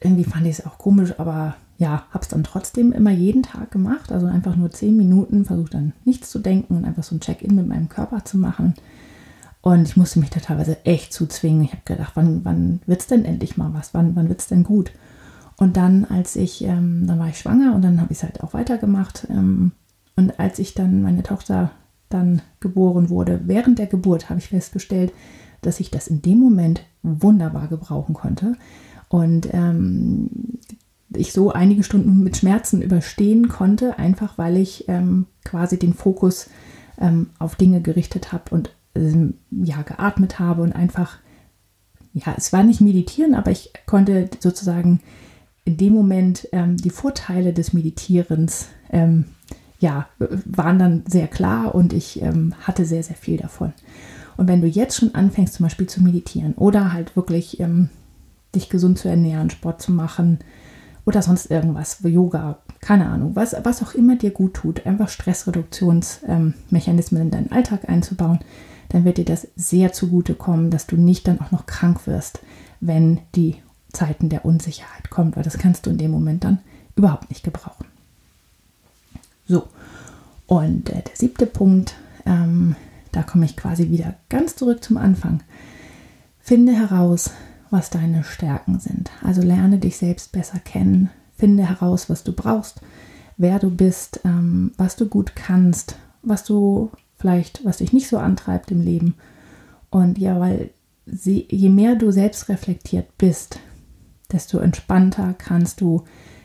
irgendwie 0.01 0.25
fand 0.25 0.47
ich 0.47 0.59
es 0.59 0.67
auch 0.67 0.79
komisch, 0.79 1.19
aber 1.19 1.57
ja, 1.79 2.07
habe 2.11 2.23
es 2.23 2.29
dann 2.29 2.45
trotzdem 2.45 2.93
immer 2.93 3.11
jeden 3.11 3.43
Tag 3.43 3.73
gemacht, 3.73 4.13
also 4.13 4.27
einfach 4.27 4.55
nur 4.55 4.71
zehn 4.71 4.97
Minuten, 4.97 5.45
versucht 5.45 5.75
dann 5.75 5.95
nichts 6.05 6.31
zu 6.31 6.39
denken 6.39 6.77
und 6.77 6.85
einfach 6.85 7.03
so 7.03 7.17
ein 7.17 7.21
Check-in 7.21 7.57
mit 7.57 7.67
meinem 7.67 7.89
Körper 7.89 8.25
zu 8.25 8.39
machen. 8.39 8.75
Und 9.63 9.89
ich 9.89 9.97
musste 9.97 10.19
mich 10.19 10.31
da 10.31 10.41
teilweise 10.41 10.85
echt 10.85 11.13
zu 11.13 11.27
zwingen. 11.27 11.63
Ich 11.63 11.73
habe 11.73 11.83
gedacht, 11.85 12.13
wann, 12.17 12.45
wann 12.45 12.81
wird 12.87 13.01
es 13.01 13.07
denn 13.07 13.25
endlich 13.25 13.57
mal 13.57 13.73
was? 13.73 13.95
Wann, 13.95 14.17
wann 14.17 14.29
wird 14.29 14.41
es 14.41 14.49
denn 14.49 14.65
gut? 14.65 14.93
Und 15.57 15.77
dann, 15.77 16.05
als 16.05 16.35
ich, 16.35 16.65
ähm, 16.65 17.07
dann 17.07 17.21
war 17.21 17.29
ich 17.29 17.39
schwanger 17.39 17.75
und 17.75 17.83
dann 17.83 18.01
habe 18.01 18.13
ich 18.13 18.19
es 18.19 18.25
halt 18.25 18.43
auch 18.43 18.55
weitergemacht. 18.55 19.29
Ähm, 19.31 19.71
und 20.17 20.41
als 20.41 20.59
ich 20.59 20.75
dann 20.75 21.03
meine 21.03 21.23
Tochter 21.23 21.71
dann 22.09 22.43
geboren 22.59 23.09
wurde, 23.09 23.43
während 23.45 23.79
der 23.79 23.87
Geburt 23.87 24.29
habe 24.29 24.41
ich 24.41 24.49
festgestellt, 24.49 25.13
dass 25.61 25.79
ich 25.79 25.93
das 25.93 26.09
in 26.09 26.23
dem 26.23 26.41
Moment 26.41 26.83
wunderbar 27.05 27.69
gebrauchen 27.69 28.15
konnte. 28.15 28.57
Und 29.09 29.49
ähm, 29.53 30.29
ich 31.15 31.33
so 31.33 31.53
einige 31.53 31.85
Stunden 31.85 32.25
mit 32.25 32.37
Schmerzen 32.37 32.83
überstehen 32.83 33.49
konnte, 33.49 33.99
einfach 33.99 34.39
weil 34.39 34.57
ich 34.57 34.89
ähm, 34.89 35.27
quasi 35.45 35.79
den 35.79 35.95
Fokus 35.95 36.51
ähm, 36.99 37.31
auf 37.39 37.55
Dinge 37.55 37.81
gerichtet 37.81 38.33
habe 38.33 38.51
und 38.51 38.75
ähm, 38.95 39.35
ja, 39.51 39.83
geatmet 39.83 40.39
habe 40.39 40.63
und 40.63 40.73
einfach, 40.73 41.19
ja, 42.15 42.35
es 42.37 42.53
war 42.53 42.63
nicht 42.63 42.81
meditieren, 42.81 43.35
aber 43.35 43.51
ich 43.51 43.73
konnte 43.87 44.29
sozusagen 44.41 45.01
in 45.65 45.77
dem 45.77 45.93
Moment 45.93 46.49
ähm, 46.53 46.77
die 46.77 46.91
Vorteile 46.91 47.53
des 47.53 47.73
Meditierens 47.73 48.69
ähm, 48.91 49.27
ja, 49.79 50.07
waren 50.45 50.79
dann 50.79 51.03
sehr 51.09 51.27
klar 51.27 51.75
und 51.75 51.93
ich 51.93 52.23
ähm, 52.23 52.55
hatte 52.63 52.85
sehr, 52.85 53.03
sehr 53.03 53.17
viel 53.17 53.37
davon. 53.37 53.73
Und 54.37 54.49
wenn 54.49 54.61
du 54.61 54.67
jetzt 54.67 54.97
schon 54.97 55.15
anfängst, 55.15 55.55
zum 55.55 55.67
Beispiel 55.67 55.89
zu 55.89 56.03
meditieren 56.03 56.55
oder 56.55 56.93
halt 56.93 57.17
wirklich 57.17 57.61
ähm, 57.61 57.91
dich 58.55 58.69
gesund 58.69 58.99
zu 58.99 59.09
ernähren, 59.09 59.49
Sport 59.51 59.83
zu 59.83 59.93
machen 59.93 60.39
oder 61.05 61.23
sonst 61.23 61.51
irgendwas, 61.51 61.99
Yoga, 62.03 62.59
keine 62.81 63.07
Ahnung, 63.07 63.35
was, 63.35 63.57
was 63.65 63.83
auch 63.83 63.95
immer 63.95 64.17
dir 64.17 64.31
gut 64.31 64.55
tut, 64.55 64.87
einfach 64.87 65.09
Stressreduktionsmechanismen 65.09 67.21
ähm, 67.21 67.27
in 67.27 67.31
deinen 67.31 67.53
Alltag 67.53 67.89
einzubauen, 67.89 68.41
dann 68.93 69.05
wird 69.05 69.17
dir 69.17 69.25
das 69.25 69.49
sehr 69.57 69.93
zugute 69.93 70.35
kommen, 70.35 70.71
dass 70.71 70.87
du 70.87 70.97
nicht 70.97 71.27
dann 71.27 71.41
auch 71.41 71.51
noch 71.51 71.67
krank 71.67 72.07
wirst, 72.07 72.41
wenn 72.81 73.21
die 73.35 73.57
Zeiten 73.93 74.29
der 74.29 74.45
Unsicherheit 74.45 75.09
kommen, 75.11 75.35
weil 75.35 75.43
das 75.43 75.59
kannst 75.59 75.87
du 75.87 75.91
in 75.91 75.99
dem 75.99 76.11
Moment 76.11 76.45
dann 76.45 76.59
überhaupt 76.95 77.31
nicht 77.31 77.43
gebrauchen. 77.43 77.87
So, 79.47 79.67
und 80.47 80.91
äh, 80.91 81.03
der 81.03 81.17
siebte 81.17 81.47
Punkt, 81.47 81.95
ähm, 82.27 82.77
da 83.13 83.23
komme 83.23 83.47
ich 83.47 83.57
quasi 83.57 83.89
wieder 83.89 84.15
ganz 84.29 84.57
zurück 84.57 84.85
zum 84.85 84.99
Anfang. 84.99 85.43
Finde 86.41 86.73
heraus, 86.73 87.31
was 87.71 87.89
deine 87.89 88.25
Stärken 88.25 88.79
sind. 88.79 89.11
Also 89.23 89.41
lerne 89.41 89.79
dich 89.79 89.97
selbst 89.97 90.33
besser 90.33 90.59
kennen. 90.59 91.09
Finde 91.37 91.67
heraus, 91.67 92.11
was 92.11 92.25
du 92.25 92.33
brauchst, 92.33 92.83
wer 93.39 93.59
du 93.59 93.71
bist, 93.71 94.21
ähm, 94.25 94.73
was 94.77 94.97
du 94.97 95.07
gut 95.07 95.35
kannst, 95.35 95.97
was 96.23 96.45
du 96.45 96.91
vielleicht, 97.23 97.65
was 97.65 97.79
dich 97.79 97.93
nicht 97.93 98.09
so 98.09 98.19
antreibt 98.19 98.71
im 98.71 98.83
Leben. 98.83 99.15
Und 99.91 100.19
ja, 100.19 100.39
weil 100.39 100.71
sie, 101.07 101.47
je 101.49 101.71
mehr 101.71 101.95
du 101.95 102.11
selbst 102.11 102.49
reflektiert 102.49 103.17
bist, 103.17 103.61
desto 104.33 104.59
entspannter 104.59 105.35
kannst 105.39 105.81
du 105.81 106.03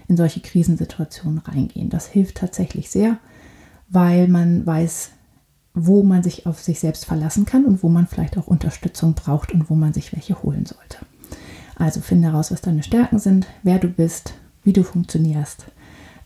in 0.08 0.18
solche 0.18 0.40
Krisensituationen 0.40 1.40
reingehen. 1.40 1.90
Das 1.90 2.08
hilft 2.08 2.38
tatsächlich 2.38 2.90
sehr, 2.92 3.18
weil 3.90 4.28
man 4.28 4.66
weiß, 4.66 5.10
wo 5.74 6.04
man 6.04 6.24
sich 6.24 6.46
auf 6.46 6.62
sich 6.62 6.80
selbst 6.80 7.06
verlassen 7.06 7.46
kann 7.46 7.66
und 7.66 7.82
wo 7.82 7.90
man 7.90 8.08
vielleicht 8.08 8.38
auch 8.38 8.48
Unterstützung 8.48 9.16
braucht 9.16 9.52
und 9.52 9.70
wo 9.70 9.76
man 9.76 9.94
sich 9.94 10.14
welche 10.14 10.42
holen 10.44 10.66
sollte. 10.66 11.00
Also 11.76 12.02
finde 12.02 12.30
heraus, 12.30 12.52
was 12.52 12.62
deine 12.62 12.84
Stärken 12.84 13.20
sind, 13.20 13.48
wer 13.64 13.80
du 13.80 13.88
bist, 13.88 14.36
wie 14.64 14.74
du 14.74 14.84
funktionierst 14.84 15.66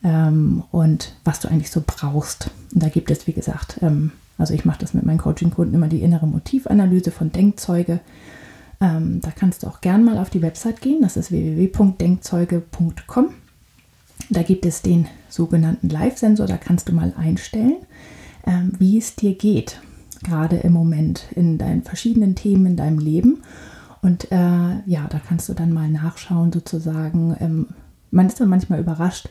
ähm, 0.03 0.63
und 0.71 1.15
was 1.23 1.39
du 1.39 1.47
eigentlich 1.47 1.71
so 1.71 1.83
brauchst. 1.85 2.49
Und 2.73 2.83
da 2.83 2.89
gibt 2.89 3.11
es, 3.11 3.27
wie 3.27 3.33
gesagt, 3.33 3.79
ähm, 3.81 4.11
also 4.41 4.53
ich 4.53 4.65
mache 4.65 4.79
das 4.79 4.93
mit 4.93 5.05
meinen 5.05 5.19
Coaching-Kunden 5.19 5.73
immer 5.73 5.87
die 5.87 6.01
innere 6.01 6.27
Motivanalyse 6.27 7.11
von 7.11 7.31
Denkzeuge. 7.31 8.01
Ähm, 8.81 9.21
da 9.21 9.31
kannst 9.31 9.63
du 9.63 9.67
auch 9.67 9.79
gern 9.81 10.03
mal 10.03 10.17
auf 10.17 10.29
die 10.29 10.41
Website 10.41 10.81
gehen, 10.81 11.01
das 11.01 11.15
ist 11.15 11.31
www.denkzeuge.com. 11.31 13.29
Da 14.29 14.43
gibt 14.43 14.65
es 14.65 14.81
den 14.81 15.07
sogenannten 15.29 15.89
Live-Sensor, 15.89 16.47
da 16.47 16.57
kannst 16.57 16.89
du 16.89 16.93
mal 16.93 17.13
einstellen, 17.17 17.77
ähm, 18.45 18.73
wie 18.79 18.97
es 18.97 19.15
dir 19.15 19.35
geht, 19.35 19.79
gerade 20.23 20.57
im 20.57 20.73
Moment 20.73 21.25
in 21.35 21.57
deinen 21.57 21.83
verschiedenen 21.83 22.35
Themen 22.35 22.65
in 22.65 22.75
deinem 22.75 22.99
Leben. 22.99 23.43
Und 24.01 24.31
äh, 24.31 24.35
ja, 24.85 25.07
da 25.09 25.19
kannst 25.19 25.47
du 25.49 25.53
dann 25.53 25.73
mal 25.73 25.89
nachschauen, 25.89 26.51
sozusagen. 26.51 27.35
Ähm, 27.39 27.67
man 28.09 28.27
ist 28.27 28.39
dann 28.39 28.49
manchmal 28.49 28.79
überrascht, 28.79 29.29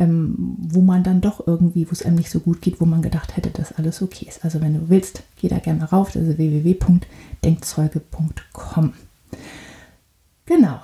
ähm, 0.00 0.56
wo 0.58 0.80
man 0.80 1.04
dann 1.04 1.20
doch 1.20 1.46
irgendwie, 1.46 1.86
wo 1.86 1.92
es 1.92 2.02
einem 2.02 2.16
nicht 2.16 2.30
so 2.30 2.40
gut 2.40 2.62
geht, 2.62 2.80
wo 2.80 2.86
man 2.86 3.02
gedacht 3.02 3.36
hätte, 3.36 3.50
dass 3.50 3.74
alles 3.74 4.00
okay 4.00 4.24
ist. 4.26 4.42
Also 4.44 4.62
wenn 4.62 4.72
du 4.74 4.88
willst, 4.88 5.22
geh 5.36 5.48
da 5.48 5.58
gerne 5.58 5.80
mal 5.80 5.86
rauf, 5.86 6.12
das 6.12 6.26
ist 6.26 6.38
www.denkzeuge.com. 6.38 8.94
Genau. 10.46 10.80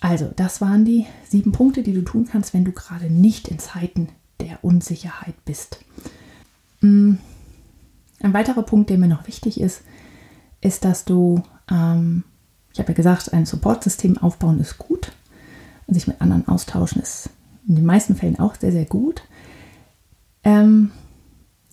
Also, 0.00 0.30
das 0.36 0.60
waren 0.60 0.84
die 0.84 1.06
sieben 1.28 1.50
Punkte, 1.52 1.82
die 1.82 1.94
du 1.94 2.02
tun 2.02 2.28
kannst, 2.30 2.54
wenn 2.54 2.64
du 2.64 2.70
gerade 2.72 3.06
nicht 3.06 3.48
in 3.48 3.58
Zeiten 3.58 4.10
der 4.40 4.62
Unsicherheit 4.62 5.34
bist. 5.44 5.80
Mm. 6.80 7.14
Ein 8.20 8.34
weiterer 8.34 8.62
Punkt, 8.62 8.90
der 8.90 8.98
mir 8.98 9.08
noch 9.08 9.28
wichtig 9.28 9.60
ist, 9.60 9.82
ist, 10.60 10.84
dass 10.84 11.04
du, 11.04 11.44
ähm, 11.70 12.24
ich 12.72 12.80
habe 12.80 12.90
ja 12.90 12.96
gesagt, 12.96 13.32
ein 13.32 13.46
Supportsystem 13.46 14.18
aufbauen 14.18 14.58
ist 14.60 14.78
gut. 14.78 15.12
Und 15.86 15.94
sich 15.94 16.08
mit 16.08 16.20
anderen 16.20 16.48
austauschen 16.48 17.00
ist 17.00 17.30
in 17.68 17.76
den 17.76 17.84
meisten 17.84 18.16
Fällen 18.16 18.38
auch 18.38 18.54
sehr, 18.54 18.72
sehr 18.72 18.86
gut. 18.86 19.22
Ähm, 20.42 20.90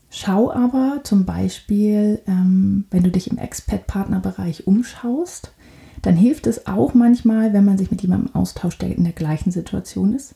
schau 0.10 0.52
aber 0.52 1.02
zum 1.04 1.26
Beispiel, 1.26 2.22
ähm, 2.28 2.86
wenn 2.92 3.04
du 3.04 3.12
dich 3.12 3.32
im 3.32 3.38
Expat-Partnerbereich 3.38 4.68
umschaust, 4.68 5.54
dann 6.02 6.16
hilft 6.16 6.46
es 6.46 6.68
auch 6.68 6.94
manchmal, 6.94 7.54
wenn 7.54 7.66
man 7.66 7.78
sich 7.78 7.90
mit 7.90 8.02
jemandem 8.02 8.36
austauscht, 8.36 8.82
der 8.82 8.96
in 8.96 9.04
der 9.06 9.14
gleichen 9.14 9.52
Situation 9.52 10.14
ist. 10.14 10.36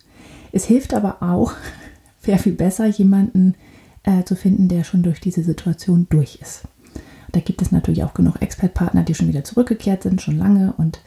Es 0.51 0.65
hilft 0.65 0.93
aber 0.93 1.21
auch, 1.21 1.53
sehr 2.21 2.39
viel 2.39 2.53
besser, 2.53 2.85
jemanden 2.85 3.55
äh, 4.03 4.23
zu 4.23 4.35
finden, 4.35 4.67
der 4.67 4.83
schon 4.83 5.03
durch 5.03 5.19
diese 5.19 5.43
Situation 5.43 6.07
durch 6.09 6.39
ist. 6.41 6.63
Da 7.31 7.39
gibt 7.39 7.61
es 7.61 7.71
natürlich 7.71 8.03
auch 8.03 8.13
genug 8.13 8.41
Expert-Partner, 8.41 9.03
die 9.03 9.13
schon 9.13 9.27
wieder 9.27 9.43
zurückgekehrt 9.43 10.03
sind, 10.03 10.21
schon 10.21 10.37
lange 10.37 10.73
und 10.73 11.01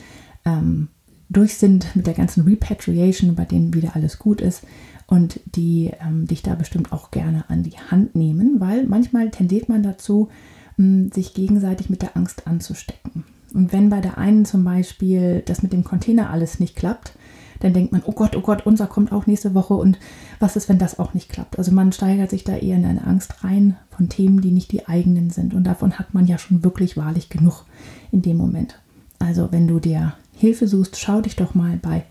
ähm, 0.45 0.89
durch 1.33 1.57
sind 1.57 1.95
mit 1.97 2.07
der 2.07 2.15
ganzen 2.15 2.45
Repatriation, 2.45 3.35
bei 3.35 3.45
denen 3.45 3.75
wieder 3.75 3.95
alles 3.95 4.19
gut 4.19 4.41
ist 4.41 4.63
und 5.07 5.41
die 5.57 5.91
ähm, 6.01 6.27
dich 6.27 6.43
da 6.43 6.55
bestimmt 6.55 6.93
auch 6.93 7.11
gerne 7.11 7.45
an 7.49 7.63
die 7.63 7.79
Hand 7.91 8.15
nehmen, 8.15 8.61
weil 8.61 8.87
manchmal 8.87 9.31
tendiert 9.31 9.69
man 9.69 9.83
dazu, 9.83 10.29
mh, 10.77 11.15
sich 11.15 11.35
gegenseitig 11.35 11.91
mit 11.91 12.03
der 12.03 12.17
Angst 12.17 12.47
anzustecken. 12.47 13.25
Und 13.55 13.73
wenn 13.73 13.91
bei 13.91 14.01
der 14.01 14.19
einen 14.19 14.45
zum 14.45 14.65
Beispiel 14.65 15.43
das 15.45 15.63
mit 15.63 15.73
dem 15.73 15.85
Container 15.85 16.31
alles 16.31 16.61
nicht 16.61 16.77
klappt, 16.77 17.13
dann 17.61 17.75
denkt 17.75 17.93
man, 17.93 18.03
oh 18.05 18.13
Gott, 18.13 18.35
oh 18.37 18.41
Gott, 18.41 18.67
unser 18.67 18.87
kommt 18.87 19.13
auch 19.13 19.27
nächste 19.27 19.55
Woche 19.55 19.75
und 19.75 19.99
was 20.41 20.57
ist, 20.57 20.69
wenn 20.69 20.79
das 20.79 20.99
auch 20.99 21.15
nicht 21.15 21.29
klappt? 21.29 21.59
Also 21.59 21.71
man 21.71 21.93
steigert 21.93 22.31
sich 22.31 22.43
da 22.43 22.57
eher 22.57 22.77
in 22.77 22.85
eine 22.85 23.07
Angst 23.07 23.45
rein 23.45 23.77
von 23.91 24.09
Themen, 24.09 24.41
die 24.41 24.51
nicht 24.51 24.73
die 24.73 24.89
eigenen 24.89 25.31
sind. 25.31 25.55
Und 25.55 25.65
davon 25.65 25.99
hat 25.99 26.13
man 26.15 26.27
ja 26.27 26.39
schon 26.39 26.65
wirklich 26.65 26.97
wahrlich 26.97 27.29
genug 27.29 27.65
in 28.11 28.23
dem 28.23 28.37
Moment. 28.37 28.81
Also 29.21 29.53
wenn 29.53 29.69
du 29.69 29.79
dir 29.79 30.15
Hilfe 30.35 30.67
suchst, 30.67 30.99
schau 30.99 31.21
dich 31.21 31.37
doch 31.37 31.55
mal 31.55 31.79
bei 31.81 32.05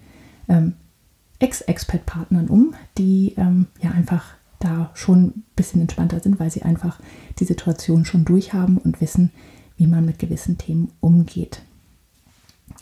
ähm, 0.48 0.74
Ex-Expert-Partnern 1.40 2.48
um, 2.48 2.74
die 2.98 3.34
ähm, 3.38 3.68
ja 3.82 3.92
einfach 3.92 4.26
da 4.60 4.92
schon 4.94 5.24
ein 5.24 5.44
bisschen 5.56 5.82
entspannter 5.82 6.20
sind, 6.20 6.40
weil 6.40 6.52
sie 6.52 6.62
einfach 6.62 7.00
die 7.40 7.46
Situation 7.46 8.06
schon 8.06 8.26
durchhaben 8.26 8.78
und 8.78 9.02
wissen, 9.02 9.32
wie 9.76 9.88
man 9.88 10.06
mit 10.06 10.20
gewissen 10.20 10.58
Themen 10.58 10.92
umgeht. 11.00 11.62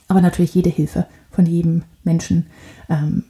Aber 0.07 0.21
natürlich 0.21 0.55
jede 0.55 0.69
Hilfe 0.69 1.07
von 1.31 1.45
jedem 1.45 1.83
Menschen 2.03 2.47
ähm, 2.89 3.23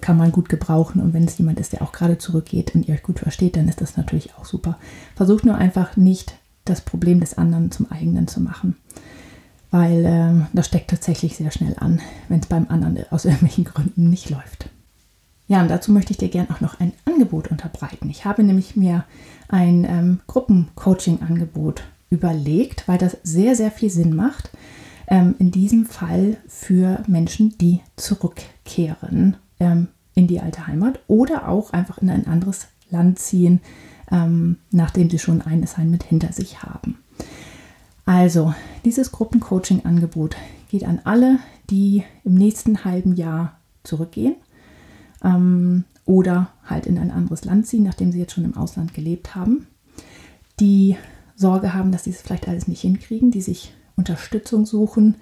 kann 0.00 0.16
man 0.16 0.32
gut 0.32 0.48
gebrauchen. 0.48 1.00
Und 1.00 1.12
wenn 1.12 1.24
es 1.24 1.38
jemand 1.38 1.60
ist, 1.60 1.72
der 1.72 1.82
auch 1.82 1.92
gerade 1.92 2.18
zurückgeht 2.18 2.74
und 2.74 2.88
ihr 2.88 2.94
euch 2.94 3.02
gut 3.02 3.20
versteht, 3.20 3.56
dann 3.56 3.68
ist 3.68 3.80
das 3.80 3.96
natürlich 3.96 4.34
auch 4.34 4.44
super. 4.44 4.78
Versucht 5.14 5.44
nur 5.44 5.56
einfach 5.56 5.96
nicht, 5.96 6.34
das 6.64 6.80
Problem 6.80 7.20
des 7.20 7.36
anderen 7.36 7.70
zum 7.70 7.90
eigenen 7.92 8.26
zu 8.26 8.40
machen. 8.40 8.76
Weil 9.74 10.04
äh, 10.04 10.46
das 10.52 10.66
steckt 10.66 10.90
tatsächlich 10.90 11.36
sehr 11.36 11.50
schnell 11.50 11.74
an, 11.80 12.00
wenn 12.28 12.38
es 12.38 12.46
beim 12.46 12.68
anderen 12.68 12.96
aus 13.10 13.24
irgendwelchen 13.24 13.64
Gründen 13.64 14.08
nicht 14.08 14.30
läuft. 14.30 14.70
Ja, 15.48 15.62
und 15.62 15.68
dazu 15.68 15.90
möchte 15.90 16.12
ich 16.12 16.16
dir 16.16 16.28
gerne 16.28 16.50
auch 16.54 16.60
noch 16.60 16.78
ein 16.78 16.92
Angebot 17.04 17.48
unterbreiten. 17.48 18.08
Ich 18.08 18.24
habe 18.24 18.44
nämlich 18.44 18.76
mir 18.76 19.02
ein 19.48 19.84
ähm, 19.84 20.20
Gruppencoaching-Angebot 20.28 21.82
überlegt, 22.08 22.86
weil 22.86 22.98
das 22.98 23.16
sehr, 23.24 23.56
sehr 23.56 23.72
viel 23.72 23.90
Sinn 23.90 24.14
macht. 24.14 24.52
Ähm, 25.08 25.34
in 25.40 25.50
diesem 25.50 25.86
Fall 25.86 26.36
für 26.46 27.02
Menschen, 27.08 27.58
die 27.58 27.80
zurückkehren 27.96 29.38
ähm, 29.58 29.88
in 30.14 30.28
die 30.28 30.38
alte 30.38 30.68
Heimat 30.68 31.00
oder 31.08 31.48
auch 31.48 31.72
einfach 31.72 31.98
in 31.98 32.10
ein 32.10 32.28
anderes 32.28 32.68
Land 32.90 33.18
ziehen, 33.18 33.60
ähm, 34.12 34.58
nachdem 34.70 35.10
sie 35.10 35.18
schon 35.18 35.42
ein 35.42 35.64
Assignment 35.64 36.04
hinter 36.04 36.32
sich 36.32 36.62
haben. 36.62 36.98
Also, 38.06 38.54
dieses 38.84 39.12
Gruppencoaching-Angebot 39.12 40.36
geht 40.68 40.84
an 40.84 41.00
alle, 41.04 41.38
die 41.70 42.04
im 42.24 42.34
nächsten 42.34 42.84
halben 42.84 43.14
Jahr 43.14 43.58
zurückgehen 43.82 44.36
ähm, 45.22 45.84
oder 46.04 46.50
halt 46.64 46.86
in 46.86 46.98
ein 46.98 47.10
anderes 47.10 47.44
Land 47.44 47.66
ziehen, 47.66 47.84
nachdem 47.84 48.12
sie 48.12 48.18
jetzt 48.18 48.32
schon 48.32 48.44
im 48.44 48.56
Ausland 48.56 48.92
gelebt 48.92 49.34
haben, 49.34 49.66
die 50.60 50.96
Sorge 51.36 51.74
haben, 51.74 51.92
dass 51.92 52.04
sie 52.04 52.10
es 52.10 52.20
vielleicht 52.20 52.48
alles 52.48 52.68
nicht 52.68 52.82
hinkriegen, 52.82 53.30
die 53.30 53.40
sich 53.40 53.72
Unterstützung 53.96 54.66
suchen, 54.66 55.16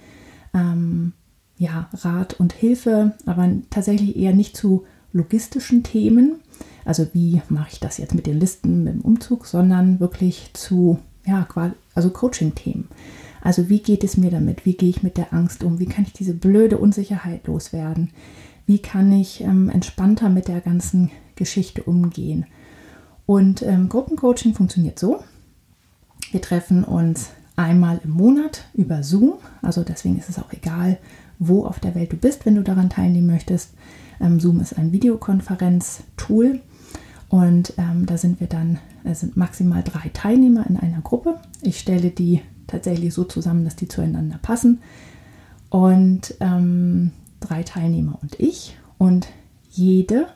ähm, 0.52 1.12
ja, 1.56 1.88
Rat 1.92 2.34
und 2.34 2.52
Hilfe, 2.52 3.12
aber 3.26 3.48
tatsächlich 3.70 4.16
eher 4.16 4.34
nicht 4.34 4.56
zu 4.56 4.84
logistischen 5.12 5.82
Themen, 5.84 6.40
also 6.84 7.06
wie 7.12 7.40
mache 7.48 7.70
ich 7.72 7.80
das 7.80 7.98
jetzt 7.98 8.14
mit 8.14 8.26
den 8.26 8.40
Listen, 8.40 8.84
mit 8.84 8.94
dem 8.94 9.00
Umzug, 9.02 9.46
sondern 9.46 10.00
wirklich 10.00 10.50
zu, 10.54 10.98
ja, 11.24 11.46
also 11.94 12.10
Coaching-Themen. 12.10 12.88
Also 13.40 13.68
wie 13.68 13.80
geht 13.80 14.04
es 14.04 14.16
mir 14.16 14.30
damit? 14.30 14.64
Wie 14.64 14.74
gehe 14.74 14.88
ich 14.88 15.02
mit 15.02 15.16
der 15.16 15.32
Angst 15.32 15.64
um? 15.64 15.78
Wie 15.78 15.86
kann 15.86 16.04
ich 16.04 16.12
diese 16.12 16.34
blöde 16.34 16.78
Unsicherheit 16.78 17.46
loswerden? 17.46 18.10
Wie 18.66 18.78
kann 18.78 19.12
ich 19.12 19.40
ähm, 19.40 19.68
entspannter 19.68 20.28
mit 20.28 20.48
der 20.48 20.60
ganzen 20.60 21.10
Geschichte 21.34 21.82
umgehen? 21.82 22.46
Und 23.26 23.62
ähm, 23.62 23.88
Gruppencoaching 23.88 24.54
funktioniert 24.54 24.98
so. 24.98 25.22
Wir 26.30 26.40
treffen 26.40 26.84
uns 26.84 27.30
einmal 27.56 28.00
im 28.04 28.10
Monat 28.10 28.64
über 28.74 29.02
Zoom. 29.02 29.34
Also 29.60 29.82
deswegen 29.82 30.18
ist 30.18 30.28
es 30.28 30.38
auch 30.38 30.52
egal, 30.52 30.98
wo 31.38 31.64
auf 31.66 31.80
der 31.80 31.94
Welt 31.96 32.12
du 32.12 32.16
bist, 32.16 32.46
wenn 32.46 32.54
du 32.54 32.62
daran 32.62 32.90
teilnehmen 32.90 33.26
möchtest. 33.26 33.70
Ähm, 34.20 34.38
Zoom 34.38 34.60
ist 34.60 34.78
ein 34.78 34.92
Videokonferenz-Tool 34.92 36.60
und 37.32 37.72
ähm, 37.78 38.04
da 38.04 38.18
sind 38.18 38.40
wir 38.40 38.46
dann, 38.46 38.78
es 39.04 39.20
sind 39.20 39.38
maximal 39.38 39.82
drei 39.82 40.10
Teilnehmer 40.12 40.66
in 40.68 40.76
einer 40.76 41.00
Gruppe. 41.00 41.40
Ich 41.62 41.80
stelle 41.80 42.10
die 42.10 42.42
tatsächlich 42.66 43.14
so 43.14 43.24
zusammen, 43.24 43.64
dass 43.64 43.74
die 43.74 43.88
zueinander 43.88 44.38
passen. 44.42 44.82
Und 45.70 46.34
ähm, 46.40 47.12
drei 47.40 47.62
Teilnehmer 47.62 48.18
und 48.20 48.38
ich. 48.38 48.76
Und 48.98 49.28
jede 49.70 50.26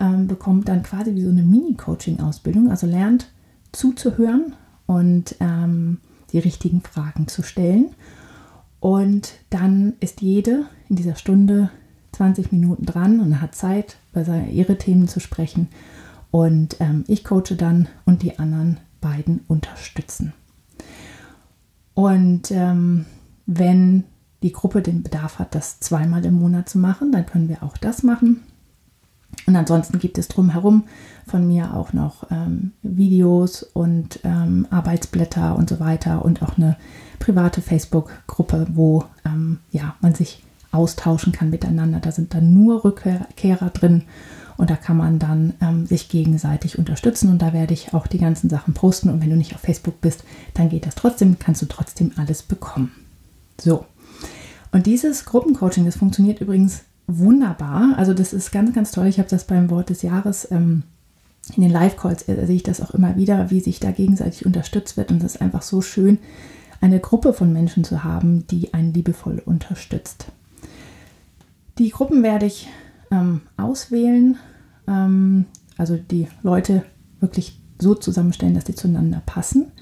ähm, 0.00 0.28
bekommt 0.28 0.66
dann 0.70 0.82
quasi 0.82 1.14
wie 1.14 1.24
so 1.24 1.28
eine 1.28 1.42
Mini-Coaching-Ausbildung, 1.42 2.70
also 2.70 2.86
lernt 2.86 3.30
zuzuhören 3.72 4.54
und 4.86 5.36
ähm, 5.40 5.98
die 6.32 6.38
richtigen 6.38 6.80
Fragen 6.80 7.28
zu 7.28 7.42
stellen. 7.42 7.90
Und 8.80 9.34
dann 9.50 9.92
ist 10.00 10.22
jede 10.22 10.64
in 10.88 10.96
dieser 10.96 11.16
Stunde 11.16 11.68
20 12.12 12.50
Minuten 12.50 12.86
dran 12.86 13.20
und 13.20 13.42
hat 13.42 13.54
Zeit, 13.54 13.98
über 14.14 14.46
ihre 14.50 14.78
Themen 14.78 15.06
zu 15.06 15.20
sprechen. 15.20 15.68
Und 16.30 16.76
ähm, 16.80 17.04
ich 17.08 17.24
coache 17.24 17.56
dann 17.56 17.88
und 18.04 18.22
die 18.22 18.38
anderen 18.38 18.78
beiden 19.00 19.40
unterstützen. 19.48 20.32
Und 21.94 22.50
ähm, 22.50 23.06
wenn 23.46 24.04
die 24.42 24.52
Gruppe 24.52 24.80
den 24.80 25.02
Bedarf 25.02 25.38
hat, 25.38 25.54
das 25.54 25.80
zweimal 25.80 26.24
im 26.24 26.34
Monat 26.34 26.68
zu 26.68 26.78
machen, 26.78 27.12
dann 27.12 27.26
können 27.26 27.48
wir 27.48 27.62
auch 27.62 27.76
das 27.76 28.02
machen. 28.02 28.42
Und 29.46 29.56
ansonsten 29.56 29.98
gibt 29.98 30.18
es 30.18 30.28
drumherum 30.28 30.84
von 31.26 31.46
mir 31.46 31.74
auch 31.74 31.92
noch 31.92 32.30
ähm, 32.30 32.72
Videos 32.82 33.62
und 33.62 34.20
ähm, 34.24 34.66
Arbeitsblätter 34.70 35.56
und 35.56 35.68
so 35.68 35.80
weiter 35.80 36.24
und 36.24 36.42
auch 36.42 36.56
eine 36.56 36.76
private 37.18 37.60
Facebook-Gruppe, 37.62 38.68
wo 38.72 39.04
ähm, 39.24 39.58
ja, 39.70 39.94
man 40.00 40.14
sich 40.14 40.42
austauschen 40.72 41.32
kann 41.32 41.50
miteinander. 41.50 42.00
Da 42.00 42.12
sind 42.12 42.34
dann 42.34 42.54
nur 42.54 42.84
Rückkehrer 42.84 43.70
drin 43.70 44.04
und 44.60 44.68
da 44.68 44.76
kann 44.76 44.98
man 44.98 45.18
dann 45.18 45.54
ähm, 45.62 45.86
sich 45.86 46.10
gegenseitig 46.10 46.78
unterstützen 46.78 47.30
und 47.30 47.40
da 47.40 47.54
werde 47.54 47.72
ich 47.72 47.94
auch 47.94 48.06
die 48.06 48.18
ganzen 48.18 48.50
Sachen 48.50 48.74
posten 48.74 49.08
und 49.08 49.22
wenn 49.22 49.30
du 49.30 49.36
nicht 49.36 49.54
auf 49.54 49.62
Facebook 49.62 50.02
bist, 50.02 50.22
dann 50.52 50.68
geht 50.68 50.84
das 50.84 50.94
trotzdem, 50.94 51.38
kannst 51.38 51.62
du 51.62 51.66
trotzdem 51.66 52.12
alles 52.16 52.42
bekommen. 52.42 52.92
So. 53.58 53.86
Und 54.70 54.84
dieses 54.84 55.24
Gruppencoaching, 55.24 55.86
das 55.86 55.96
funktioniert 55.96 56.42
übrigens 56.42 56.82
wunderbar. 57.06 57.94
Also 57.96 58.12
das 58.12 58.34
ist 58.34 58.52
ganz, 58.52 58.74
ganz 58.74 58.92
toll. 58.92 59.06
Ich 59.06 59.18
habe 59.18 59.30
das 59.30 59.44
beim 59.44 59.70
Wort 59.70 59.88
des 59.88 60.02
Jahres 60.02 60.46
ähm, 60.50 60.82
in 61.56 61.62
den 61.62 61.72
Live-Calls, 61.72 62.28
äh, 62.28 62.44
sehe 62.44 62.56
ich 62.56 62.62
das 62.62 62.82
auch 62.82 62.90
immer 62.90 63.16
wieder, 63.16 63.50
wie 63.50 63.60
sich 63.60 63.80
da 63.80 63.92
gegenseitig 63.92 64.44
unterstützt 64.44 64.98
wird. 64.98 65.10
Und 65.10 65.22
das 65.22 65.36
ist 65.36 65.40
einfach 65.40 65.62
so 65.62 65.80
schön, 65.80 66.18
eine 66.82 67.00
Gruppe 67.00 67.32
von 67.32 67.50
Menschen 67.50 67.82
zu 67.82 68.04
haben, 68.04 68.46
die 68.48 68.74
einen 68.74 68.92
liebevoll 68.92 69.40
unterstützt. 69.42 70.26
Die 71.78 71.88
Gruppen 71.88 72.22
werde 72.22 72.44
ich 72.44 72.68
ähm, 73.10 73.40
auswählen, 73.56 74.38
ähm, 74.90 75.46
also 75.76 75.96
die 75.96 76.28
Leute 76.42 76.84
wirklich 77.20 77.58
so 77.78 77.94
zusammenstellen, 77.94 78.54
dass 78.54 78.64
die 78.64 78.74
zueinander 78.74 79.22
passen. 79.24 79.72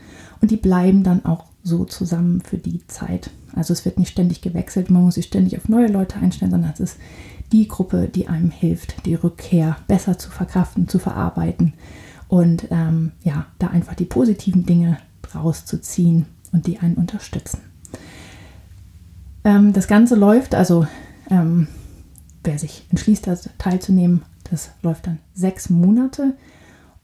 Und 0.40 0.50
die 0.50 0.56
bleiben 0.56 1.02
dann 1.02 1.24
auch 1.24 1.46
so 1.64 1.84
zusammen 1.84 2.40
für 2.40 2.58
die 2.58 2.86
Zeit. 2.86 3.30
Also 3.54 3.72
es 3.72 3.84
wird 3.84 3.98
nicht 3.98 4.10
ständig 4.10 4.40
gewechselt, 4.40 4.90
man 4.90 5.02
muss 5.02 5.16
sich 5.16 5.26
ständig 5.26 5.56
auf 5.56 5.68
neue 5.68 5.88
Leute 5.88 6.16
einstellen, 6.16 6.52
sondern 6.52 6.72
es 6.72 6.80
ist 6.80 6.96
die 7.50 7.66
Gruppe, 7.66 8.08
die 8.08 8.28
einem 8.28 8.50
hilft, 8.50 9.06
die 9.06 9.14
Rückkehr 9.14 9.76
besser 9.88 10.18
zu 10.18 10.30
verkraften, 10.30 10.86
zu 10.86 10.98
verarbeiten 10.98 11.72
und 12.28 12.68
ähm, 12.70 13.12
ja, 13.24 13.46
da 13.58 13.68
einfach 13.68 13.94
die 13.94 14.04
positiven 14.04 14.66
Dinge 14.66 14.98
rauszuziehen 15.34 16.26
und 16.52 16.66
die 16.66 16.78
einen 16.78 16.94
unterstützen. 16.94 17.60
Ähm, 19.44 19.72
das 19.72 19.88
Ganze 19.88 20.14
läuft, 20.14 20.54
also 20.54 20.86
ähm, 21.30 21.68
wer 22.48 22.58
sich 22.58 22.84
entschließt, 22.90 23.26
das 23.26 23.48
teilzunehmen, 23.58 24.22
das 24.50 24.70
läuft 24.82 25.06
dann 25.06 25.18
sechs 25.34 25.70
Monate 25.70 26.34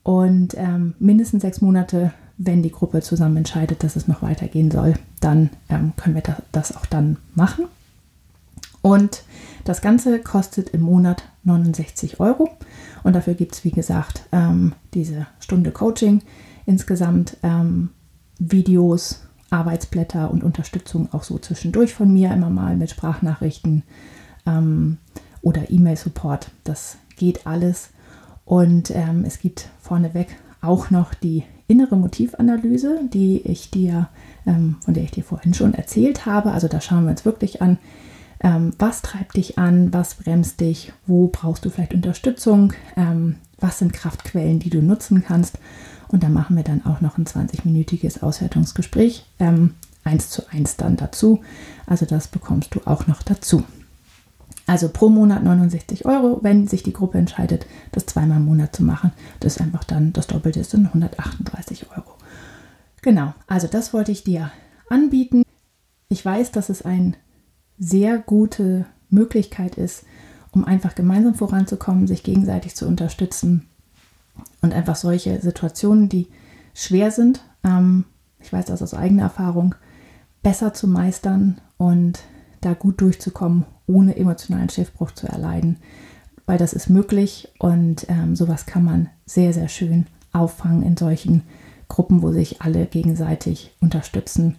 und 0.03 0.55
ähm, 0.57 0.95
mindestens 0.99 1.43
sechs 1.43 1.61
Monate 1.61 2.13
wenn 2.37 2.63
die 2.63 2.73
Gruppe 2.73 3.01
zusammen 3.01 3.39
entscheidet, 3.39 3.85
dass 3.85 3.97
es 3.97 4.09
noch 4.09 4.23
weitergehen 4.23 4.71
soll, 4.71 4.95
dann 5.21 5.51
ähm, 5.69 5.93
können 5.97 6.15
wir 6.15 6.23
das, 6.23 6.43
das 6.53 6.77
auch 6.77 6.87
dann 6.87 7.19
machen. 7.35 7.67
Und 8.83 9.23
das 9.65 9.81
Ganze 9.81 10.19
kostet 10.19 10.71
im 10.71 10.83
Monat 10.83 11.23
69 11.45 12.21
Euro. 12.21 12.51
Und 13.03 13.15
dafür 13.15 13.35
gibt 13.35 13.55
es, 13.55 13.65
wie 13.65 13.71
gesagt, 13.71 14.25
ähm, 14.33 14.73
diese 14.93 15.27
Stunde 15.39 15.71
Coaching, 15.71 16.23
insgesamt 16.67 17.37
ähm, 17.43 17.91
Videos, 18.39 19.23
Arbeitsblätter 19.51 20.31
und 20.31 20.43
Unterstützung 20.43 21.09
auch 21.13 21.23
so 21.23 21.39
zwischendurch 21.39 21.95
von 21.95 22.13
mir, 22.13 22.33
immer 22.33 22.51
mal 22.51 22.77
mit 22.77 22.91
Sprachnachrichten 22.91 23.85
ähm, 24.47 24.99
oder 25.45 25.71
E-Mail-Support. 25.71 26.51
Das 26.65 26.97
geht 27.17 27.47
alles. 27.47 27.91
Und 28.45 28.91
ähm, 28.91 29.25
es 29.27 29.39
gibt 29.39 29.69
vorneweg 29.81 30.29
auch 30.61 30.91
noch 30.91 31.15
die 31.15 31.45
innere 31.67 31.97
Motivanalyse, 31.97 33.01
die 33.13 33.41
ich 33.43 33.71
dir, 33.71 34.09
ähm, 34.47 34.77
von 34.81 34.95
der 34.95 35.05
ich 35.05 35.13
dir 35.13 35.25
vorhin 35.25 35.55
schon 35.55 35.75
erzählt 35.75 36.27
habe. 36.27 36.53
Also 36.53 36.69
da 36.69 36.81
schauen 36.81 37.05
wir 37.05 37.11
uns 37.11 37.25
wirklich 37.25 37.63
an, 37.63 37.79
ähm, 38.41 38.73
was 38.79 39.03
treibt 39.03 39.37
dich 39.37 39.59
an, 39.59 39.93
was 39.93 40.17
bremst 40.17 40.61
dich, 40.61 40.93
wo 41.07 41.29
brauchst 41.29 41.65
du 41.65 41.71
vielleicht 41.71 41.95
Unterstützung, 41.95 42.73
ähm, 42.97 43.37
was 43.59 43.79
sind 43.79 43.93
Kraftquellen, 43.93 44.59
die 44.59 44.71
du 44.71 44.83
nutzen 44.83 45.25
kannst. 45.25 45.59
Und 46.09 46.23
da 46.23 46.29
machen 46.29 46.57
wir 46.57 46.65
dann 46.65 46.85
auch 46.85 47.01
noch 47.01 47.17
ein 47.17 47.25
20-minütiges 47.25 48.23
Auswertungsgespräch, 48.23 49.25
ähm, 49.39 49.75
eins 50.05 50.29
zu 50.29 50.43
eins 50.51 50.77
dann 50.77 50.97
dazu. 50.97 51.41
Also 51.87 52.05
das 52.05 52.29
bekommst 52.29 52.75
du 52.75 52.81
auch 52.85 53.07
noch 53.07 53.23
dazu. 53.23 53.65
Also 54.67 54.89
pro 54.89 55.11
Monat 55.11 55.43
69 55.43 56.07
Euro, 56.07 56.39
wenn 56.43 56.67
sich 56.67 56.83
die 56.83 56.93
Gruppe 56.93 57.19
entscheidet, 57.19 57.67
das 57.93 58.07
zweimal 58.07 58.39
im 58.39 58.47
Monat 58.47 58.75
zu 58.75 58.83
machen. 58.83 59.13
Das 59.41 59.57
ist 59.57 59.61
einfach 59.61 59.85
dann 59.85 60.13
das 60.13 60.27
Doppelte, 60.27 60.61
ist 60.61 60.73
dann 60.73 60.87
138 60.87 61.91
Euro. 61.91 62.15
Genau, 63.03 63.35
also 63.47 63.67
das 63.67 63.93
wollte 63.93 64.13
ich 64.13 64.25
dir 64.25 64.51
anbieten. 64.89 65.43
Ich 66.09 66.25
weiß, 66.25 66.53
dass 66.53 66.71
es 66.71 66.83
eine 66.83 67.13
sehr 67.79 68.19
gute 68.19 68.87
Möglichkeit 69.11 69.75
ist, 69.77 70.05
um 70.53 70.65
einfach 70.65 70.95
gemeinsam 70.95 71.35
voranzukommen, 71.35 72.07
sich 72.07 72.23
gegenseitig 72.23 72.75
zu 72.75 72.87
unterstützen 72.87 73.67
und 74.63 74.73
einfach 74.73 74.97
solche 74.97 75.41
Situationen, 75.41 76.09
die 76.09 76.29
schwer 76.73 77.11
sind, 77.11 77.45
ähm, 77.65 78.05
ich 78.41 78.53
weiß 78.53 78.67
das 78.67 78.83
aus 78.83 78.95
eigener 78.95 79.25
Erfahrung, 79.25 79.75
besser 80.43 80.75
zu 80.75 80.87
meistern 80.87 81.61
und 81.77 82.21
da 82.65 82.75
gut 82.75 83.01
durchzukommen, 83.01 83.65
ohne 83.87 84.17
emotionalen 84.17 84.71
Schiffbruch 84.71 85.13
zu 85.13 85.27
erleiden. 85.27 85.79
Weil 86.47 86.59
das 86.59 86.73
ist 86.73 86.91
möglich 86.91 87.49
und 87.59 88.07
ähm, 88.09 88.37
sowas 88.37 88.67
kann 88.67 88.85
man 88.85 89.09
sehr, 89.25 89.53
sehr 89.53 89.69
schön 89.69 90.07
auffangen 90.33 90.83
in 90.83 90.97
solchen 90.97 91.43
Gruppen, 91.89 92.23
wo 92.23 92.33
sich 92.33 92.61
alle 92.61 92.87
gegenseitig 92.87 93.75
unterstützen 93.81 94.57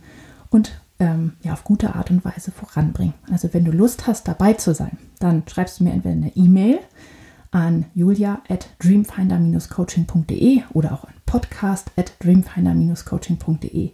und 0.49 0.80
ähm, 0.99 1.34
ja, 1.43 1.53
auf 1.53 1.64
gute 1.64 1.95
Art 1.95 2.10
und 2.12 2.24
Weise 2.24 2.51
voranbringen. 2.51 3.14
Also 3.30 3.53
wenn 3.53 3.66
du 3.66 3.72
Lust 3.72 4.08
hast, 4.08 4.28
dabei 4.28 4.53
zu 4.53 4.74
sein, 4.74 4.97
dann 5.20 5.43
schreibst 5.47 5.80
du 5.80 5.84
mir 5.84 5.91
entweder 5.91 6.16
eine 6.16 6.36
E-Mail 6.36 6.80
an 7.51 7.86
julia 7.93 8.41
at 8.47 8.70
dreamfinder-coaching.de 8.80 10.64
oder 10.74 10.93
auch 10.93 11.03
an 11.03 11.14
podcast 11.26 11.91
at 11.97 12.14
dreamfinder-coaching.de. 12.20 13.91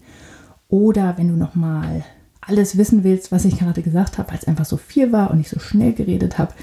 Oder 0.68 1.18
wenn 1.18 1.28
du 1.28 1.36
nochmal 1.36 2.04
alles 2.42 2.78
wissen 2.78 3.04
willst, 3.04 3.32
was 3.32 3.46
ich 3.46 3.58
gerade 3.60 3.82
gesagt 3.82 4.18
habe, 4.18 4.30
weil 4.30 4.40
es 4.40 4.48
einfach 4.48 4.66
so 4.66 4.78
viel 4.78 5.12
war 5.12 5.32
und 5.32 5.40
ich 5.40 5.50
so 5.50 5.60
schnell 5.60 5.94
geredet 5.94 6.38
habe, 6.38 6.54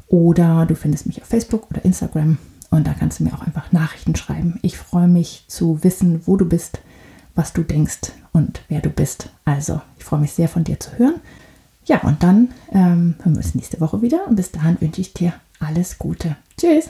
oder 0.08 0.66
du 0.66 0.76
findest 0.76 1.06
mich 1.06 1.22
auf 1.22 1.28
Facebook 1.28 1.70
oder 1.70 1.84
Instagram 1.84 2.38
und 2.70 2.88
da 2.88 2.94
kannst 2.94 3.20
du 3.20 3.26
mir 3.26 3.34
auch 3.34 3.42
einfach 3.42 3.72
Nachrichten 3.72 4.16
schreiben. 4.16 4.60
Ich 4.62 4.78
freue 4.78 5.08
mich 5.08 5.46
zu 5.48 5.84
wissen, 5.84 6.22
wo 6.26 6.38
du 6.38 6.46
bist, 6.46 6.80
was 7.36 7.54
du 7.54 7.64
denkst 7.64 8.12
und 8.32 8.62
wer 8.70 8.82
du 8.82 8.90
bist. 8.90 9.30
Also, 9.46 9.82
ich 9.98 10.06
freue 10.06 10.22
mich 10.22 10.34
sehr 10.34 10.50
von 10.50 10.64
dir 10.64 10.80
zu 10.80 10.98
hören. 10.98 11.22
Ja, 11.86 12.02
und 12.02 12.24
dann 12.24 12.50
ähm, 12.72 13.16
hören 13.22 13.36
wir 13.36 13.38
uns 13.38 13.56
nächste 13.56 13.82
Woche 13.82 14.02
wieder 14.02 14.28
und 14.28 14.38
bis 14.38 14.52
dahin 14.52 14.80
wünsche 14.80 15.02
ich 15.02 15.14
dir 15.14 15.34
alles 15.60 16.00
Gute. 16.00 16.38
Tschüss! 16.58 16.90